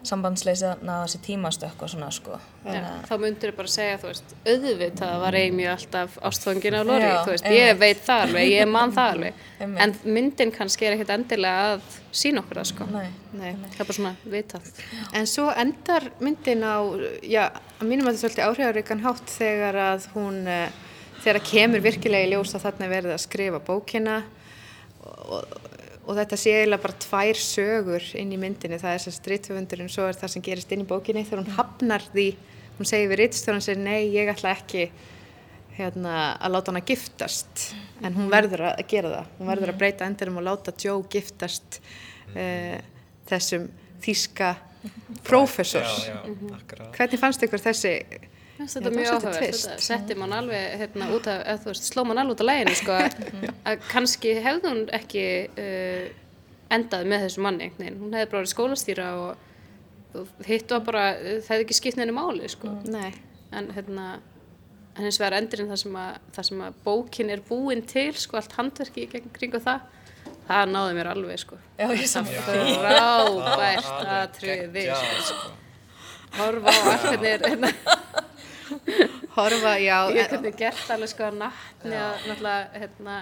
sambandsleysi 0.07 0.67
að 0.67 0.83
þessi 0.89 1.19
tímastökk 1.27 1.83
og 1.85 1.91
svona 1.93 2.09
sko 2.15 2.39
Já, 2.67 2.83
þá 3.09 3.13
myndur 3.23 3.53
þau 3.53 3.59
bara 3.59 3.71
segja, 3.71 3.99
þú 4.03 4.09
veist, 4.11 4.35
auðvitað 4.47 5.15
var 5.23 5.37
Amy 5.39 5.67
alltaf 5.71 6.17
ástfangin 6.29 6.77
á 6.79 6.83
Lori, 6.83 7.07
Já, 7.07 7.17
þú 7.27 7.33
veist, 7.35 7.49
ég 7.55 7.79
veit 7.81 8.03
það 8.07 8.23
alveg, 8.27 8.51
ég 8.53 8.71
man 8.71 8.95
það 8.95 9.11
alveg, 9.17 9.43
en 9.63 9.95
myndin 10.19 10.55
kannski 10.55 10.89
er 10.89 10.97
ekkert 10.97 11.15
endilega 11.17 11.73
að 11.73 11.99
sína 12.13 12.43
okkur 12.43 12.61
það, 12.61 12.69
sko. 12.73 12.87
Nei, 12.93 13.09
Nei. 13.39 13.51
Það 13.63 13.81
er 13.81 13.89
bara 13.89 13.97
svona 13.99 14.15
vitað. 14.35 14.71
En 15.17 15.29
svo 15.31 15.49
endar 15.65 16.09
myndin 16.21 16.63
á, 16.67 16.77
já, 17.25 17.45
að 17.79 17.89
mínum 17.89 18.11
að 18.11 18.19
þetta 18.19 18.19
er 18.19 18.23
svolítið 18.27 18.47
áhrifaríkan 18.51 19.05
hátt 19.07 19.35
þegar 19.39 19.81
að 19.87 20.07
hún, 20.17 20.41
eh, 20.51 20.81
þegar 21.23 21.41
að 21.41 21.49
kemur 21.51 21.85
virkilega 21.87 22.29
í 22.29 22.33
ljós 22.35 22.55
að 22.59 22.67
þarna 22.67 22.89
er 22.89 22.95
verið 22.97 23.15
að 23.17 23.23
skrifa 23.25 23.63
bókina 23.65 24.19
og, 25.03 25.47
og 26.13 26.19
þetta 26.19 26.37
sé 26.37 26.53
eiginlega 26.59 26.85
bara 26.85 26.99
tvær 27.01 27.39
sögur 27.41 28.09
inn 28.21 28.35
í 28.35 28.39
myndinni, 28.41 28.79
það 28.81 28.95
er 28.95 29.01
þess 29.01 29.11
að 29.11 29.17
stríðtöfundurinn, 29.19 29.91
svo 29.93 30.09
er 30.11 30.19
það 30.21 30.33
sem 30.35 30.45
gerist 30.45 30.75
inn 30.75 30.85
í 30.85 30.89
bókinni. 30.89 31.25
Þegar 31.25 31.41
hún 31.41 31.57
hafnar 31.57 32.05
því, 32.13 32.27
hún 32.77 32.89
segir 32.89 33.09
við 33.09 33.23
rittstjóran 33.23 33.65
sér, 33.65 33.81
nei, 33.81 34.11
ég 34.13 34.29
ætla 34.33 34.53
ekki 34.53 34.91
hérna, 35.79 36.17
að 36.37 36.53
láta 36.53 36.73
hana 36.75 36.83
giftast, 36.85 37.71
en 38.05 38.19
hún 38.19 38.29
verður 38.33 38.67
að 38.75 38.83
gera 38.91 39.15
það, 39.15 39.31
hún 39.39 39.53
verður 39.55 39.73
að 39.73 39.81
breyta 39.81 40.09
endurum 40.11 40.43
og 40.43 40.47
láta 40.51 40.75
Joe 40.85 41.01
giftast 41.15 41.81
uh, 42.37 42.77
þessum 43.31 43.71
þýska 44.05 44.53
prófessors. 45.25 45.97
já, 46.11 46.19
já, 46.21 46.53
akkurat. 46.59 46.93
Hvernig 46.99 47.23
fannst 47.23 47.49
ykkur 47.49 47.65
þessi? 47.71 47.95
Þetta 48.59 48.81
það 48.83 48.87
er 48.87 48.95
mjög 48.97 49.07
var 49.07 49.07
svolítið 49.07 49.29
áhugavert, 49.29 49.45
twist. 49.53 49.69
þetta 49.69 49.85
setti 49.87 50.17
mann 50.21 50.35
alveg 50.37 50.75
hérna 50.83 51.07
út 51.17 51.29
af, 51.33 51.39
eða 51.49 51.61
þú 51.63 51.71
veist, 51.73 51.87
sló 51.89 52.03
mann 52.07 52.21
alveg 52.23 52.35
út 52.37 52.43
af 52.43 52.49
læginu, 52.49 52.75
sko, 52.79 52.99
að 53.71 53.87
kannski 53.89 54.35
hefði 54.45 54.69
hún 54.73 54.83
ekki 54.99 55.25
uh, 55.63 56.11
endað 56.77 57.09
með 57.13 57.25
þessu 57.27 57.45
manni, 57.47 57.71
veginn. 57.79 57.97
hún 58.03 58.13
hefði 58.17 58.29
bara 58.33 58.43
verið 58.43 58.53
skólastýra 58.53 59.07
og, 59.23 59.49
og 60.21 60.45
hitt 60.47 60.75
var 60.75 60.85
bara, 60.87 61.07
það 61.17 61.49
hefði 61.55 61.67
ekki 61.67 61.79
skipt 61.81 61.99
neinu 62.01 62.15
máli, 62.17 62.51
sko, 62.53 62.75
Nei, 62.93 63.09
en 63.57 63.71
hérna, 63.77 64.07
en 64.93 65.09
hins 65.09 65.19
vegar 65.23 65.39
endurinn 65.41 65.73
það 65.73 65.83
sem 65.87 65.99
að, 66.05 66.21
það 66.37 66.49
sem 66.51 66.63
að 66.69 66.79
bókin 66.85 67.33
er 67.35 67.43
búin 67.49 67.83
til, 67.89 68.13
sko, 68.21 68.39
allt 68.39 68.55
handverki 68.61 69.07
í 69.07 69.11
gegn 69.17 69.33
kringu 69.35 69.63
það, 69.65 69.89
það 70.47 70.77
náði 70.77 70.99
mér 71.01 71.11
alveg, 71.17 71.43
sko. 71.43 71.59
Já, 71.81 71.89
Það 71.89 72.31
frábært 72.37 73.91
atriði, 74.21 74.69
geggjað, 74.77 75.27
sko. 75.33 75.57
Horfa 76.33 76.73
á 76.73 76.81
allt 76.95 77.03
hvernig 77.11 77.29
er, 77.29 77.43
hérna, 77.45 77.71
horfa, 79.37 79.77
já, 79.83 79.99
Ég 80.11 80.19
hef 80.23 80.35
hvernig 80.35 80.59
gert 80.59 80.91
alveg 80.95 81.13
sko 81.13 81.29
að 81.29 81.39
nattni 81.43 81.95
að 81.99 82.27
náttúrulega 82.29 82.83
hérna, 82.83 83.21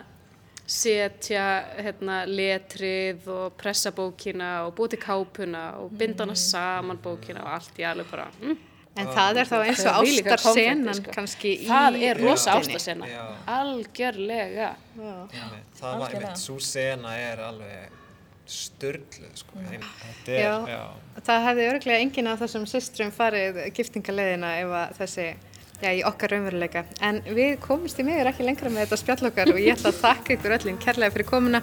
setja 0.71 1.45
hérna, 1.83 2.23
letrið 2.31 3.29
og 3.35 3.55
pressa 3.61 3.93
bókina 3.95 4.51
og 4.67 4.75
búið 4.79 4.97
til 4.97 5.05
kápuna 5.05 5.65
og 5.83 5.95
binda 5.99 6.27
hana 6.27 6.37
saman 6.39 7.01
bókina 7.03 7.45
og 7.45 7.55
allt 7.59 7.81
í 7.83 7.87
alveg 7.87 8.11
bara 8.11 8.29
mm, 8.39 8.59
en 9.01 9.13
það 9.15 9.41
er 9.43 9.51
þá 9.51 9.57
eins 9.61 9.85
og 9.87 10.11
konfetti, 10.43 10.97
sko. 11.01 11.15
kannski 11.15 11.55
í 11.55 11.71
Það 11.71 12.03
er 12.09 12.21
rosa 12.25 12.59
Já. 13.11 13.23
Algjörlega. 13.59 14.75
Já. 14.99 15.17
Einmitt, 15.31 15.73
það 15.81 16.05
var 16.05 16.15
einmitt, 16.19 16.43
svo 16.43 16.59
sena 16.63 17.17
er 17.19 17.43
alveg 17.51 18.00
störluð, 18.51 19.31
sko, 19.39 19.63
já, 20.27 20.55
Það 21.27 21.47
hefði 21.47 21.69
örglega 21.71 22.05
enginn 22.05 22.31
af 22.31 22.43
þessum 22.43 22.67
systrum 22.71 23.13
farið 23.15 23.61
giftingaleiðina 23.77 24.53
ef 24.63 24.75
að 24.81 24.95
þessi, 25.01 25.27
já, 25.81 25.91
í 25.91 26.05
okkar 26.09 26.35
raunveruleika. 26.35 26.85
En 27.07 27.21
við 27.27 27.59
komumst 27.65 28.01
í 28.01 28.07
miður 28.07 28.33
ekki 28.33 28.47
lengra 28.47 28.73
með 28.73 28.87
þetta 28.87 29.01
spjall 29.05 29.31
okkar 29.31 29.53
og 29.55 29.61
ég 29.63 29.77
ætla 29.77 29.93
að 29.95 30.01
þakka 30.05 30.37
ykkur 30.37 30.57
öllum 30.59 30.81
kærlega 30.83 31.17
fyrir 31.17 31.31
komuna. 31.31 31.63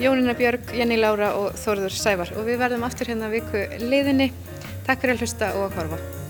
Jónina 0.00 0.32
Björg, 0.38 0.72
Jenny 0.72 0.96
Lára 0.96 1.34
og 1.36 1.52
Þórður 1.60 1.94
Sævar 1.98 2.32
og 2.38 2.48
við 2.48 2.62
verðum 2.64 2.88
aftur 2.88 3.12
hérna 3.12 3.28
viku 3.32 3.66
liðinni. 3.84 4.32
Takk 4.88 5.04
fyrir 5.04 5.18
að 5.18 5.26
hlusta 5.26 5.52
og 5.58 5.68
að 5.68 5.80
horfa. 5.82 6.21